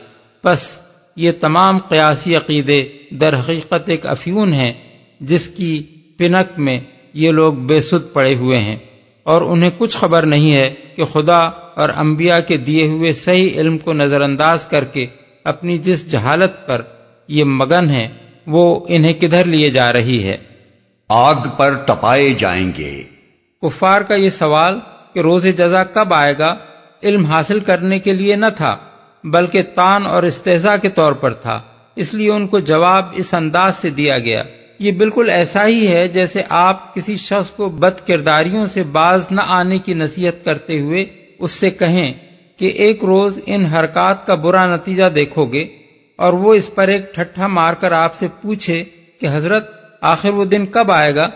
بس 0.43 0.81
یہ 1.15 1.31
تمام 1.41 1.77
قیاسی 1.77 2.35
عقیدے 2.35 2.87
در 3.11 3.39
حقیقت 3.39 3.89
ایک 3.89 4.05
افیون 4.05 4.53
ہیں، 4.53 4.73
جس 5.19 5.47
کی 5.47 5.83
پنک 6.17 6.59
میں 6.59 6.79
یہ 7.13 7.31
لوگ 7.31 7.53
بے 7.53 7.81
سد 7.81 8.13
پڑے 8.13 8.35
ہوئے 8.35 8.57
ہیں۔ 8.57 8.77
اور 9.27 9.41
انہیں 9.41 9.71
کچھ 9.77 9.97
خبر 9.97 10.25
نہیں 10.25 10.53
ہے 10.53 10.73
کہ 10.95 11.05
خدا 11.05 11.39
اور 11.75 11.89
انبیاء 11.89 12.39
کے 12.39 12.57
دیے 12.57 12.87
ہوئے 12.87 13.11
صحیح 13.13 13.49
علم 13.59 13.77
کو 13.77 13.93
نظر 13.93 14.21
انداز 14.21 14.65
کر 14.65 14.83
کے 14.83 15.05
اپنی 15.43 15.77
جس 15.77 16.11
جہالت 16.11 16.67
پر 16.67 16.81
یہ 17.27 17.43
مگن 17.43 17.89
ہے 17.89 18.07
وہ 18.47 18.85
انہیں 18.87 19.13
کدھر 19.13 19.43
لیے 19.43 19.69
جا 19.69 19.93
رہی 19.93 20.23
ہے؟ 20.23 20.37
آگ 21.09 21.35
پر 21.57 21.75
تپائے 21.75 22.33
جائیں 22.39 22.71
گے۔ 22.77 23.03
کفار 23.61 24.01
کا 24.01 24.15
یہ 24.15 24.29
سوال 24.29 24.79
کہ 25.13 25.19
روز 25.19 25.47
جزا 25.57 25.83
کب 25.83 26.13
آئے 26.13 26.37
گا 26.37 26.55
علم 27.03 27.25
حاصل 27.25 27.59
کرنے 27.59 27.99
کے 27.99 28.13
لیے 28.13 28.35
نہ 28.35 28.45
تھا 28.57 28.77
بلکہ 29.23 29.61
تان 29.75 30.05
اور 30.05 30.23
استحضاء 30.23 30.75
کے 30.81 30.89
طور 30.89 31.13
پر 31.13 31.33
تھا 31.33 31.61
اس 31.95 32.13
لیے 32.13 32.31
ان 32.31 32.47
کو 32.47 32.59
جواب 32.59 33.05
اس 33.13 33.33
انداز 33.33 33.75
سے 33.75 33.89
دیا 33.89 34.19
گیا۔ 34.19 34.43
یہ 34.79 34.91
بالکل 34.91 35.29
ایسا 35.29 35.67
ہی 35.67 35.87
ہے 35.87 36.07
جیسے 36.07 36.41
آپ 36.49 36.95
کسی 36.95 37.17
شخص 37.17 37.49
کو 37.49 37.69
بد 37.69 38.07
کرداریوں 38.07 38.65
سے 38.65 38.83
باز 38.83 39.27
نہ 39.31 39.41
آنے 39.45 39.77
کی 39.77 39.93
نصیحت 39.93 40.45
کرتے 40.45 40.79
ہوئے 40.79 41.05
اس 41.39 41.51
سے 41.51 41.69
کہیں 41.69 42.13
کہ 42.57 42.65
ایک 42.65 43.03
روز 43.03 43.39
ان 43.45 43.65
حرکات 43.65 44.27
کا 44.27 44.35
برا 44.35 44.75
نتیجہ 44.75 45.09
دیکھو 45.09 45.45
گے 45.45 45.67
اور 46.15 46.33
وہ 46.33 46.53
اس 46.53 46.75
پر 46.75 46.87
ایک 46.87 47.15
ٹھٹھا 47.15 47.47
مار 47.47 47.73
کر 47.73 47.91
آپ 47.91 48.13
سے 48.15 48.27
پوچھے 48.41 48.83
کہ 49.21 49.27
حضرت، 49.31 49.69
آخر 50.01 50.29
وہ 50.29 50.45
دن 50.45 50.65
کب 50.65 50.91
آئے 50.91 51.15
گا؟ 51.15 51.29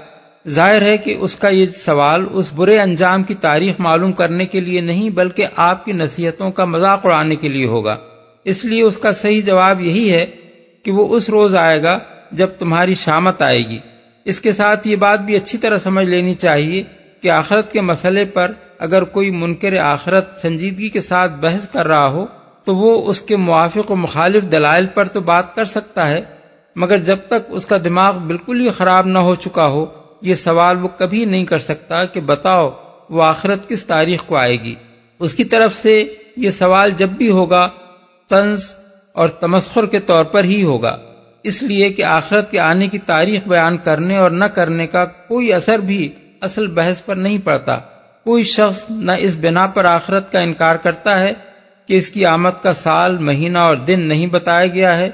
ظاہر 0.48 0.82
ہے 0.82 0.98
کہ 0.98 1.18
اس 1.20 1.36
کا 1.36 1.50
یہ 1.50 1.66
سوال 1.66 2.26
اس 2.32 2.54
برے 2.54 2.80
انجام 2.80 3.24
کی 3.24 3.34
تاریخ 3.34 3.76
معلوم 3.80 4.12
کرنے 4.12 4.46
کے 4.46 4.60
لیے 4.60 4.82
نہیں، 4.82 5.10
بلکہ 5.10 5.46
آپ 5.56 5.86
کی 5.86 5.92
نصیحتوں 5.92 6.52
کا 6.52 6.66
مذاق 6.66 7.06
اڑانے 7.06 7.36
کے 7.36 7.48
لیے 7.48 7.66
ہوگا۔ 7.66 7.98
اس 8.44 8.66
لیے 8.66 8.82
اس 8.82 8.98
کا 8.98 9.12
صحیح 9.12 9.42
جواب 9.42 9.82
یہی 9.82 10.12
ہے 10.12 10.26
کہ 10.84 10.92
وہ 10.92 11.16
اس 11.16 11.30
روز 11.30 11.56
آئے 11.56 11.84
گا 11.84 12.00
جب 12.32 12.48
تمہاری 12.60 12.94
شامت 12.94 13.42
آئے 13.42 13.60
گی۔ 13.60 13.78
اس 14.26 14.40
کے 14.40 14.52
ساتھ 14.52 14.88
یہ 14.88 14.96
بات 14.96 15.20
بھی 15.20 15.36
اچھی 15.36 15.58
طرح 15.58 15.78
سمجھ 15.78 16.06
لینی 16.06 16.34
چاہیے 16.34 16.84
کہ 17.22 17.30
آخرت 17.32 17.72
کے 17.72 17.82
مسئلے 17.82 18.26
پر 18.26 18.52
اگر 18.80 19.04
کوئی 19.04 19.32
منکر 19.32 19.78
آخرت 19.78 20.38
سنجیدگی 20.42 20.90
کے 20.90 21.02
ساتھ 21.02 21.32
بحث 21.40 21.68
کر 21.68 21.88
رہا 21.88 22.08
ہو، 22.08 22.26
تو 22.64 22.76
وہ 22.76 23.10
اس 23.10 23.22
کے 23.22 23.36
موافق 23.36 23.92
و 23.92 23.96
مخالف 23.96 24.44
دلائل 24.44 24.86
پر 24.86 25.06
تو 25.06 25.20
بات 25.20 25.56
کر 25.56 25.66
سکتا 25.66 26.08
ہے، 26.08 26.22
مگر 26.76 26.98
جب 26.98 27.18
تک 27.28 27.50
اس 27.50 27.66
کا 27.66 27.78
دماغ 27.84 28.18
بالکل 28.18 28.62
ہی 28.62 28.70
خراب 28.70 29.08
نہ 29.08 29.20
ہو 29.20 29.36
چکا 29.36 29.68
ہو، 29.68 29.86
یہ 30.22 30.36
سوال 30.36 30.78
وہ 30.82 30.88
کبھی 30.98 31.26
نہیں 31.26 31.46
کر 31.46 31.58
سکتا 31.58 32.06
کہ 32.06 32.20
بتاؤ 32.20 32.70
وہ 33.10 33.24
آخرت 33.24 33.70
کس 33.70 33.86
تاریخ 33.86 34.24
کو 34.26 34.36
آئے 34.36 34.62
گی۔ 34.64 34.76
اس 35.20 35.34
کی 35.34 35.44
طرف 35.44 35.78
سے 35.78 36.14
یہ 36.38 36.50
سوال 36.50 36.92
جب 36.92 37.10
بھی 37.10 37.30
ہوگا، 37.30 37.70
طنز 38.30 38.76
اور 39.14 39.28
تمسخر 39.28 39.86
کے 39.86 40.00
طور 40.00 40.24
پر 40.24 40.44
ہی 40.44 40.64
ہوگا۔ 40.64 40.98
اس 41.44 41.64
لیے 41.64 41.90
کہ 41.90 42.04
آخرت 42.04 42.52
کے 42.52 42.60
آنے 42.60 42.88
کی 42.88 42.98
تاریخ 42.98 43.48
بیان 43.48 43.78
کرنے 43.78 44.18
اور 44.18 44.32
نہ 44.32 44.46
کرنے 44.46 44.88
کا 44.88 45.06
کوئی 45.06 45.54
اثر 45.54 45.80
بھی 45.80 46.08
اصل 46.42 46.68
بحث 46.68 47.06
پر 47.06 47.16
نہیں 47.16 47.38
پڑتا۔ 47.44 47.78
کوئی 48.24 48.44
شخص 48.44 48.86
نہ 48.90 49.12
اس 49.20 49.36
بنا 49.42 49.68
پر 49.68 49.86
آخرت 49.86 50.32
کا 50.32 50.40
انکار 50.40 50.76
کرتا 50.76 51.20
ہے 51.22 51.34
کہ 51.86 51.94
اس 51.94 52.10
کی 52.10 52.26
آمد 52.26 52.64
کا 52.64 52.74
سال، 52.74 53.18
مہینہ 53.18 53.58
اور 53.58 53.76
دن 53.76 54.02
نہیں 54.02 54.28
بتایا 54.28 54.68
گیا 54.68 54.98
ہے 54.98 55.10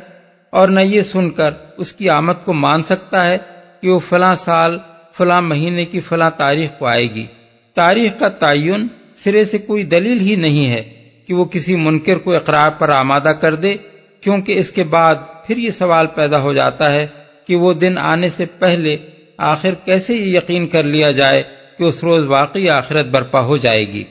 اور 0.50 0.68
نہ 0.68 0.80
یہ 0.80 1.02
سن 1.02 1.30
کر 1.30 1.52
اس 1.78 1.94
کی 1.94 2.10
آمد 2.10 2.46
کو 2.46 2.54
مان 2.54 2.84
سکتا 2.84 3.26
ہے 3.28 3.38
کہ 3.82 3.90
وہ 3.90 4.00
فلاں 4.00 4.34
سال، 4.34 4.78
فلاں 5.14 5.42
مہینے 5.42 5.86
کی 5.86 6.00
فلاں 6.00 6.30
تاریخ 6.38 6.80
کو 6.80 6.86
آئے 6.86 7.08
گی۔ 7.14 7.26
تاریخ 7.74 8.20
کا 8.20 8.30
تعین 8.30 8.88
سرے 9.16 9.46
سے 9.46 9.58
کوئی 9.58 9.84
دلیل 9.84 10.20
ہی 10.20 10.36
نہیں 10.36 10.70
ہے 10.70 10.84
کہ 11.28 11.34
وہ 11.34 11.46
کسی 11.46 11.76
منکر 11.76 12.18
کو 12.18 12.36
اقرار 12.36 12.70
پر 12.70 12.90
آمادہ 12.90 13.32
کر 13.42 13.56
دے، 13.56 13.76
کیونکہ 14.22 14.60
اس 14.60 14.72
کے 14.72 14.84
بعد 14.84 15.16
پھر 15.48 15.58
یہ 15.58 15.72
سوال 15.72 16.08
پیدا 16.08 16.42
ہو 16.42 16.54
جاتا 16.54 16.92
ہے 16.92 17.08
کہ 17.48 17.56
وہ 17.56 17.74
دن 17.74 17.98
آنے 17.98 18.30
سے 18.30 18.46
پہلے 18.60 18.98
آخر 19.38 19.70
کیسے 19.86 20.14
یہ 20.14 20.38
یقین 20.38 20.68
کر 20.68 20.84
لیا 20.84 21.12
جائے 21.12 21.44
کہ 21.78 21.84
اس 21.84 22.04
روز 22.04 22.24
واقعی 22.24 22.70
آخرت 22.70 23.06
برپا 23.06 23.42
ہو 23.42 23.58
جائے 23.58 23.94
گی؟ 23.94 24.04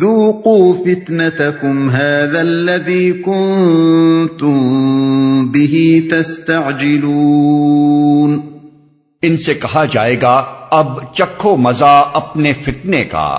ذوقوا 0.00 0.82
فتنتكم 0.82 1.90
هذا 1.90 2.40
الذي 2.40 3.12
كنتم 3.12 5.46
به 5.46 5.96
تستعجلون۔ 6.10 8.40
ان 9.22 9.36
سے 9.36 9.54
کہا 9.54 9.84
جائے 9.84 10.16
گا 10.22 10.44
اب 10.70 11.14
چکھو 11.14 11.56
مزہ 11.56 12.10
اپنے 12.12 12.52
فتنے 12.52 13.04
کا۔ 13.04 13.38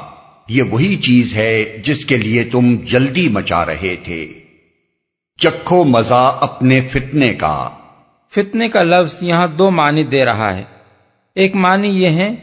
یہ 0.50 0.64
وہی 0.64 0.96
چیز 0.96 1.36
ہے 1.36 1.82
جس 1.86 2.06
کے 2.06 2.18
لیے 2.18 2.44
تم 2.44 2.76
جلدی 2.86 3.30
مچا 3.30 3.66
رہے 3.66 3.96
تھے۔ 4.04 4.28
چکھو 5.46 5.84
مزہ 5.84 6.38
اپنے 6.42 6.82
فتنے 6.82 7.34
کا۔ 7.34 7.70
فتنے 8.36 8.70
کا 8.70 8.84
لفظ 8.84 9.24
یہاں 9.24 9.48
دو 9.48 9.72
معنی 9.72 10.04
دے 10.04 10.26
رہا 10.26 10.58
ہے۔ 10.58 10.64
ایک 11.36 11.56
معنی 11.56 11.88
یہ 11.88 12.10
ہے 12.10 12.36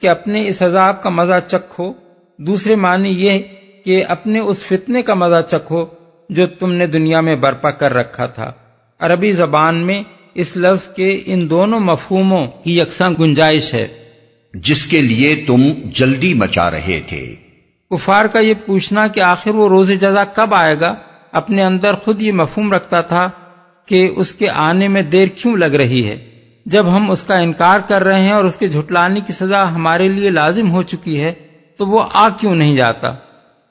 کہ 0.00 0.08
اپنے 0.08 0.48
اس 0.48 0.62
عذاب 0.62 1.02
کا 1.02 1.10
مزہ 1.10 1.32
چکھو۔ 1.46 1.92
دوسرے 2.38 2.74
معنی 2.74 3.08
یہ 3.08 3.38
کہ 3.84 4.04
اپنے 4.08 4.38
اس 4.38 4.62
فتنے 4.62 5.02
کا 5.02 5.14
مزہ 5.14 5.40
چکھو 5.50 5.84
جو 6.28 6.46
تم 6.46 6.72
نے 6.72 6.86
دنیا 6.86 7.20
میں 7.20 7.36
برپا 7.36 7.70
کر 7.70 7.94
رکھا 7.94 8.26
تھا۔ 8.26 8.52
عربی 8.98 9.32
زبان 9.32 9.86
میں 9.86 10.02
اس 10.34 10.56
لفظ 10.56 10.88
کے 10.88 11.22
ان 11.26 11.50
دونوں 11.50 11.80
مفہوموں 11.80 12.46
کی 12.46 12.78
یکساں 12.78 13.10
گنجائش 13.20 13.74
ہے۔ 13.74 13.88
جس 14.54 14.86
کے 14.86 15.02
لیے 15.02 15.44
تم 15.46 15.62
جلدی 15.84 16.34
مچا 16.34 16.70
رہے 16.70 17.00
تھے۔ 17.08 17.34
کفار 17.90 18.24
کا 18.24 18.38
یہ 18.38 18.54
پوچھنا 18.66 19.06
کہ 19.06 19.20
آخر 19.20 19.50
وہ 19.50 19.68
روز 19.68 19.90
جزا 19.90 20.24
کب 20.24 20.54
آئے 20.54 20.80
گا؟ 20.80 20.94
اپنے 21.32 21.64
اندر 21.64 21.94
خود 21.94 22.22
یہ 22.22 22.32
مفہوم 22.32 22.72
رکھتا 22.72 23.00
تھا 23.00 23.26
کہ 23.86 24.10
اس 24.16 24.32
کے 24.32 24.48
آنے 24.50 24.88
میں 24.88 25.02
دیر 25.02 25.28
کیوں 25.28 25.56
لگ 25.56 25.64
رہی 25.64 26.06
ہے؟ 26.06 26.30
جب 26.66 26.96
ہم 26.96 27.10
اس 27.10 27.22
کا 27.22 27.38
انکار 27.38 27.80
کر 27.88 28.04
رہے 28.04 28.20
ہیں 28.20 28.32
اور 28.32 28.44
اس 28.44 28.56
کے 28.56 28.68
جھٹلانے 28.68 29.20
کی 29.20 29.32
سزا 29.32 29.74
ہمارے 29.74 30.08
لیے 30.08 30.30
لازم 30.30 30.70
ہو 30.70 30.82
چکی 30.82 31.20
ہے، 31.20 31.34
تو 31.76 31.86
وہ 31.86 32.04
آگ 32.12 32.30
کیوں 32.40 32.54
نہیں 32.54 32.74
جاتا؟ 32.74 33.14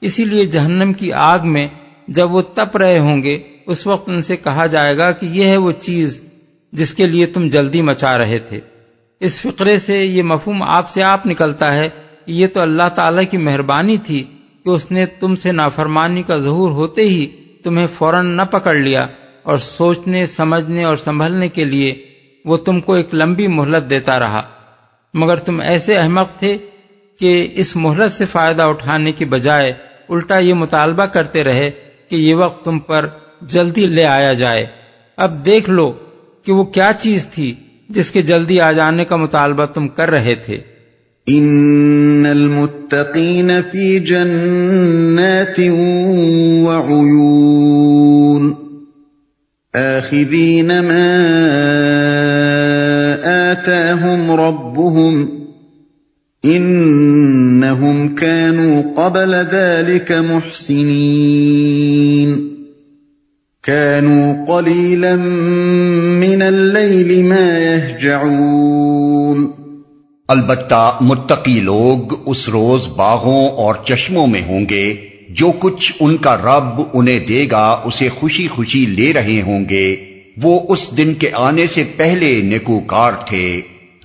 اسی 0.00 0.24
لیے 0.24 0.44
جہنم 0.44 0.92
کی 0.92 1.12
آگ 1.12 1.38
میں 1.42 1.68
جب 2.08 2.32
وہ 2.32 2.42
تپ 2.54 2.76
رہے 2.76 2.98
ہوں 2.98 3.22
گے، 3.22 3.42
اس 3.66 3.86
وقت 3.86 4.08
ان 4.08 4.22
سے 4.22 4.36
کہا 4.36 4.66
جائے 4.66 4.96
گا 4.96 5.12
کہ 5.12 5.26
یہ 5.26 5.46
ہے 5.46 5.56
وہ 5.56 5.72
چیز 5.72 6.22
جس 6.72 6.94
کے 6.94 7.06
لیے 7.06 7.26
تم 7.26 7.48
جلدی 7.48 7.82
مچا 7.82 8.18
رہے 8.18 8.38
تھے۔ 8.38 8.60
اس 9.20 9.40
فقرے 9.40 9.78
سے 9.78 10.04
یہ 10.04 10.22
مفہوم 10.22 10.62
آپ 10.62 10.90
سے 10.90 11.02
آپ 11.02 11.26
نکلتا 11.26 11.74
ہے 11.74 11.88
کہ 12.26 12.32
یہ 12.32 12.46
تو 12.46 12.60
اللہ 12.60 12.88
تعالی 12.94 13.24
کی 13.24 13.36
مہربانی 13.36 13.96
تھی 13.96 14.24
کہ 14.64 14.68
اس 14.68 14.90
نے 14.90 15.06
تم 15.06 15.36
سے 15.36 15.52
نافرمانی 15.52 16.22
کا 16.22 16.36
ظہور 16.36 16.70
ہوتے 16.70 17.02
ہی 17.02 17.26
تمہیں 17.66 17.86
فوراً 17.86 18.26
نہ 18.26 18.42
پکڑ 18.50 18.74
لیا 18.74 19.06
اور 19.42 19.58
سوچنے، 19.58 20.26
سمجھنے 20.26 20.84
اور 20.84 20.96
سنبھلنے 20.96 21.48
کے 21.48 21.64
لیے 21.64 22.04
وہ 22.44 22.56
تم 22.56 22.80
کو 22.80 22.94
ایک 22.94 23.08
لمبی 23.12 23.46
مہلت 23.46 23.90
دیتا 23.90 24.18
رہا۔ 24.18 24.42
مگر 25.14 25.36
تم 25.36 25.60
ایسے 25.60 25.96
احمق 25.96 26.38
تھے 26.38 26.56
کہ 27.20 27.48
اس 27.52 27.76
مہلت 27.76 28.12
سے 28.12 28.24
فائدہ 28.24 28.62
اٹھانے 28.62 29.12
کی 29.12 29.24
بجائے 29.24 29.72
الٹا 30.08 30.38
یہ 30.38 30.54
مطالبہ 30.54 31.04
کرتے 31.04 31.44
رہے 31.44 31.70
کہ 32.08 32.16
یہ 32.16 32.34
وقت 32.34 32.64
تم 32.64 32.78
پر 32.78 33.06
جلدی 33.42 33.86
لے 33.86 34.06
آیا 34.06 34.32
جائے۔ 34.32 34.66
اب 35.16 35.46
دیکھ 35.46 35.70
لو 35.70 35.92
کہ 36.44 36.52
وہ 36.52 36.64
کیا 36.64 36.92
چیز 36.98 37.26
تھی 37.26 37.54
جس 37.88 38.10
کے 38.10 38.22
جلدی 38.22 38.60
آ 38.60 38.72
جانے 38.72 39.04
کا 39.04 39.16
مطالبہ 39.16 39.64
تم 39.64 39.88
کر 39.88 40.10
رہے 40.10 40.34
تھے۔ 40.34 40.58
ان 41.28 42.26
المتقین 42.26 43.50
فی 43.70 43.98
جنات 44.00 45.58
وعیون 46.66 48.52
آخذین 49.74 50.70
ما 50.80 51.08
آتاهم 53.52 54.30
ربهم 54.30 55.28
انہم 56.44 58.14
كانوا 58.14 58.82
قبل 58.96 59.34
ذلك 59.34 60.12
محسنین 60.30 61.56
كانوا 63.62 64.46
قليلا 64.48 65.16
من 65.16 66.42
الليل 66.42 67.24
ما 67.24 67.58
يهجعون 67.58 69.25
البتہ 70.28 70.98
متقی 71.00 71.60
لوگ 71.60 72.28
اس 72.28 72.48
روز 72.48 72.88
باغوں 72.88 73.48
اور 73.48 73.74
چشموں 73.84 74.26
میں 74.26 74.42
ہوں 74.42 74.66
گے، 74.70 75.08
جو 75.28 75.52
کچھ 75.58 75.92
ان 76.00 76.16
کا 76.16 76.36
رب 76.36 76.80
انہیں 76.92 77.18
دے 77.18 77.46
گا، 77.50 77.82
اسے 77.84 78.08
خوشی 78.08 78.48
خوشی 78.48 78.86
لے 78.86 79.12
رہے 79.12 79.42
ہوں 79.42 79.64
گے۔ 79.68 79.96
وہ 80.42 80.60
اس 80.68 80.96
دن 80.96 81.14
کے 81.14 81.30
آنے 81.34 81.66
سے 81.66 81.84
پہلے 81.96 82.40
نکوکار 82.42 83.12
تھے، 83.26 83.60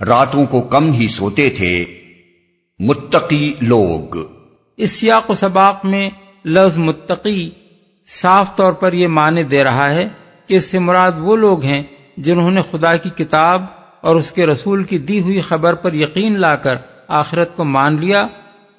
راتوں 0.06 0.46
کو 0.46 0.60
کم 0.60 0.92
ہی 0.92 1.08
سوتے 1.08 1.50
تھے۔ 1.50 1.84
متقی 2.78 3.52
لوگ۔ 3.60 4.16
اس 4.76 4.90
سیاق 4.90 5.30
و 5.30 5.34
سباق 5.34 5.84
میں 5.84 6.10
لفظ 6.44 6.78
متقی 6.78 7.50
صاف 8.06 8.56
طور 8.56 8.72
پر 8.72 8.92
یہ 8.92 9.08
معنی 9.08 9.42
دے 9.42 9.64
رہا 9.64 9.94
ہے 9.94 10.08
کہ 10.46 10.54
اس 10.54 10.64
سے 10.64 10.78
مراد 10.78 11.12
وہ 11.18 11.36
لوگ 11.36 11.62
ہیں 11.62 11.82
جنہوں 12.16 12.50
نے 12.50 12.60
خدا 12.70 12.96
کی 12.96 13.10
کتاب 13.16 13.64
اور 14.02 14.16
اس 14.16 14.32
کے 14.32 14.46
رسول 14.46 14.84
کی 14.84 14.98
دی 14.98 15.20
ہوئی 15.20 15.40
خبر 15.40 15.74
پر 15.74 15.92
یقین 15.92 16.40
لا 16.40 16.56
کر 16.56 16.74
آخرت 17.08 17.56
کو 17.56 17.64
مان 17.64 17.96
لیا 18.00 18.26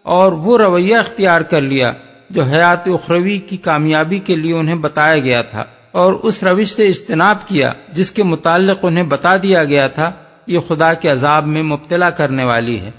اور 0.03 0.31
وہ 0.31 0.57
رویہ 0.57 0.97
اختیار 0.97 1.41
کر 1.41 1.61
لیا 1.61 1.93
جو 2.29 2.43
حیات 2.43 2.87
اخروی 2.87 3.37
کی 3.37 3.57
کامیابی 3.57 4.19
کے 4.19 4.35
لیے 4.35 4.53
انہیں 4.53 4.75
بتایا 4.75 5.19
گیا 5.19 5.41
تھا 5.41 5.65
اور 5.91 6.13
اس 6.13 6.43
روش 6.43 6.67
سے 6.67 6.87
اجتناب 6.87 7.47
کیا 7.47 7.73
جس 7.91 8.11
کے 8.11 8.23
متعلق 8.23 8.79
انہیں 8.83 9.03
بتا 9.03 9.35
دیا 9.43 9.63
گیا 9.63 9.87
تھا 9.87 10.11
یہ 10.47 10.59
خدا 10.67 10.93
کے 10.93 11.09
عذاب 11.09 11.47
میں 11.47 11.63
مبتلا 11.63 12.09
کرنے 12.09 12.43
والی 12.43 12.79
ہے۔ 12.79 12.91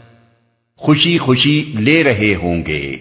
خوشی 0.77 1.19
خوشی 1.19 1.73
لے 1.79 2.03
رہے 2.03 2.35
ہوں 2.43 2.63
گے۔ 2.67 2.97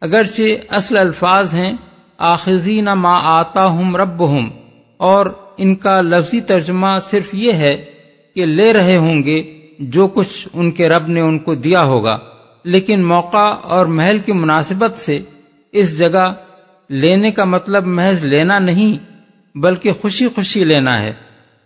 اگرچہ 0.00 0.42
اصل 0.68 0.96
الفاظ 0.96 1.54
ہیں 1.54 1.72
آخذین 2.18 2.84
ما 2.84 3.14
آتا 3.22 3.66
ہوں 3.66 3.94
رب 3.94 4.20
ہوں 4.20 4.50
اور 4.96 5.26
ان 5.56 5.76
کا 5.76 6.00
لفظی 6.00 6.40
ترجمہ 6.40 6.98
صرف 7.02 7.28
یہ 7.32 7.52
ہے 7.52 7.84
کہ 8.36 8.46
لے 8.46 8.72
رہے 8.72 8.96
ہوں 8.96 9.22
گے 9.22 9.60
جو 9.78 10.06
کچھ 10.06 10.48
ان 10.52 10.70
کے 10.70 10.88
رب 10.88 11.08
نے 11.08 11.20
ان 11.20 11.38
کو 11.38 11.54
دیا 11.54 11.82
ہوگا۔ 11.82 12.18
لیکن 12.64 13.04
موقع 13.04 13.54
اور 13.62 13.86
محل 13.86 14.18
کی 14.18 14.32
مناسبت 14.32 14.98
سے 14.98 15.18
اس 15.72 15.98
جگہ 15.98 16.34
لینے 16.88 17.30
کا 17.30 17.44
مطلب 17.44 17.86
محض 17.86 18.24
لینا 18.24 18.58
نہیں، 18.58 18.98
بلکہ 19.58 19.92
خوشی 19.92 20.28
خوشی 20.28 20.64
لینا 20.64 21.02
ہے۔ 21.02 21.12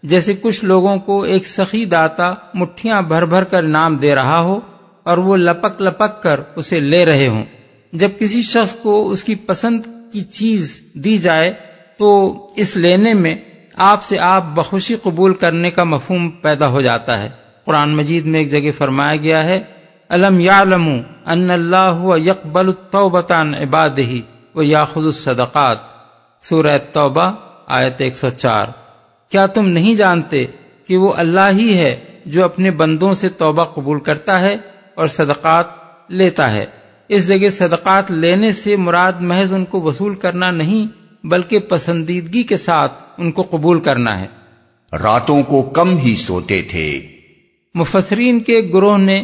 جیسے 0.03 0.35
کچھ 0.43 0.65
لوگوں 0.65 0.97
کو 0.97 1.23
ایک 1.23 1.47
سخی 1.47 1.85
داتا 1.85 2.35
مٹھیاں 2.55 3.03
بھر 3.03 3.25
بھر 3.25 3.45
کر 3.45 3.63
نام 3.63 3.97
دے 3.97 4.15
رہا 4.15 4.41
ہو 4.41 4.61
اور 5.03 5.19
وہ 5.19 5.37
لپک 5.37 5.83
لپک 5.83 6.23
کر 6.23 6.41
اسے 6.57 6.81
لے 6.81 7.05
رہے 7.05 7.29
ہوں۔ 7.29 7.45
جب 7.93 8.09
کسی 8.19 8.43
شخص 8.43 8.73
کو 8.73 9.11
اس 9.11 9.25
کی 9.25 9.35
پسند 9.35 9.81
کی 10.13 10.21
چیز 10.21 10.81
دی 10.95 11.19
جائے 11.19 11.53
تو 11.99 12.37
اس 12.57 12.77
لینے 12.77 13.15
میں 13.15 13.37
آپ 13.83 14.03
سے 14.03 14.19
آپ 14.19 14.45
بخوشی 14.55 14.97
قبول 15.03 15.35
کرنے 15.35 15.71
کا 15.71 15.85
مفہوم 15.85 16.31
پیدا 16.31 16.69
ہو 16.69 16.81
جاتا 16.81 17.23
ہے۔ 17.23 17.31
قرآن 17.65 17.97
مجید 17.97 18.27
میں 18.27 18.41
ایک 18.41 18.51
جگہ 18.51 18.71
فرمایا 18.79 19.17
گیا 19.17 19.45
ہے، 19.45 19.61
الم 20.09 20.41
یا 20.41 20.61
ان 21.27 21.51
اللہ 21.51 22.03
یکبل 22.27 22.67
التوبتان 22.67 23.55
عباد 23.55 23.99
ہی 23.99 24.23
و 24.55 24.63
یاخذ 24.63 25.05
الصدقات 25.05 25.79
سورہ 26.41 26.79
توبہ 26.93 27.33
آیت 27.67 28.01
ایک 28.01 28.17
سو 28.17 28.29
چار۔ 28.29 28.67
کیا 29.29 29.47
تم 29.47 29.69
نہیں 29.69 29.95
جانتے 29.95 30.47
کہ 30.87 30.97
وہ 30.97 31.13
اللہ 31.17 31.51
ہی 31.53 31.79
ہے 31.79 32.01
جو 32.27 32.45
اپنے 32.45 32.71
بندوں 32.71 33.15
سے 33.15 33.29
توبہ 33.29 33.65
قبول 33.65 34.01
کرتا 34.01 34.41
ہے 34.41 34.57
اور 34.95 35.07
صدقات 35.07 35.67
لیتا 36.09 36.53
ہے؟ 36.53 36.67
اس 37.09 37.29
جگہ 37.29 37.49
صدقات 37.49 38.11
لینے 38.11 38.53
سے 38.53 38.77
مراد 38.77 39.13
محض 39.21 39.53
ان 39.53 39.65
کو 39.65 39.81
وصول 39.81 40.15
کرنا 40.15 40.51
نہیں 40.51 41.00
بلکہ 41.25 41.59
پسندیدگی 41.59 42.43
کے 42.43 42.57
ساتھ 42.57 42.93
ان 43.19 43.33
کو 43.33 43.43
قبول 43.43 43.81
کرنا 43.81 44.21
ہے۔ 44.21 44.27
راتوں 44.93 45.43
کو 45.43 45.63
کم 45.63 45.97
ہی 45.97 46.17
سوتے 46.17 46.63
تھے۔ 46.63 47.07
مفسرین 47.75 48.41
کے 48.41 48.71
گروہ 48.75 48.99
نے 48.99 49.23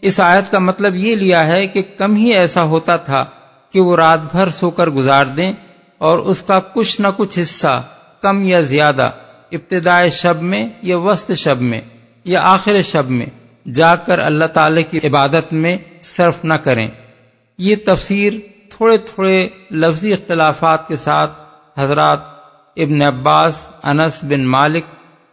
اس 0.00 0.20
آیت 0.20 0.50
کا 0.50 0.58
مطلب 0.58 0.94
یہ 0.94 1.16
لیا 1.16 1.46
ہے 1.46 1.66
کہ 1.66 1.82
کم 1.96 2.16
ہی 2.16 2.34
ایسا 2.34 2.62
ہوتا 2.62 2.96
تھا 2.96 3.24
کہ 3.72 3.80
وہ 3.80 3.96
رات 3.96 4.20
بھر 4.32 4.48
سو 4.48 4.70
کر 4.70 4.90
گزار 4.90 5.26
دیں 5.26 5.52
اور 5.98 6.18
اس 6.18 6.42
کا 6.42 6.60
کچھ 6.60 7.00
نہ 7.00 7.08
کچھ 7.16 7.38
حصہ 7.42 7.82
کم 8.22 8.44
یا 8.44 8.60
زیادہ 8.60 9.10
ابتدائے 9.52 10.10
شب 10.10 10.42
میں 10.42 10.68
یا 10.82 10.98
وسط 10.98 11.32
شب 11.32 11.60
میں 11.60 11.80
یا 12.24 12.40
آخر 12.42 12.82
شب 12.82 13.10
میں 13.10 13.26
جا 13.68 13.96
کر 13.96 14.18
اللہ 14.18 14.44
تعالی 14.44 14.82
کی 14.82 14.98
عبادت 15.04 15.52
میں 15.52 15.78
صرف 16.00 16.44
نہ 16.44 16.54
کریں۔ 16.54 16.88
یہ 17.58 17.76
تفسیر 17.86 18.32
تھوڑے 18.76 18.96
تھوڑے 18.98 19.48
لفظی 19.70 20.12
اختلافات 20.12 20.88
کے 20.88 20.96
ساتھ 20.96 21.32
حضرات 21.78 22.18
ابن 22.76 23.02
عباس، 23.02 23.66
انس 23.82 24.24
بن 24.24 24.46
مالک، 24.46 24.84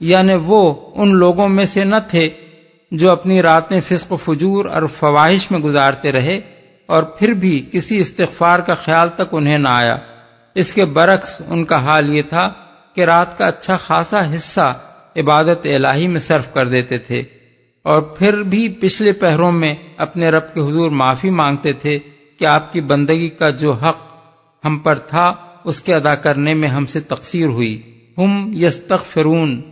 یعنی 0.00 0.34
وہ 0.34 0.74
ان 0.94 1.14
لوگوں 1.14 1.48
میں 1.48 1.64
سے 1.64 1.84
نہ 1.84 1.96
تھے 2.08 2.28
جو 2.90 3.10
اپنی 3.10 3.42
راتیں 3.42 3.80
فسق 3.88 4.12
و 4.12 4.16
فجور 4.16 4.64
اور 4.64 4.86
فواہش 4.86 5.50
میں 5.50 5.58
گزارتے 5.58 6.12
رہے۔ 6.12 6.40
اور 6.88 7.02
پھر 7.02 7.32
بھی 7.32 7.66
کسی 7.72 7.98
استغفار 7.98 8.58
کا 8.58 8.74
خیال 8.74 9.08
تک 9.14 9.28
انہیں 9.32 9.58
نہ 9.58 9.68
آیا۔ 9.68 9.96
اس 10.54 10.72
کے 10.72 10.84
برعکس 10.84 11.42
ان 11.48 11.64
کا 11.64 11.84
حال 11.84 12.14
یہ 12.14 12.22
تھا 12.22 12.52
کہ 12.94 13.04
رات 13.04 13.38
کا 13.38 13.46
اچھا 13.46 13.76
خاصا 13.76 14.34
حصہ 14.34 14.80
عبادت 15.16 15.66
الہی 15.66 16.08
میں 16.08 16.20
صرف 16.20 16.54
کر 16.54 16.66
دیتے 16.66 16.98
تھے 16.98 17.22
اور 17.82 18.02
پھر 18.02 18.42
بھی 18.42 18.68
پچھلے 18.68 19.12
پہروں 19.12 19.52
میں 19.52 19.74
اپنے 19.96 20.30
رب 20.30 20.54
کے 20.54 20.60
حضور 20.60 20.90
معافی 20.90 21.30
مانگتے 21.30 21.72
تھے 21.72 21.98
کہ 22.38 22.44
آپ 22.44 22.72
کی 22.72 22.80
بندگی 22.80 23.28
کا 23.28 23.50
جو 23.50 23.72
حق 23.72 23.98
ہم 24.64 24.78
پر 24.78 24.98
تھا، 24.98 25.34
اس 25.64 25.80
کے 25.80 25.94
ادا 25.94 26.14
کرنے 26.14 26.54
میں 26.54 26.68
ہم 26.68 26.86
سے 26.86 27.00
تقسیر 27.00 27.46
ہوئی۔ 27.46 27.82
ہم 28.18 28.52
یستغفرون 28.54 29.62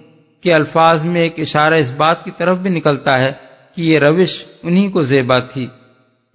کے 0.40 0.54
الفاظ 0.54 1.04
میں 1.04 1.20
ایک 1.20 1.34
اشارہ 1.38 1.74
اس 1.74 1.90
بات 1.90 2.24
کی 2.24 2.30
طرف 2.36 2.58
بھی 2.58 2.70
نکلتا 2.70 3.20
ہے 3.20 3.32
کہ 3.76 3.82
یہ 3.82 3.98
روش 3.98 4.44
انہی 4.62 4.90
کو 4.90 5.02
زیبا 5.02 5.38
تھی۔ 5.38 5.66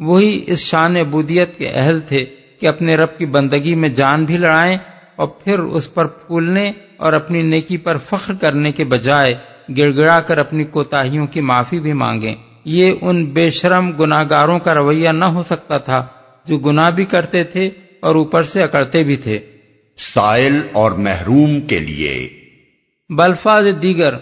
وہی 0.02 0.44
اس 0.48 0.60
شان 0.60 0.96
عبودیت 0.96 1.58
کے 1.58 1.70
اہل 1.70 2.00
تھے 2.00 2.26
کہ 2.60 2.68
اپنے 2.68 2.96
رب 2.96 3.18
کی 3.18 3.26
بندگی 3.26 3.76
میں 3.76 3.90
جان 3.90 4.26
بھی 4.26 4.38
لڑائیں 4.38 4.78
اور 5.16 5.28
پھر 5.28 5.60
اس 5.60 5.94
پر 5.94 6.06
پھولنے 6.06 6.72
اور 6.98 7.14
اپنی 7.14 7.42
نیکی 7.42 7.78
پر 7.78 7.98
فخر 7.98 8.34
کرنے 8.34 8.72
کے 8.72 8.84
بجائے 8.84 9.34
گڑ 9.78 9.96
گڑا 9.96 10.22
کر 10.22 10.38
اپنی 10.38 10.64
کوتاہیوں 10.64 11.28
کی 11.28 11.42
معافی 11.42 11.80
بھی 11.80 11.94
مانگیں۔ 11.94 12.36
یہ 12.66 12.94
ان 13.02 13.26
بے 13.26 13.50
شرم 13.50 13.92
گناگاروں 13.92 14.60
کا 14.60 14.74
رویہ 14.74 15.10
نہ 15.10 15.26
ہو 15.26 15.44
سکتا 15.44 15.78
تھا 15.78 16.08
جو 16.46 16.58
گناہ 16.58 16.92
بھی 16.92 17.06
کرتے 17.06 17.44
تھے 17.44 17.70
اور 18.00 18.16
اوپر 18.16 18.44
سے 18.44 18.64
اکڑتے 18.64 19.04
بھی 19.04 19.16
تھے۔ 19.16 19.40
سائل 19.98 20.62
اور 20.72 20.92
محروم 20.92 21.62
کے 21.62 21.80
لیے۔ 21.80 22.30
بلفاظ 23.10 23.68
دیگر 23.82 24.14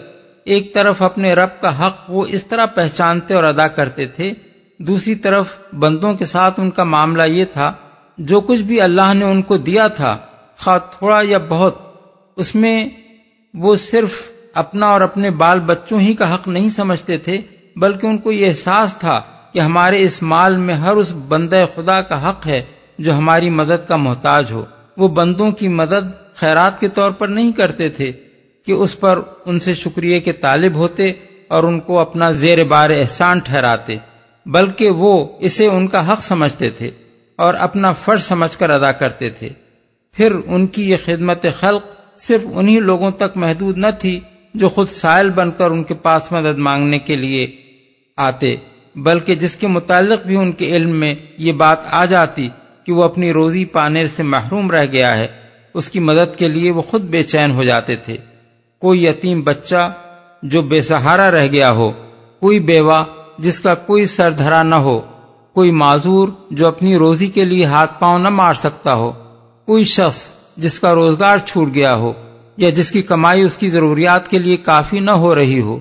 ایک 0.44 0.74
طرف 0.74 1.02
اپنے 1.02 1.34
رب 1.34 1.60
کا 1.60 1.86
حق 1.86 1.96
وہ 2.08 2.26
اس 2.28 2.46
طرح 2.46 2.66
پہچانتے 2.66 3.34
اور 3.34 3.44
ادا 3.44 3.68
کرتے 3.68 4.06
تھے 4.06 4.32
دوسری 4.80 5.14
طرف 5.14 5.56
بندوں 5.78 6.14
کے 6.14 6.24
ساتھ 6.24 6.60
ان 6.60 6.70
کا 6.70 6.84
معاملہ 6.84 7.22
یہ 7.22 7.44
تھا، 7.52 7.72
جو 8.18 8.40
کچھ 8.40 8.60
بھی 8.60 8.80
اللہ 8.80 9.14
نے 9.14 9.24
ان 9.24 9.42
کو 9.42 9.56
دیا 9.56 9.86
تھا، 9.86 10.18
خواہ 10.58 10.78
تھوڑا 10.78 11.20
یا 11.24 11.38
بہت، 11.48 11.78
اس 12.36 12.54
میں 12.54 12.88
وہ 13.54 13.76
صرف 13.76 14.30
اپنا 14.54 14.86
اور 14.86 15.00
اپنے 15.00 15.30
بال 15.30 15.60
بچوں 15.60 16.00
ہی 16.00 16.14
کا 16.14 16.34
حق 16.34 16.48
نہیں 16.48 16.68
سمجھتے 16.68 17.18
تھے، 17.18 17.40
بلکہ 17.76 18.06
ان 18.06 18.18
کو 18.18 18.32
یہ 18.32 18.46
احساس 18.46 18.94
تھا 18.94 19.22
کہ 19.52 19.58
ہمارے 19.58 20.02
اس 20.02 20.22
مال 20.22 20.56
میں 20.56 20.74
ہر 20.74 20.96
اس 20.96 21.12
بندہ 21.28 21.64
خدا 21.74 22.00
کا 22.00 22.30
حق 22.30 22.46
ہے 22.46 22.62
جو 22.98 23.14
ہماری 23.14 23.50
مدد 23.50 23.88
کا 23.88 23.96
محتاج 23.96 24.52
ہو۔ 24.52 24.64
وہ 24.96 25.08
بندوں 25.08 25.50
کی 25.50 25.68
مدد 25.68 26.34
خیرات 26.34 26.80
کے 26.80 26.88
طور 26.88 27.10
پر 27.10 27.28
نہیں 27.28 27.52
کرتے 27.52 27.88
تھے 27.88 28.12
کہ 28.66 28.72
اس 28.72 29.00
پر 29.00 29.18
ان 29.46 29.58
سے 29.58 29.74
شکریہ 29.74 30.20
کے 30.20 30.32
طالب 30.32 30.74
ہوتے 30.74 31.12
اور 31.48 31.64
ان 31.64 31.80
کو 31.80 31.98
اپنا 31.98 32.30
زیر 32.30 32.64
بار 32.64 32.90
احسان 32.90 33.38
ٹھہراتے۔ 33.38 33.96
بلکہ 34.46 34.90
وہ 34.90 35.28
اسے 35.40 35.66
ان 35.66 35.88
کا 35.88 36.12
حق 36.12 36.20
سمجھتے 36.20 36.70
تھے 36.70 36.90
اور 37.36 37.54
اپنا 37.54 37.90
فرض 37.92 38.22
سمجھ 38.22 38.58
کر 38.58 38.70
ادا 38.70 38.92
کرتے 38.92 39.30
تھے۔ 39.30 39.48
پھر 40.12 40.32
ان 40.46 40.66
کی 40.66 40.90
یہ 40.90 40.96
خدمت 41.04 41.46
خلق 41.60 41.82
صرف 42.18 42.40
انہی 42.54 42.78
لوگوں 42.80 43.10
تک 43.10 43.36
محدود 43.36 43.78
نہ 43.78 43.86
تھی 43.98 44.20
جو 44.54 44.68
خود 44.68 44.88
سائل 44.88 45.30
بن 45.30 45.50
کر 45.50 45.70
ان 45.70 45.84
کے 45.84 45.94
پاس 45.94 46.32
مدد 46.32 46.58
مانگنے 46.58 46.98
کے 46.98 47.16
لیے 47.16 47.56
آتے، 48.16 48.56
بلکہ 48.96 49.34
جس 49.34 49.56
کے 49.56 49.66
متعلق 49.66 50.26
بھی 50.26 50.36
ان 50.36 50.52
کے 50.52 50.76
علم 50.76 50.90
میں 50.90 51.14
یہ 51.38 51.52
بات 51.52 51.78
آ 51.90 52.04
جاتی 52.04 52.48
کہ 52.84 52.92
وہ 52.92 53.04
اپنی 53.04 53.32
روزی 53.32 53.64
پانے 53.64 54.06
سے 54.06 54.22
محروم 54.22 54.70
رہ 54.70 54.86
گیا 54.92 55.16
ہے، 55.16 55.26
اس 55.74 55.88
کی 55.88 56.00
مدد 56.00 56.38
کے 56.38 56.48
لیے 56.48 56.70
وہ 56.70 56.82
خود 56.82 57.02
بے 57.02 57.22
چین 57.22 57.50
ہو 57.50 57.62
جاتے 57.62 57.96
تھے۔ 57.96 58.16
کوئی 58.78 59.06
یتیم 59.06 59.42
بچہ 59.42 59.92
جو 60.42 60.62
بے 60.62 60.82
سہارا 60.82 61.30
رہ 61.30 61.46
گیا 61.46 61.70
ہو، 61.70 61.90
کوئی 62.40 62.58
بیوہ 62.58 62.98
جس 63.40 63.60
کا 63.60 63.74
کوئی 63.74 64.06
سر 64.06 64.30
دھرا 64.30 64.62
نہ 64.62 64.74
ہو، 64.74 65.00
کوئی 65.54 65.70
معذور 65.70 66.28
جو 66.50 66.66
اپنی 66.68 66.96
روزی 66.96 67.26
کے 67.26 67.44
لیے 67.44 67.64
ہاتھ 67.64 68.00
پاؤں 68.00 68.18
نہ 68.18 68.28
مار 68.28 68.54
سکتا 68.54 68.94
ہو، 68.94 69.12
کوئی 69.66 69.84
شخص 69.84 70.32
جس 70.56 70.78
کا 70.80 70.94
روزگار 70.94 71.38
چھوٹ 71.38 71.74
گیا 71.74 71.94
ہو 71.94 72.12
یا 72.56 72.70
جس 72.70 72.90
کی 72.90 73.02
کمائی 73.02 73.42
اس 73.42 73.56
کی 73.56 73.68
ضروریات 73.68 74.28
کے 74.28 74.38
لیے 74.38 74.56
کافی 74.56 75.00
نہ 75.00 75.10
ہو 75.10 75.34
رہی 75.34 75.60
ہو، 75.60 75.78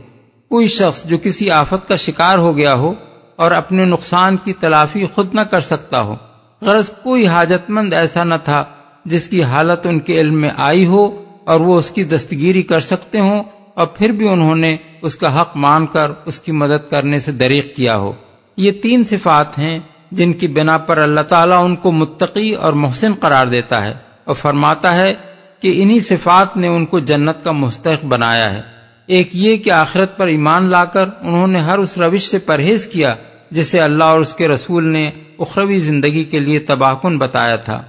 کوئی 0.52 0.68
شخص 0.68 1.04
جو 1.06 1.18
کسی 1.24 1.52
آفت 1.52 1.88
کا 1.88 1.96
شکار 1.96 2.38
ہو 2.38 2.58
گیا 2.58 2.74
ہو 2.74 2.94
اور 3.36 3.52
اپنے 3.52 3.86
نقصان 3.86 4.38
کی 4.38 4.54
تلافی 4.54 5.06
خود 5.16 5.36
نہ 5.36 5.42
کر 5.42 5.60
سکتا 5.60 6.02
ہو۔ 6.02 6.16
غرض 6.62 6.90
کوئی 7.04 7.28
حاجت 7.28 7.70
مند 7.70 7.94
ایسا 7.94 8.24
نہ 8.24 8.36
تھا 8.44 8.64
جس 9.06 9.28
کی 9.28 9.44
حالت 9.44 9.88
ان 9.88 10.00
کے 10.00 10.20
علم 10.22 10.42
میں 10.42 10.50
آئی 10.58 10.86
ہو 10.86 11.24
اور 11.44 11.60
وہ 11.60 11.78
اس 11.80 11.92
کی 11.92 12.04
دستگیری 12.04 12.62
کر 12.62 12.80
سکتے 12.80 13.20
ہوں 13.20 13.44
اور 13.74 13.88
پھر 13.88 14.10
بھی 14.10 14.28
انہوں 14.28 14.56
نے 14.56 14.78
اس 15.02 15.16
کا 15.16 15.42
حق 15.42 15.58
مان 15.58 15.86
کر 15.86 16.12
اس 16.26 16.40
کی 16.40 16.52
مدد 16.52 16.92
کرنے 16.92 17.20
سے 17.20 17.32
دریق 17.32 17.76
کیا 17.76 17.98
ہو۔ 17.98 18.12
یہ 18.58 18.72
تین 18.72 19.04
صفات 19.04 19.60
ہیں 19.60 19.80
جن 20.12 20.34
کی 20.34 20.48
بنا 20.48 20.78
پر 20.78 20.98
اللہ 20.98 21.22
تعالیٰ 21.22 21.64
ان 21.64 21.76
کو 21.76 21.92
متقی 21.92 22.54
اور 22.54 22.74
محسن 22.74 23.14
قرار 23.20 23.48
دیتا 23.48 23.86
ہے 23.86 23.92
اور 24.24 24.36
فرماتا 24.36 24.96
ہے 24.96 25.14
کہ 25.60 25.84
انہی 25.84 26.00
صفات 26.00 26.58
نے 26.58 26.68
ان 26.68 26.86
کو 26.86 27.00
جنت 27.00 27.44
کا 27.44 27.52
مستحق 27.52 28.06
بنایا 28.06 28.54
ہے۔ 28.54 28.62
ایک 29.08 29.30
یہ 29.34 29.58
کہ 29.58 29.72
آخرت 29.72 30.18
پر 30.18 30.28
ایمان 30.28 30.70
لا 30.70 30.86
کر 30.86 31.06
انہوں 31.22 31.48
نے 31.48 31.60
ہر 31.60 31.78
اس 31.78 31.98
روش 31.98 32.24
سے 32.24 32.40
پرہیز 32.40 32.88
کیا 32.88 33.16
جسے 33.52 33.80
اللہ 33.80 34.04
اور 34.04 34.20
اس 34.20 34.34
کے 34.34 34.48
رسول 34.48 34.84
نے 34.84 35.12
اخروی 35.40 35.80
زندگی 35.80 36.24
کے 36.24 36.40
لیے 36.40 36.60
تباہ 36.60 36.94
کن 36.94 37.18
بتایا 37.18 37.56
تھا۔ 37.56 37.82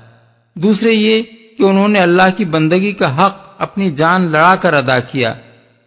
دوسرے 0.55 0.93
یہ 0.93 1.23
کہ 1.59 1.63
انہوں 1.63 1.89
نے 1.89 2.01
اللہ 2.01 2.23
کی 2.37 2.45
بندگی 2.45 2.93
کا 2.93 3.27
حق 3.27 3.37
اپنی 3.59 3.91
جان 3.91 4.23
لڑا 4.23 4.57
کر 4.57 4.75
ادا 4.75 5.01
کیا۔ 5.01 5.35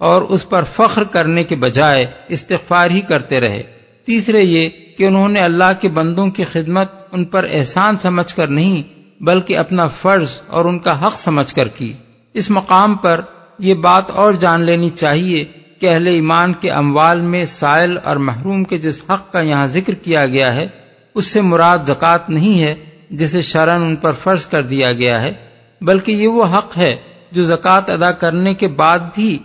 اور 0.03 0.21
اس 0.29 0.47
پر 0.49 0.63
فخر 0.63 1.03
کرنے 1.03 1.43
کے 1.43 1.55
بجائے 1.55 2.05
استغفار 2.27 2.89
ہی 2.89 3.01
کرتے 3.01 3.39
رہے۔ 3.39 3.61
تیسرے 4.07 4.41
یہ 4.41 4.69
کہ 4.97 5.03
انہوں 5.03 5.29
نے 5.29 5.39
اللہ 5.39 5.71
کے 5.81 5.89
بندوں 5.89 6.27
کی 6.27 6.43
خدمت 6.43 6.91
ان 7.11 7.25
پر 7.25 7.45
احسان 7.51 7.97
سمجھ 7.97 8.33
کر 8.35 8.47
نہیں، 8.47 8.81
بلکہ 9.23 9.57
اپنا 9.57 9.85
فرض 10.01 10.41
اور 10.47 10.65
ان 10.65 10.79
کا 10.79 10.99
حق 11.05 11.17
سمجھ 11.17 11.53
کر 11.53 11.67
کی۔ 11.67 11.91
اس 12.35 12.49
مقام 12.49 12.95
پر 12.95 13.21
یہ 13.59 13.73
بات 13.81 14.11
اور 14.11 14.33
جان 14.33 14.61
لینی 14.61 14.89
چاہیے 14.89 15.43
کہ 15.79 15.89
اہل 15.89 16.07
ایمان 16.07 16.53
کے 16.53 16.71
اموال 16.71 17.21
میں 17.21 17.45
سائل 17.45 17.97
اور 18.03 18.15
محروم 18.25 18.63
کے 18.63 18.77
جس 18.77 19.01
حق 19.09 19.31
کا 19.33 19.41
یہاں 19.41 19.67
ذکر 19.67 19.93
کیا 20.03 20.25
گیا 20.25 20.53
ہے، 20.55 20.67
اس 21.15 21.27
سے 21.27 21.41
مراد 21.41 21.87
زکوٰۃ 21.87 22.29
نہیں 22.29 22.61
ہے 22.61 22.75
جسے 23.11 23.41
شرن 23.41 23.81
ان 23.81 23.95
پر 23.95 24.13
فرض 24.13 24.45
کر 24.47 24.61
دیا 24.63 24.91
گیا 24.93 25.21
ہے، 25.21 25.33
بلکہ 25.81 26.11
یہ 26.11 26.27
وہ 26.27 26.45
حق 26.57 26.77
ہے 26.77 26.95
جو 27.31 27.43
زکوٰۃ 27.43 27.89
ادا 27.89 28.11
کرنے 28.11 28.53
کے 28.53 28.67
بعد 28.75 28.99
بھی 29.15 29.37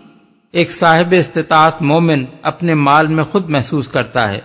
ایک 0.52 0.70
صاحب 0.70 1.14
استطاعت 1.18 1.82
مومن 1.82 2.24
اپنے 2.42 2.74
مال 2.74 3.06
میں 3.06 3.24
خود 3.24 3.50
محسوس 3.50 3.88
کرتا 3.88 4.28
ہے 4.28 4.40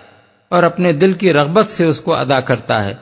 اور 0.50 0.64
اپنے 0.64 0.92
دل 0.92 1.14
کی 1.14 1.34
رغبت 1.34 1.70
سے 1.70 1.86
اس 1.86 2.00
کو 2.00 2.16
ادا 2.16 2.40
کرتا 2.40 2.86
ہے، 2.86 2.94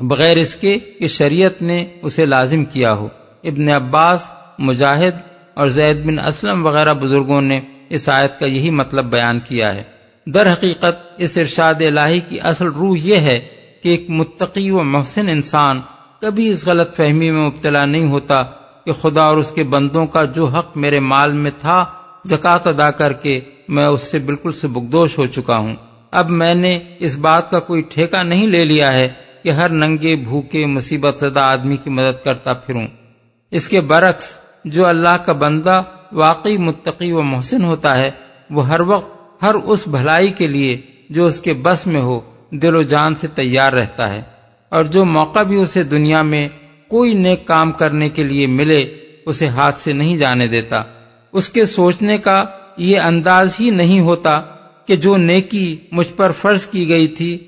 بغیر 0.00 0.36
اس 0.36 0.54
کے 0.54 0.78
کہ 0.78 1.06
شریعت 1.06 1.62
نے 1.62 1.86
اسے 2.02 2.26
لازم 2.26 2.64
کیا 2.64 2.92
ہو۔ 2.92 3.08
ابن 3.44 3.68
عباس، 3.68 4.30
مجاہد 4.58 5.16
اور 5.54 5.66
زید 5.66 6.04
بن 6.06 6.18
اسلم 6.18 6.66
وغیرہ 6.66 6.94
بزرگوں 6.94 7.40
نے 7.40 7.60
اس 7.88 8.08
آیت 8.08 8.40
کا 8.40 8.46
یہی 8.46 8.70
مطلب 8.70 9.04
بیان 9.04 9.40
کیا 9.40 9.74
ہے۔ 9.74 9.82
در 10.26 10.52
حقیقت 10.52 11.14
اس 11.18 11.36
ارشاد 11.36 11.74
الہی 11.80 12.20
کی 12.20 12.40
اصل 12.40 12.66
روح 12.66 12.96
یہ 12.98 13.16
ہے 13.16 13.40
کہ 13.82 13.88
ایک 13.88 14.10
متقی 14.10 14.70
و 14.70 14.82
محسن 14.82 15.28
انسان 15.28 15.80
کبھی 16.20 16.48
اس 16.48 16.66
غلط 16.66 16.96
فہمی 16.96 17.30
میں 17.30 17.46
مبتلا 17.46 17.84
نہیں 17.84 18.10
ہوتا 18.10 18.42
کہ 18.84 18.92
خدا 18.92 19.22
اور 19.22 19.36
اس 19.36 19.50
کے 19.50 19.62
بندوں 19.62 20.06
کا 20.06 20.24
جو 20.24 20.46
حق 20.46 20.76
میرے 20.76 21.00
مال 21.00 21.32
میں 21.32 21.50
تھا 21.58 21.84
زکوٰۃ 22.24 22.58
ادا 22.64 22.90
کر 22.90 23.12
کے 23.12 23.40
میں 23.68 23.86
اس 23.86 24.02
سے 24.02 24.18
بالکل 24.18 24.52
سے 24.52 24.68
بگدوش 24.68 25.18
ہو 25.18 25.26
چکا 25.26 25.56
ہوں۔ 25.56 25.76
اب 26.10 26.30
میں 26.30 26.54
نے 26.54 26.78
اس 26.98 27.16
بات 27.16 27.50
کا 27.50 27.60
کوئی 27.60 27.82
ٹھیکہ 27.88 28.22
نہیں 28.22 28.46
لے 28.46 28.64
لیا 28.64 28.92
ہے 28.92 29.08
کہ 29.42 29.48
ہر 29.48 29.68
ننگے، 29.68 30.16
بھوکے، 30.16 30.66
مصیبت 30.66 31.20
زدہ 31.20 31.40
آدمی 31.40 31.76
کی 31.76 31.90
مدد 31.90 32.24
کرتا 32.24 32.52
پھروں۔ 32.52 32.86
اس 33.50 33.68
کے 33.68 33.80
برعکس، 33.80 34.38
جو 34.64 34.86
اللہ 34.86 35.16
کا 35.24 35.32
بندہ 35.32 35.82
واقعی 36.12 36.56
متقی 36.56 37.12
و 37.12 37.22
محسن 37.22 37.64
ہوتا 37.64 37.98
ہے، 37.98 38.10
وہ 38.50 38.68
ہر 38.68 38.80
وقت، 38.80 39.42
ہر 39.42 39.54
اس 39.54 39.88
بھلائی 39.88 40.28
کے 40.28 40.46
لیے 40.46 40.80
جو 41.10 41.26
اس 41.26 41.40
کے 41.40 41.52
بس 41.52 41.86
میں 41.86 42.00
ہو، 42.00 42.20
دل 42.50 42.76
و 42.76 42.82
جان 42.82 43.14
سے 43.14 43.26
تیار 43.26 43.72
رہتا 43.72 44.12
ہے۔ 44.12 44.22
اور 44.68 44.84
جو 44.84 45.04
موقع 45.04 45.42
بھی 45.42 45.56
اسے 45.56 45.82
دنیا 45.82 46.22
میں 46.22 46.48
کوئی 46.88 47.14
نیک 47.14 47.46
کام 47.46 47.72
کرنے 47.72 48.08
کے 48.08 48.22
لیے 48.22 48.46
ملے، 48.46 48.80
اسے 49.26 49.46
ہاتھ 49.46 49.78
سے 49.78 49.92
نہیں 49.92 50.16
جانے 50.16 50.46
دیتا۔ 50.46 50.82
اس 51.32 51.48
کے 51.48 51.64
سوچنے 51.64 52.18
کا 52.18 52.44
یہ 52.76 52.98
انداز 52.98 53.54
ہی 53.60 53.70
نہیں 53.70 54.00
ہوتا 54.00 54.42
کہ 54.86 54.96
جو 54.96 55.16
نیکی 55.16 55.76
مجھ 55.92 56.06
پر 56.16 56.32
فرض 56.32 56.66
کی 56.66 56.88
گئی 56.88 57.06
تھی، 57.06 57.38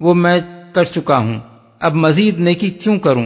وہ 0.00 0.14
میں 0.14 0.40
کر 0.72 0.84
چکا 0.84 1.18
ہوں۔ 1.18 1.40
اب 1.80 1.94
مزید 1.94 2.38
نیکی 2.38 2.70
کیوں 2.70 2.98
کروں؟ 2.98 3.24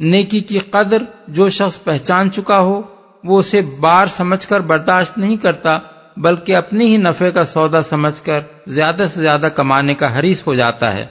نیکی 0.00 0.40
کی 0.40 0.58
قدر 0.58 1.02
جو 1.28 1.48
شخص 1.48 1.84
پہچان 1.84 2.32
چکا 2.32 2.60
ہو، 2.60 2.82
وہ 3.24 3.38
اسے 3.38 3.60
بار 3.80 4.06
سمجھ 4.06 4.46
کر 4.46 4.60
برداشت 4.60 5.18
نہیں 5.18 5.36
کرتا، 5.36 5.78
بلکہ 6.16 6.56
اپنے 6.56 6.84
ہی 6.84 6.96
نفع 6.96 7.28
کا 7.28 7.44
سودا 7.44 7.82
سمجھ 7.82 8.22
کر 8.22 8.40
زیادہ 8.66 9.04
سے 9.14 9.20
زیادہ 9.20 9.48
کمانے 9.56 9.94
کا 9.94 10.18
حریص 10.18 10.42
ہو 10.46 10.54
جاتا 10.54 10.94
ہے۔ 10.94 11.06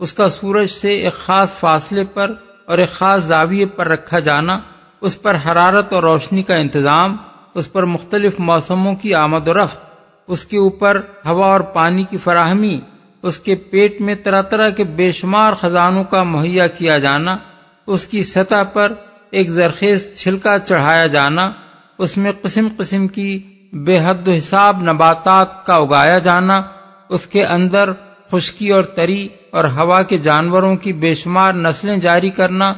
اس 0.00 0.12
کا 0.12 0.28
سورج 0.28 0.66
سے 0.66 0.94
ایک 0.94 1.12
خاص 1.12 1.54
فاصلے 1.54 2.04
پر 2.04 2.32
اور 2.64 2.78
ایک 2.78 2.88
خاص 2.88 3.24
زاویے 3.24 3.66
پر 3.66 3.88
رکھا 3.88 4.18
جانا، 4.18 4.58
اس 5.00 5.22
پر 5.22 5.36
حرارت 5.46 5.92
اور 5.92 6.02
روشنی 6.02 6.42
کا 6.42 6.54
انتظام، 6.54 7.16
اس 7.54 7.72
پر 7.72 7.82
مختلف 7.82 8.34
موسموں 8.38 8.94
کی 8.94 9.14
آمد 9.14 9.48
و 9.48 9.54
رفت، 9.54 9.78
اس 10.26 10.44
کے 10.44 10.56
اوپر 10.56 11.00
ہوا 11.26 11.46
اور 11.46 11.60
پانی 11.60 12.04
کی 12.10 12.16
فراہمی، 12.16 12.80
اس 13.22 13.38
کے 13.38 13.54
پیٹ 13.54 14.00
میں 14.00 14.14
طرح 14.14 14.42
طرح 14.42 14.68
کے 14.68 14.84
بے 14.84 15.12
شمار 15.12 15.52
خزانوں 15.52 16.04
کا 16.04 16.22
مہیا 16.22 16.66
کیا 16.66 16.98
جانا، 16.98 17.36
اس 17.86 18.06
کی 18.06 18.22
سطح 18.22 18.62
پر 18.72 18.92
ایک 19.30 19.50
زرخیز 19.50 20.14
چھلکا 20.16 20.58
چڑھایا 20.58 21.06
جانا، 21.06 21.50
اس 21.98 22.16
میں 22.16 22.32
قسم 22.42 22.68
قسم 22.76 23.08
کی 23.08 23.42
بے 23.74 23.98
حد 23.98 24.28
و 24.28 24.30
حساب 24.30 24.82
نباتات 24.82 25.64
کا 25.66 25.76
اگایا 25.76 26.18
جانا، 26.18 26.60
اس 27.08 27.26
کے 27.26 27.44
اندر 27.44 27.90
خشکی 28.32 28.68
اور 28.70 28.82
تری 28.82 29.26
اور 29.50 29.64
ہوا 29.64 30.02
کے 30.02 30.18
جانوروں 30.18 30.74
کی 30.76 30.92
بے 30.92 31.14
شمار 31.14 31.52
نسلیں 31.52 31.96
جاری 31.96 32.30
کرنا، 32.30 32.72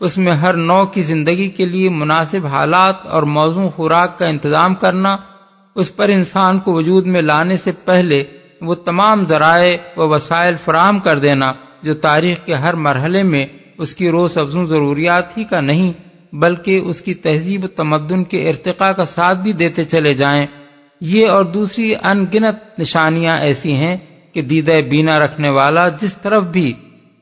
اس 0.00 0.18
میں 0.18 0.32
ہر 0.32 0.54
نو 0.54 0.84
کی 0.86 1.02
زندگی 1.02 1.48
کے 1.48 1.66
لیے 1.66 1.88
مناسب 1.88 2.46
حالات 2.46 3.06
اور 3.06 3.22
موضوع 3.22 3.68
خوراک 3.68 4.18
کا 4.18 4.26
انتظام 4.26 4.74
کرنا، 4.74 5.16
اس 5.76 5.94
پر 5.96 6.08
انسان 6.08 6.58
کو 6.58 6.72
وجود 6.72 7.06
میں 7.06 7.22
لانے 7.22 7.56
سے 7.56 7.72
پہلے 7.84 8.22
وہ 8.60 8.74
تمام 8.74 9.24
ذرائع 9.24 9.76
و 9.96 10.08
وسائل 10.08 10.54
فراہم 10.64 10.98
کر 10.98 11.18
دینا، 11.18 11.52
جو 11.82 11.94
تاریخ 11.94 12.44
کے 12.46 12.54
ہر 12.54 12.74
مرحلے 12.74 13.22
میں 13.22 13.46
اس 13.78 13.94
کی 13.94 14.10
روز 14.10 14.38
افزوں 14.38 14.66
ضروریات 14.66 15.36
ہی 15.38 15.44
کا 15.44 15.60
نہیں 15.60 15.92
بلکہ 16.32 16.76
اس 16.76 17.00
کی 17.00 17.14
تہذیب 17.14 17.64
و 17.64 17.66
تمدن 17.66 18.24
کے 18.24 18.48
ارتقاء 18.48 18.90
کا 18.90 19.04
ساتھ 19.04 19.38
بھی 19.38 19.52
دیتے 19.52 19.84
چلے 19.84 20.14
جائیں۔ 20.14 20.46
یہ 21.00 21.28
اور 21.28 21.44
دوسری 21.44 21.94
ان 21.94 22.26
گنت 22.34 22.80
نشانیاں 22.80 23.38
ایسی 23.38 23.72
ہیں 23.72 23.96
کہ 24.32 24.42
دیدہ 24.42 24.72
بینا 24.90 25.18
رکھنے 25.18 25.48
والا 25.48 25.88
جس 25.88 26.16
طرف 26.16 26.42
بھی 26.42 26.72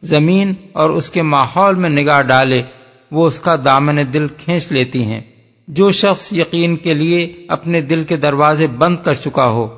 زمین 0.03 0.55
اور 0.73 0.90
اس 0.90 1.11
کے 1.11 1.23
ماحول 1.23 1.75
میں 1.75 1.90
نگاہ 1.90 2.23
ڈالے، 2.23 2.63
وہ 3.11 3.27
اس 3.27 3.38
کا 3.38 3.56
دامن 3.65 3.98
دل 4.13 4.27
کھینچ 4.38 4.73
لیتی 4.73 5.04
ہیں۔ 5.04 5.21
جو 5.69 5.90
شخص 5.90 6.33
یقین 6.33 6.77
کے 6.77 6.94
لیے 6.94 7.46
اپنے 7.48 7.81
دل 7.81 8.04
کے 8.04 8.17
دروازے 8.17 8.67
بند 8.67 8.96
کر 9.04 9.15
چکا 9.15 9.48
ہو، 9.48 9.69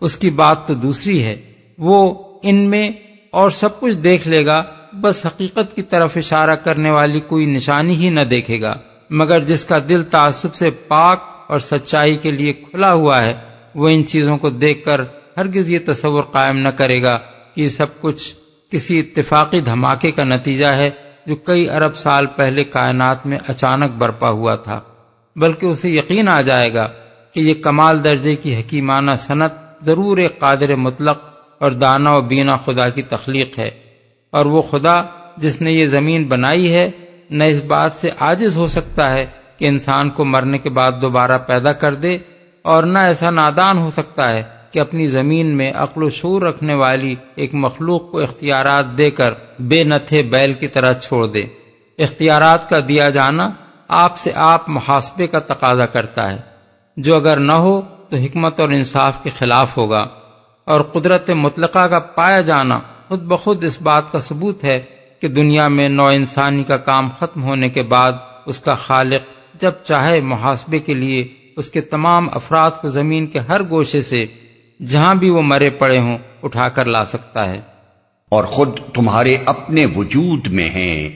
اس 0.00 0.16
کی 0.16 0.30
بات 0.30 0.68
تو 0.68 0.74
دوسری 0.74 1.22
ہے۔ 1.22 1.42
وہ 1.78 2.24
ان 2.42 2.54
میں 2.54 2.90
اور 3.30 3.50
سب 3.50 3.80
کچھ 3.80 3.94
دیکھ 3.94 4.28
لے 4.28 4.46
گا 4.46 4.64
بس 5.00 5.26
حقیقت 5.26 5.76
کی 5.76 5.82
طرف 5.82 6.16
اشارہ 6.16 6.54
کرنے 6.54 6.90
والی 6.90 7.20
کوئی 7.20 7.46
نشانی 7.46 7.94
ہی 7.94 8.10
نہ 8.10 8.20
دیکھے 8.20 8.60
گا۔ 8.60 8.74
مگر 9.10 9.40
جس 9.40 9.64
کا 9.64 9.78
دل 9.88 10.02
تعصب 10.04 10.54
سے 10.54 10.70
پاک 10.70 11.22
اور 11.46 11.58
سچائی 11.58 12.16
کے 12.16 12.30
لیے 12.30 12.52
کھلا 12.52 12.92
ہوا 12.92 13.22
ہے، 13.22 13.34
وہ 13.74 13.88
ان 13.88 14.06
چیزوں 14.06 14.38
کو 14.38 14.50
دیکھ 14.50 14.84
کر 14.84 15.00
ہرگز 15.36 15.70
یہ 15.70 15.78
تصور 15.86 16.22
قائم 16.22 16.58
نہ 16.58 16.68
کرے 16.68 17.02
گا 17.02 17.18
کہ 17.54 17.60
یہ 17.60 17.68
سب 17.68 18.00
کچھ 18.00 18.34
کسی 18.70 19.00
اتفاقی 19.00 19.60
دھماکے 19.60 20.10
کا 20.10 20.24
نتیجہ 20.24 20.66
ہے 20.66 20.90
جو 21.26 21.36
کئی 21.36 21.70
ارب 21.70 21.96
سال 21.96 22.26
پہلے 22.26 22.64
کائنات 22.64 23.26
میں 23.26 23.38
اچانک 23.48 23.90
برپا 23.90 24.30
ہوا 24.30 24.54
تھا۔ 24.54 24.80
بلکہ 25.36 25.66
اسے 25.66 25.90
یقین 25.90 26.28
آ 26.28 26.40
جائے 26.40 26.74
گا 26.74 26.88
کہ 27.34 27.40
یہ 27.40 27.54
کمال 27.54 28.04
درجے 28.04 28.36
کی 28.36 28.56
حکیمانہ 28.56 29.10
صنعت 29.18 29.84
ضرور 29.84 30.18
ایک 30.18 30.38
قادر 30.38 30.74
مطلق 30.74 31.18
اور 31.58 31.70
دانا 31.70 32.10
و 32.10 32.20
بینا 32.20 32.56
خدا 32.56 32.88
کی 32.88 33.02
تخلیق 33.02 33.58
ہے۔ 33.58 33.91
اور 34.32 34.46
وہ 34.46 34.62
خدا 34.62 34.94
جس 35.36 35.60
نے 35.60 35.72
یہ 35.72 35.86
زمین 35.86 36.24
بنائی 36.28 36.72
ہے، 36.74 36.90
نہ 37.30 37.44
اس 37.44 37.62
بات 37.64 37.92
سے 37.92 38.10
عاجز 38.20 38.56
ہو 38.56 38.66
سکتا 38.66 39.10
ہے 39.12 39.24
کہ 39.58 39.64
انسان 39.64 40.10
کو 40.10 40.24
مرنے 40.24 40.58
کے 40.58 40.70
بعد 40.70 41.00
دوبارہ 41.02 41.38
پیدا 41.38 41.72
کر 41.72 41.94
دے، 41.94 42.16
اور 42.64 42.82
نہ 42.82 42.98
ایسا 42.98 43.30
نادان 43.30 43.78
ہو 43.78 43.88
سکتا 43.90 44.32
ہے 44.32 44.42
کہ 44.70 44.78
اپنی 44.78 45.06
زمین 45.06 45.46
میں 45.56 45.72
عقل 45.74 46.02
و 46.02 46.08
شعور 46.10 46.42
رکھنے 46.42 46.74
والی 46.74 47.14
ایک 47.34 47.54
مخلوق 47.54 48.10
کو 48.10 48.20
اختیارات 48.20 48.86
دے 48.98 49.10
کر 49.10 49.34
بے 49.60 49.82
نتھے 49.84 50.22
بیل 50.22 50.52
کی 50.52 50.68
طرح 50.68 50.92
چھوڑ 51.00 51.26
دے۔ 51.26 51.42
اختیارات 51.98 52.68
کا 52.70 52.78
دیا 52.88 53.08
جانا 53.10 53.48
آپ 53.88 54.18
سے 54.18 54.32
آپ 54.34 54.68
محاسبے 54.68 55.26
کا 55.26 55.38
تقاضا 55.46 55.86
کرتا 55.86 56.30
ہے۔ 56.30 56.38
جو 56.96 57.16
اگر 57.16 57.36
نہ 57.40 57.52
ہو 57.52 57.80
تو 58.10 58.16
حکمت 58.16 58.60
اور 58.60 58.68
انصاف 58.68 59.22
کے 59.22 59.30
خلاف 59.38 59.76
ہوگا، 59.76 60.04
اور 60.66 60.80
قدرت 60.92 61.30
مطلقہ 61.36 61.86
کا 61.86 61.98
پایا 61.98 62.40
جانا 62.40 62.78
خود 63.12 63.22
بخود 63.22 63.64
اس 63.64 63.82
بات 63.82 64.12
کا 64.12 64.20
ثبوت 64.20 64.64
ہے 64.64 64.80
کہ 65.20 65.28
دنیا 65.28 65.68
میں 65.68 65.88
نو 65.88 66.06
انسانی 66.06 66.64
کا 66.64 66.76
کام 66.76 67.08
ختم 67.18 67.42
ہونے 67.42 67.68
کے 67.68 67.82
بعد 67.82 68.12
اس 68.46 68.60
کا 68.60 68.74
خالق 68.74 69.20
جب 69.60 69.72
چاہے 69.84 70.20
محاسبے 70.20 70.78
کے 70.78 70.94
لیے 70.94 71.28
اس 71.56 71.70
کے 71.70 71.80
تمام 71.80 72.28
افراد 72.32 72.70
کو 72.80 72.88
زمین 72.88 73.26
کے 73.26 73.38
ہر 73.38 73.62
گوشے 73.62 74.02
سے 74.02 74.26
جہاں 74.86 75.14
بھی 75.14 75.30
وہ 75.30 75.42
مرے 75.42 75.70
پڑے 75.70 75.98
ہوں 75.98 76.18
اٹھا 76.42 76.68
کر 76.68 76.84
لا 76.84 77.04
سکتا 77.04 77.48
ہے۔ 77.48 77.60
اور 78.28 78.44
خود 78.44 78.78
تمہارے 78.94 79.36
اپنے 79.44 79.86
وجود 79.96 80.46
میں 80.46 80.70
ہیں۔ 80.70 81.08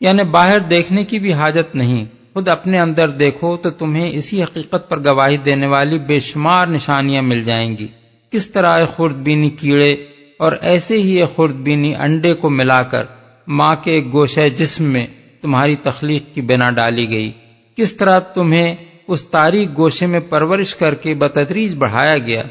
یعنی 0.00 0.22
باہر 0.22 0.58
دیکھنے 0.58 1.04
کی 1.04 1.18
بھی 1.18 1.32
حاجت 1.32 1.74
نہیں۔ 1.74 2.04
خود 2.32 2.48
اپنے 2.48 2.80
اندر 2.80 3.08
دیکھو 3.08 3.56
تو 3.56 3.70
تمہیں 3.70 4.10
اسی 4.10 4.42
حقیقت 4.42 4.88
پر 4.88 5.04
گواہی 5.04 5.36
دینے 5.36 5.66
والی 5.66 5.98
بے 5.98 6.20
شمار 6.20 6.66
نشانیاں 6.66 7.22
مل 7.22 7.44
جائیں 7.44 7.76
گی۔ 7.76 7.88
کس 8.30 8.50
طرح 8.50 8.78
ایک 8.78 8.96
خرد 8.96 9.14
بینی 9.14 9.50
کیڑے 9.50 9.96
اور 10.38 10.52
ایسے 10.60 10.98
ہی 10.98 11.10
ایک 11.10 11.36
خرد 11.36 11.54
بینی 11.54 11.94
انڈے 11.94 12.34
کو 12.34 12.50
ملا 12.50 12.82
کر 12.82 13.02
ماں 13.46 13.76
کے 13.84 14.04
گوشہ 14.12 14.48
جسم 14.48 14.84
میں 14.84 15.06
تمہاری 15.40 15.76
تخلیق 15.76 16.34
کی 16.34 16.40
بنا 16.40 16.70
ڈالی 16.70 17.10
گئی۔ 17.10 17.32
کس 17.76 17.92
طرح 17.92 18.18
تمہیں 18.18 18.74
اس 19.08 19.22
تاریخ 19.22 19.68
گوشے 19.76 20.06
میں 20.06 20.20
پرورش 20.20 20.74
کر 20.74 20.94
کے 20.94 21.14
بتدریج 21.14 21.74
بڑھایا 21.74 22.18
گیا؟ 22.18 22.42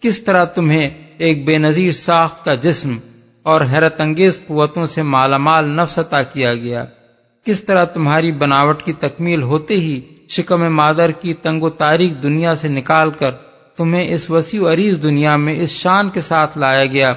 کس 0.00 0.20
طرح 0.20 0.44
تمہیں 0.44 0.90
ایک 1.18 1.44
بے 1.44 1.58
نظیر 1.58 1.92
ساخت 1.92 2.44
کا 2.44 2.54
جسم 2.54 2.98
اور 3.42 3.60
حیرت 3.72 4.00
انگیز 4.00 4.38
قوتوں 4.46 4.86
سے 4.86 5.02
مالا 5.02 5.36
مال 5.36 5.68
نفس 5.68 5.98
عطا 5.98 6.22
کیا 6.22 6.54
گیا؟ 6.54 6.84
کس 7.44 7.64
طرح 7.64 7.84
تمہاری 7.84 8.32
بناوٹ 8.32 8.82
کی 8.82 8.92
تکمیل 8.92 9.42
ہوتے 9.42 9.74
ہی 9.74 10.00
شکم 10.28 10.74
مادر 10.74 11.10
کی 11.10 11.34
تنگ 11.34 11.62
و 11.62 11.70
تاریخ 11.70 12.22
دنیا 12.22 12.54
سے 12.54 12.68
نکال 12.68 13.10
کر 13.10 13.30
تمہیں 13.78 14.08
اس 14.08 14.30
وسیع 14.30 14.60
عریض 14.72 15.02
دنیا 15.02 15.36
میں 15.36 15.54
اس 15.60 15.70
شان 15.70 16.10
کے 16.10 16.20
ساتھ 16.20 16.58
لایا 16.58 16.84
گیا 16.86 17.12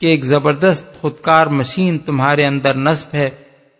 کہ 0.00 0.06
ایک 0.06 0.24
زبردست 0.24 1.00
خودکار 1.00 1.46
مشین 1.46 1.98
تمہارے 1.98 2.46
اندر 2.46 2.74
نصب 2.76 3.14
ہے، 3.14 3.30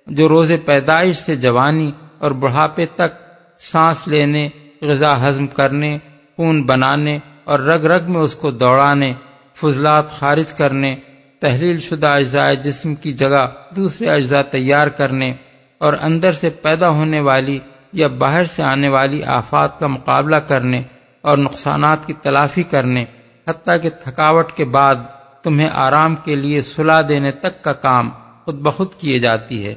جو 0.06 0.28
روز 0.28 0.52
پیدائش 0.64 1.16
سے 1.16 1.36
جوانی 1.36 1.90
اور 2.18 2.30
بڑھاپے 2.30 2.86
تک 2.86 3.12
سانس 3.60 4.06
لینے، 4.08 4.48
غذا 4.82 5.28
ہضم 5.28 5.46
کرنے، 5.46 5.98
خون 6.36 6.62
بنانے 6.62 7.18
اور 7.44 7.58
رگ 7.58 7.84
رگ 7.84 8.10
میں 8.10 8.20
اس 8.20 8.34
کو 8.34 8.50
دوڑانے، 8.50 9.12
فضلات 9.54 10.10
خارج 10.10 10.52
کرنے، 10.52 10.94
تحلیل 11.42 11.78
شدہ 11.78 12.08
اجزاء 12.08 12.52
جسم 12.54 12.94
کی 12.94 13.12
جگہ 13.12 13.46
دوسرے 13.76 14.08
اجزاء 14.08 14.42
تیار 14.42 14.88
کرنے 14.88 15.32
اور 15.80 15.92
اندر 16.00 16.32
سے 16.32 16.50
پیدا 16.62 16.88
ہونے 16.90 17.20
والی 17.20 17.58
یا 17.92 18.06
باہر 18.18 18.44
سے 18.44 18.62
آنے 18.62 18.88
والی 18.88 19.22
آفات 19.24 19.78
کا 19.80 19.86
مقابلہ 19.86 20.36
کرنے 20.36 20.82
اور 21.22 21.38
نقصانات 21.38 22.06
کی 22.06 22.12
تلافی 22.12 22.62
کرنے، 22.62 23.04
حتیٰ 23.48 23.76
کہ 23.82 23.90
تھکاوٹ 23.90 24.52
کے 24.52 24.64
بعد 24.64 24.94
تمہیں 25.42 25.68
آرام 25.72 26.16
کے 26.16 26.34
لیے 26.34 26.60
صلاح 26.62 27.02
دینے 27.08 27.30
تک 27.30 27.62
کا 27.62 27.72
کام 27.72 28.10
خود 28.44 28.54
بخود 28.54 28.94
کیے 28.98 29.18
جاتی 29.18 29.66
ہے۔ 29.66 29.74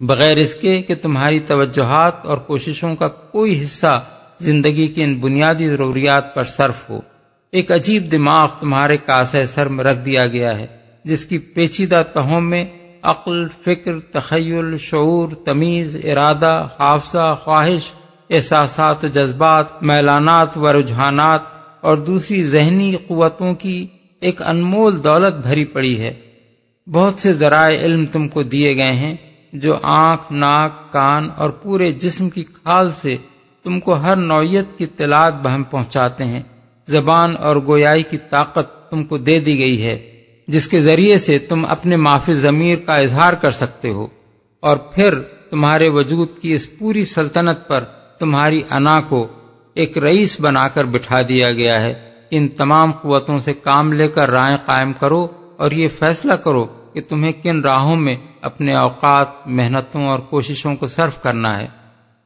بغیر 0.00 0.36
اس 0.36 0.54
کے 0.54 0.82
کہ 0.82 0.94
تمہاری 0.94 1.38
توجہات 1.38 2.26
اور 2.26 2.38
کوششوں 2.38 2.96
کا 2.96 3.08
کوئی 3.08 3.64
حصہ 3.64 4.04
زندگی 4.40 4.86
کی 4.86 5.02
ان 5.02 5.14
بنیادی 5.14 5.68
ضروریات 5.68 6.34
پر 6.34 6.44
صرف 6.44 6.90
ہو۔ 6.90 7.00
ایک 7.52 7.72
عجیب 7.72 8.12
دماغ 8.12 8.48
تمہارے 8.60 8.96
کاسے 8.96 9.46
سر 9.46 9.66
میں 9.66 9.84
رکھ 9.84 9.98
دیا 9.98 10.26
گیا 10.26 10.58
ہے، 10.58 10.66
جس 11.04 11.24
کی 11.24 11.38
پیچیدہ 11.38 12.02
تہوں 12.12 12.40
میں 12.40 12.64
عقل، 13.02 13.48
فکر، 13.64 13.92
تخیل، 14.12 14.76
شعور، 14.76 15.28
تمیز، 15.44 15.96
ارادہ، 16.04 16.68
حافظہ، 16.78 17.34
خواہش 17.44 17.92
احساسات 18.32 19.04
و 19.04 19.06
جذبات، 19.06 19.82
میلانات 19.82 20.58
و 20.58 20.72
رجحانات 20.72 21.40
اور 21.80 21.96
دوسری 21.96 22.42
ذہنی 22.42 22.94
قوتوں 23.06 23.54
کی 23.54 23.86
ایک 24.20 24.42
انمول 24.42 25.04
دولت 25.04 25.46
بھری 25.46 25.64
پڑی 25.64 26.00
ہے۔ 26.00 26.14
بہت 26.92 27.14
سے 27.14 27.32
ذرائع 27.32 27.80
علم 27.80 28.06
تم 28.06 28.28
کو 28.28 28.42
دیے 28.42 28.76
گئے 28.76 28.92
ہیں 28.92 29.16
جو 29.52 29.76
آنکھ، 29.82 30.32
ناک، 30.32 30.92
کان 30.92 31.28
اور 31.36 31.50
پورے 31.50 31.92
جسم 31.92 32.30
کی 32.30 32.44
کھال 32.44 32.90
سے 32.90 33.16
تم 33.62 33.80
کو 33.80 33.94
ہر 33.94 34.16
نوعیت 34.16 34.78
کی 34.78 34.84
اطلاعات 34.84 35.34
بہم 35.42 35.62
پہنچاتے 35.62 36.24
ہیں۔ 36.24 36.42
زبان 36.88 37.34
اور 37.38 37.56
گویائی 37.56 38.02
کی 38.02 38.18
طاقت 38.30 38.90
تم 38.90 39.04
کو 39.04 39.16
دے 39.16 39.40
دی 39.40 39.58
گئی 39.58 39.82
ہے، 39.82 40.22
جس 40.48 40.68
کے 40.68 40.80
ذریعے 40.80 41.18
سے 41.18 41.38
تم 41.38 41.64
اپنے 41.64 41.96
معافی 41.96 42.34
ضمیر 42.34 42.78
کا 42.86 42.94
اظہار 42.94 43.32
کر 43.32 43.50
سکتے 43.50 43.90
ہو۔ 43.90 44.06
اور 44.60 44.76
پھر 44.76 45.18
تمہارے 45.50 45.88
وجود 45.88 46.38
کی 46.38 46.52
اس 46.52 46.78
پوری 46.78 47.04
سلطنت 47.04 47.68
پر 47.68 47.84
تمہاری 48.22 48.62
انا 48.70 49.00
کو 49.00 49.26
ایک 49.74 49.98
رئیس 49.98 50.40
بنا 50.40 50.68
کر 50.68 50.84
بٹھا 50.84 51.20
دیا 51.28 51.52
گیا 51.52 51.80
ہے۔ 51.80 51.94
ان 52.30 52.48
تمام 52.48 52.92
قوتوں 52.92 53.38
سے 53.38 53.54
کام 53.54 53.92
لے 53.92 54.08
کر 54.08 54.30
رائے 54.30 54.56
قائم 54.66 54.92
کرو 54.92 55.26
اور 55.56 55.70
یہ 55.70 55.88
فیصلہ 55.98 56.32
کرو 56.32 56.64
کہ 56.64 57.00
تمہیں 57.08 57.32
کن 57.42 57.60
راہوں 57.60 57.96
میں 57.96 58.16
اپنے 58.40 58.74
اوقات، 58.74 59.28
محنتوں 59.46 60.08
اور 60.08 60.18
کوششوں 60.18 60.76
کو 60.76 60.86
صرف 60.86 61.22
کرنا 61.22 61.60
ہے۔ 61.60 61.66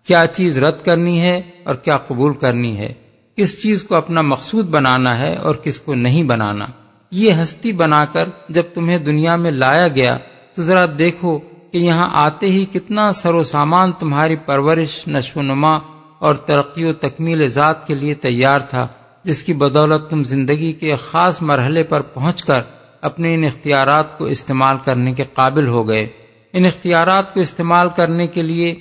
کیا 0.04 0.24
چیز 0.26 0.58
رد 0.58 0.84
کرنی 0.84 1.20
ہے 1.20 1.42
اور 1.64 1.74
کیا 1.74 1.96
قبول 1.96 2.34
کرنی 2.34 2.76
ہے؟ 2.76 2.92
کس 3.36 3.62
چیز 3.62 3.82
کو 3.82 3.94
اپنا 3.94 4.20
مقصود 4.20 4.68
بنانا 4.68 5.18
ہے 5.18 5.34
اور 5.34 5.54
کس 5.54 5.80
کو 5.80 5.94
نہیں 5.94 6.22
بنانا؟ 6.22 6.66
یہ 7.10 7.32
ہستی 7.42 7.72
بنا 7.72 8.04
کر 8.04 8.28
جب 8.48 8.62
تمہیں 8.74 8.98
دنیا 8.98 9.36
میں 9.36 9.50
لایا 9.50 9.88
گیا 9.88 10.18
تو 10.54 10.62
ذرا 10.62 10.86
دیکھو 10.98 11.38
کہ 11.76 11.80
یہاں 11.80 12.10
آتے 12.12 12.46
ہی 12.46 12.64
کتنا 12.64 13.12
سر 13.12 13.34
و 13.34 13.44
سامان 13.44 13.92
تمہاری 13.92 14.36
پرورش، 14.36 15.08
نشو 15.08 15.40
و 15.40 15.42
نما 15.42 15.78
اور 16.18 16.34
ترقی 16.34 16.84
و 16.84 16.92
تکمیل 16.92 17.46
ذات 17.46 17.86
کے 17.86 17.94
لیے 17.94 18.14
تیار 18.14 18.60
تھا، 18.60 18.88
جس 19.24 19.42
کی 19.42 19.52
بدولت 19.52 20.10
تم 20.10 20.24
زندگی 20.24 20.72
کے 20.72 20.96
خاص 20.96 21.42
مرحلے 21.42 21.82
پر 21.82 22.00
پہنچ 22.00 22.44
کر 22.44 22.60
اپنے 23.00 23.34
ان 23.34 23.44
اختیارات 23.44 24.18
کو 24.18 24.24
استعمال 24.24 24.76
کرنے 24.84 25.12
کے 25.12 25.22
قابل 25.34 25.68
ہو 25.68 25.88
گئے۔ 25.88 26.06
ان 26.52 26.66
اختیارات 26.66 27.34
کو 27.34 27.40
استعمال 27.40 27.88
کرنے 27.96 28.26
کے 28.26 28.42
لیے 28.42 28.74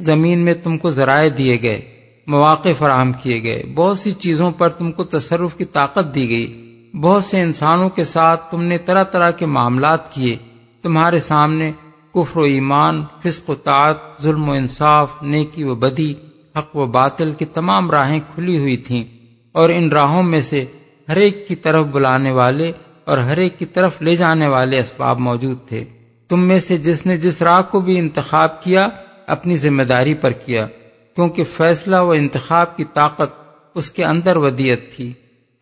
زمین 0.00 0.38
میں 0.38 0.54
تم 0.54 0.78
کو 0.78 0.90
ذرائع 0.90 1.30
دیے 1.38 1.62
گئے، 1.62 1.80
مواقع 2.26 2.68
فراہم 2.78 3.12
کیے 3.12 3.42
گئے۔ 3.42 3.62
بہت 3.74 3.98
سی 3.98 4.12
چیزوں 4.12 4.50
پر 4.50 4.68
تم 4.68 4.92
کو 4.92 5.04
تصرف 5.04 5.56
کی 5.56 5.64
طاقت 5.64 6.14
دی 6.14 6.28
گئی۔ 6.28 6.76
بہت 7.00 7.24
سے 7.24 7.40
انسانوں 7.40 7.88
کے 7.88 8.04
ساتھ 8.04 8.50
تم 8.50 8.62
نے 8.62 8.78
طرح 8.78 9.02
طرح 9.02 9.30
کے 9.30 9.46
معاملات 9.46 10.12
کیے۔ 10.12 10.36
تمہارے 10.82 11.20
سامنے 11.20 11.72
کفر 12.14 12.38
و 12.38 12.42
ایمان، 12.42 13.04
فسق 13.22 13.50
و 13.50 13.54
تعت 13.54 14.22
ظلم 14.22 14.48
و 14.48 14.52
انصاف، 14.52 15.10
نیکی 15.22 15.64
و 15.64 15.74
بدی، 15.74 16.14
حق 16.58 16.76
و 16.76 16.86
باطل 16.86 17.32
کی 17.32 17.44
تمام 17.44 17.90
راہیں 17.90 18.20
کھلی 18.34 18.58
ہوئی 18.58 18.76
تھیں 18.76 19.04
اور 19.52 19.68
ان 19.68 19.88
راہوں 19.88 20.22
میں 20.22 20.40
سے 20.40 20.64
ہر 21.08 21.16
ایک 21.16 21.48
کی 21.48 21.56
طرف 21.56 21.86
بلانے 21.86 22.30
والے 22.30 22.72
اور 23.04 23.18
ہر 23.18 23.36
ایک 23.36 23.58
کی 23.58 23.64
طرف 23.64 24.02
لے 24.02 24.14
جانے 24.14 24.46
والے 24.46 24.78
اسباب 24.78 25.18
موجود 25.18 25.58
تھے۔ 25.68 25.84
تم 26.28 26.48
میں 26.48 26.58
سے 26.58 26.76
جس 26.76 27.06
نے 27.06 27.16
جس 27.18 27.42
راہ 27.42 27.60
کو 27.70 27.80
بھی 27.80 27.98
انتخاب 27.98 28.62
کیا، 28.62 28.88
اپنی 29.26 29.56
ذمہ 29.56 29.82
داری 29.82 30.14
پر 30.14 30.30
کیا، 30.30 30.66
کیونکہ 31.14 31.42
فیصلہ 31.42 31.96
و 31.96 32.10
انتخاب 32.10 32.76
کی 32.76 32.84
طاقت 32.84 33.32
اس 33.74 33.90
کے 33.90 34.04
اندر 34.04 34.36
ودیت 34.36 34.96
تھی۔ 34.96 35.12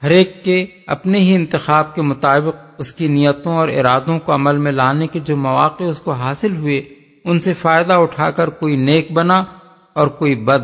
ہر 0.03 0.11
ایک 0.11 0.45
کے 0.45 0.67
اپنے 0.87 1.19
ہی 1.19 1.35
انتخاب 1.35 1.95
کے 1.95 2.03
مطابق 2.03 2.68
اس 2.79 2.93
کی 2.93 3.09
نیتوں 3.09 3.57
اور 3.57 3.69
ارادوں 3.69 4.19
کو 4.19 4.35
عمل 4.35 4.57
میں 4.57 4.73
لانے 4.73 5.07
کے 5.07 5.19
جو 5.19 5.37
مواقع 5.37 5.85
اس 5.85 6.01
کو 6.01 6.13
حاصل 6.13 6.57
ہوئے، 6.57 6.85
ان 7.25 7.41
سے 7.41 7.55
فائدہ 7.55 7.93
اٹھا 7.93 8.31
کر 8.31 8.51
کوئی 8.51 8.77
نیک 8.77 9.13
بنا 9.13 9.45
اور 9.93 10.07
کوئی 10.07 10.35
بد۔ 10.35 10.63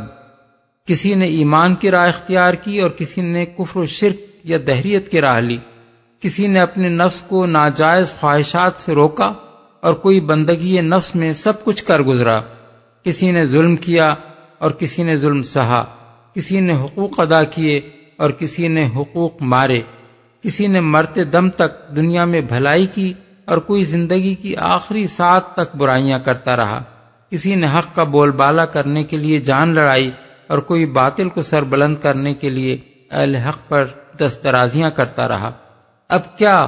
کسی 0.87 1.15
نے 1.15 1.27
ایمان 1.27 1.75
کی 1.75 1.91
راہ 1.91 2.09
اختیار 2.09 2.55
کی 2.55 2.81
اور 2.81 2.91
کسی 2.91 3.21
نے 3.21 3.47
کفر 3.47 3.81
و 3.81 3.87
شرک 3.87 4.17
یا 4.45 4.59
دہریت 4.67 5.09
کی 5.09 5.21
راہ 5.21 5.41
لی۔ 5.41 5.57
کسی 6.21 6.47
نے 6.47 6.61
اپنے 6.61 6.89
نفس 6.89 7.21
کو 7.21 7.47
ناجائز 7.47 8.13
خواہشات 8.21 8.73
سے 8.77 8.93
روکا 8.93 9.33
اور 9.81 9.95
کوئی 9.95 10.21
بندگی 10.21 10.81
نفس 10.81 11.15
میں 11.15 11.33
سب 11.33 11.65
کچھ 11.65 11.85
کر 11.85 12.01
گزرا۔ 12.01 12.41
کسی 13.05 13.33
نے 13.33 13.47
ظلم 13.47 13.77
کیا 13.77 14.15
اور 14.59 14.71
کسی 14.71 15.03
نے 15.03 15.17
ظلم 15.17 15.43
سہا۔ 15.43 15.85
کسی 16.35 16.61
نے 16.61 16.75
حقوق 16.75 17.21
ادا 17.21 17.45
کیے 17.45 17.81
اور 18.17 18.31
کسی 18.31 18.69
نے 18.69 18.89
حقوق 18.97 19.43
مارے۔ 19.43 19.81
کسی 20.45 20.67
نے 20.67 20.81
مرتے 20.81 21.25
دم 21.25 21.51
تک 21.51 21.97
دنیا 21.97 22.25
میں 22.25 22.41
بھلائی 22.41 22.87
کی 22.87 23.13
اور 23.45 23.59
کوئی 23.59 23.85
زندگی 23.85 24.35
کی 24.35 24.57
آخری 24.57 25.07
ساتھ 25.07 25.57
تک 25.57 25.77
برائیاں 25.77 26.19
کرتا 26.19 26.57
رہا۔ 26.57 26.83
کسی 27.31 27.55
نے 27.55 27.67
حق 27.67 27.95
کا 27.95 28.03
بول 28.03 28.31
بالا 28.31 28.65
کرنے 28.65 29.05
کے 29.05 29.17
لیے 29.17 29.39
جان 29.39 29.75
لڑائی 29.75 30.11
اور 30.47 30.59
کوئی 30.59 30.87
باطل 30.87 31.29
کو 31.29 31.43
سر 31.43 31.63
بلند 31.63 31.97
کرنے 32.03 32.35
کے 32.35 32.51
لیے 32.51 32.79
اہل 33.11 33.35
حق 33.35 33.69
پر 33.69 33.85
دسترازیاں 34.21 34.91
کرتا 34.91 35.29
رہا۔ 35.29 35.51
اب 36.09 36.39
کیا 36.39 36.67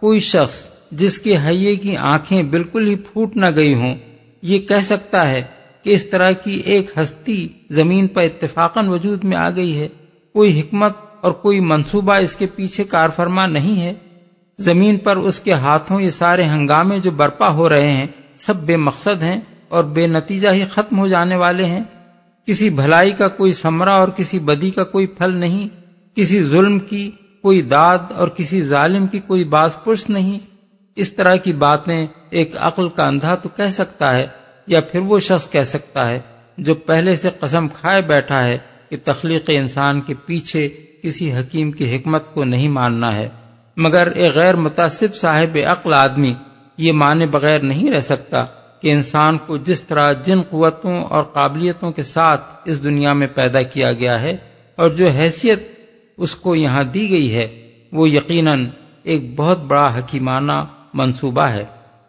کوئی 0.00 0.20
شخص 0.20 0.68
جس 0.90 1.18
کے 1.18 1.36
حیے 1.46 1.76
کی 1.76 1.96
آنکھیں 1.96 2.42
بالکل 2.42 2.88
ہی 2.88 2.96
پھوٹ 2.96 3.36
نہ 3.36 3.46
گئی 3.56 3.74
ہوں، 3.74 3.94
یہ 4.42 4.58
کہہ 4.58 4.80
سکتا 4.82 5.30
ہے 5.30 5.42
کہ 5.82 5.90
اس 5.90 6.06
طرح 6.06 6.30
کی 6.30 6.54
ایک 6.64 6.90
ہستی 7.02 7.48
زمین 7.70 8.06
پر 8.06 8.22
اتفاقاً 8.22 8.88
وجود 8.88 9.24
میں 9.24 9.36
آ 9.36 9.50
گئی 9.50 9.80
ہے۔ 9.80 9.88
کوئی 10.32 10.60
حکمت 10.60 10.92
اور 11.20 11.32
کوئی 11.32 11.60
منصوبہ 11.60 12.14
اس 12.14 12.36
کے 12.36 12.46
پیچھے 12.54 12.84
کار 12.84 13.08
فرما 13.16 13.46
نہیں 13.46 13.80
ہے۔ 13.80 13.94
زمین 14.58 14.98
پر 14.98 15.16
اس 15.16 15.40
کے 15.40 15.52
ہاتھوں 15.52 16.00
یہ 16.00 16.10
سارے 16.10 16.44
ہنگامے 16.44 16.98
جو 16.98 17.10
برپا 17.10 17.48
ہو 17.48 17.68
رہے 17.68 17.92
ہیں، 17.92 18.06
سب 18.38 18.56
بے 18.56 18.76
مقصد 18.76 19.22
ہیں 19.22 19.40
اور 19.68 19.84
بے 19.84 20.06
نتیجہ 20.06 20.48
ہی 20.48 20.64
ختم 20.64 20.98
ہو 20.98 21.06
جانے 21.06 21.36
والے 21.36 21.64
ہیں۔ 21.64 21.82
کسی 22.46 22.70
بھلائی 22.70 23.10
کا 23.10 23.28
کوئی 23.28 23.52
سمرہ 23.52 23.90
اور 23.90 24.08
کسی 24.08 24.38
بدی 24.38 24.70
کا 24.70 24.84
کوئی 24.84 25.06
پھل 25.06 25.36
نہیں، 25.36 25.68
کسی 26.16 26.42
ظلم 26.42 26.78
کی 26.78 27.10
کوئی 27.42 27.62
داد 27.62 27.98
اور 28.16 28.28
کسی 28.28 28.62
ظالم 28.62 29.06
کی 29.06 29.18
کوئی 29.18 29.44
باز 29.44 29.76
پرس 29.84 30.10
نہیں۔ 30.10 30.38
اس 30.96 31.12
طرح 31.12 31.36
کی 31.36 31.52
باتیں 31.52 32.06
ایک 32.30 32.54
عقل 32.58 32.88
کا 32.88 33.06
اندھا 33.06 33.34
تو 33.34 33.48
کہہ 33.48 33.68
سکتا 33.68 34.16
ہے 34.16 34.26
یا 34.66 34.80
پھر 34.80 35.00
وہ 35.00 35.18
شخص 35.18 35.50
کہہ 35.50 35.62
سکتا 35.62 36.10
ہے 36.10 36.20
جو 36.58 36.74
پہلے 36.74 37.16
سے 37.16 37.30
قسم 37.40 37.68
کھائے 37.68 38.02
بیٹھا 38.02 38.44
ہے 38.44 38.58
کہ 38.88 38.96
تخلیق 39.04 39.44
انسان 39.48 40.00
کے 40.00 40.14
پیچھے 40.26 40.68
کسی 41.02 41.32
حکیم 41.32 41.72
کی 41.72 41.96
حکمت 41.96 42.34
کو 42.34 42.44
نہیں 42.44 42.68
ماننا 42.68 43.14
ہے۔ 43.14 43.28
مگر 43.76 44.06
ایک 44.06 44.34
غیر 44.34 44.56
متاثب 44.56 45.14
صاحب 45.14 45.58
عقل 45.66 45.94
آدمی، 45.94 46.34
یہ 46.78 46.92
مانے 46.92 47.26
بغیر 47.26 47.58
نہیں 47.58 47.90
رہ 47.90 48.00
سکتا 48.00 48.44
کہ 48.82 48.92
انسان 48.92 49.38
کو 49.46 49.56
جس 49.56 49.82
طرح 49.82 50.12
جن 50.12 50.42
قوتوں 50.50 51.04
اور 51.04 51.22
قابلیتوں 51.22 51.92
کے 51.92 52.02
ساتھ 52.02 52.42
اس 52.64 52.84
دنیا 52.84 53.12
میں 53.12 53.26
پیدا 53.34 53.62
کیا 53.62 53.92
گیا 53.92 54.20
ہے 54.20 54.36
اور 54.76 54.88
جو 54.90 55.08
حیثیت 55.08 55.58
اس 56.16 56.34
کو 56.34 56.54
یہاں 56.54 56.84
دی 56.84 57.10
گئی 57.10 57.34
ہے، 57.34 57.68
وہ 57.92 58.10
یقیناً 58.10 58.66
ایک 59.02 59.34
بہت 59.36 59.58
بڑا 59.62 59.98
حکیمانہ 59.98 60.64
منصوبہ 60.94 61.42
ہے۔ 61.42 61.64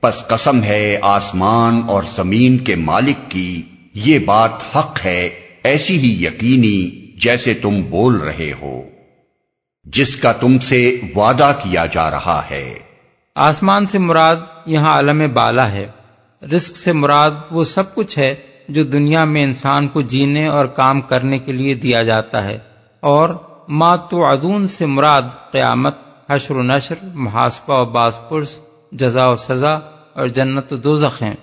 پس 0.00 0.26
قسم 0.26 0.62
ہے 0.62 0.98
آسمان 1.02 1.80
اور 1.86 2.02
زمین 2.16 2.58
کے 2.58 2.74
مالک 2.74 3.30
کی۔ 3.30 3.62
یہ 3.94 4.18
بات 4.18 4.50
حق 4.76 4.98
ہے، 5.04 5.30
ایسی 5.64 5.98
ہی 5.98 6.24
یقینی 6.24 6.90
جیسے 7.20 7.54
تم 7.54 7.82
بول 7.90 8.14
رہے 8.14 8.52
ہو۔ 8.62 8.82
جس 9.84 10.16
کا 10.16 10.32
تم 10.32 10.58
سے 10.58 11.00
وعدہ 11.16 11.52
کیا 11.62 11.86
جا 11.86 12.10
رہا 12.10 12.42
ہے۔ 12.50 12.74
آسمان 13.34 13.86
سے 13.86 13.98
مراد 13.98 14.36
یہاں 14.66 14.90
عالم 14.90 15.22
بالا 15.34 15.72
ہے۔ 15.72 15.90
رزق 16.42 16.76
سے 16.76 16.92
مراد 16.92 17.30
وہ 17.50 17.64
سب 17.64 17.94
کچھ 17.94 18.18
ہے 18.18 18.34
جو 18.68 18.84
دنیا 18.84 19.24
میں 19.24 19.42
انسان 19.42 19.88
کو 19.88 20.00
جینے 20.00 20.46
اور 20.46 20.66
کام 20.66 21.00
کرنے 21.00 21.38
کے 21.38 21.52
لیے 21.52 21.74
دیا 21.74 22.02
جاتا 22.02 22.44
ہے۔ 22.44 22.58
اور 23.00 23.28
ماتو 23.68 24.26
ادون 24.26 24.68
سے 24.68 24.86
مراد 24.86 25.22
قیامت، 25.52 25.94
حشر 26.30 26.56
و 26.56 26.62
نشر، 26.62 26.94
محاسبہ 27.14 27.80
و 27.80 27.84
باز 27.84 28.18
پرس، 28.28 28.58
جزا 28.92 29.28
و 29.28 29.34
سزا 29.34 29.74
اور 30.12 30.26
جنت 30.26 30.72
و 30.72 30.76
دوزخ 30.76 31.22
ہیں۔ 31.22 31.34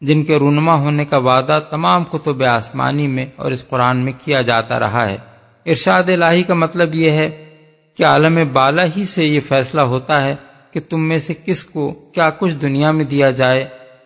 جن 0.00 0.24
کے 0.24 0.36
رونما 0.36 0.74
ہونے 0.74 1.04
کا 1.04 1.16
وعدہ 1.16 1.60
تمام 1.70 2.04
کتب 2.04 2.44
آسمانی 2.44 3.06
میں 3.06 3.26
اور 3.36 3.52
اس 3.52 3.68
قرآن 3.68 3.96
میں 3.96 4.12
کیا 4.24 4.40
جاتا 4.40 4.78
رہا 4.78 5.08
ہے۔ 5.10 5.16
ارشاد 5.66 6.02
الہی 6.02 6.42
کا 6.42 6.54
مطلب 6.54 6.94
یہ 6.94 7.10
ہے 7.10 7.44
کہ 7.96 8.04
عالم 8.04 8.38
بالا 8.52 8.82
ہی 8.96 9.04
سے 9.04 9.24
یہ 9.24 9.40
فیصلہ 9.48 9.80
ہوتا 9.80 10.24
ہے 10.24 10.36
کہ 10.70 10.80
تم 10.88 11.08
میں 11.08 11.18
سے 11.18 11.34
کس 11.46 11.64
کو 11.64 11.94
کیا 12.12 12.30
کچھ 12.30 12.54
دنیا 12.54 12.90
میں 12.90 13.04
دیا 13.04 13.30
جائے؟ 13.30 13.64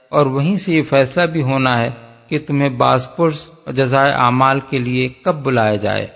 اور 0.09 0.27
وہیں 0.27 0.57
سے 0.57 0.73
یہ 0.73 0.83
فیصلہ 0.83 1.23
بھی 1.23 1.43
ہونا 1.43 1.81
ہے 1.81 1.91
کہ 2.27 2.39
تمہیں 2.47 2.69
باسپرس 2.69 3.51
اور 3.65 3.73
جزائے 3.73 4.13
اعمال 4.13 4.61
کے 4.71 4.79
لیے 4.79 5.09
کب 5.09 5.35
بلایا 5.45 5.77
جائے؟ 5.77 6.07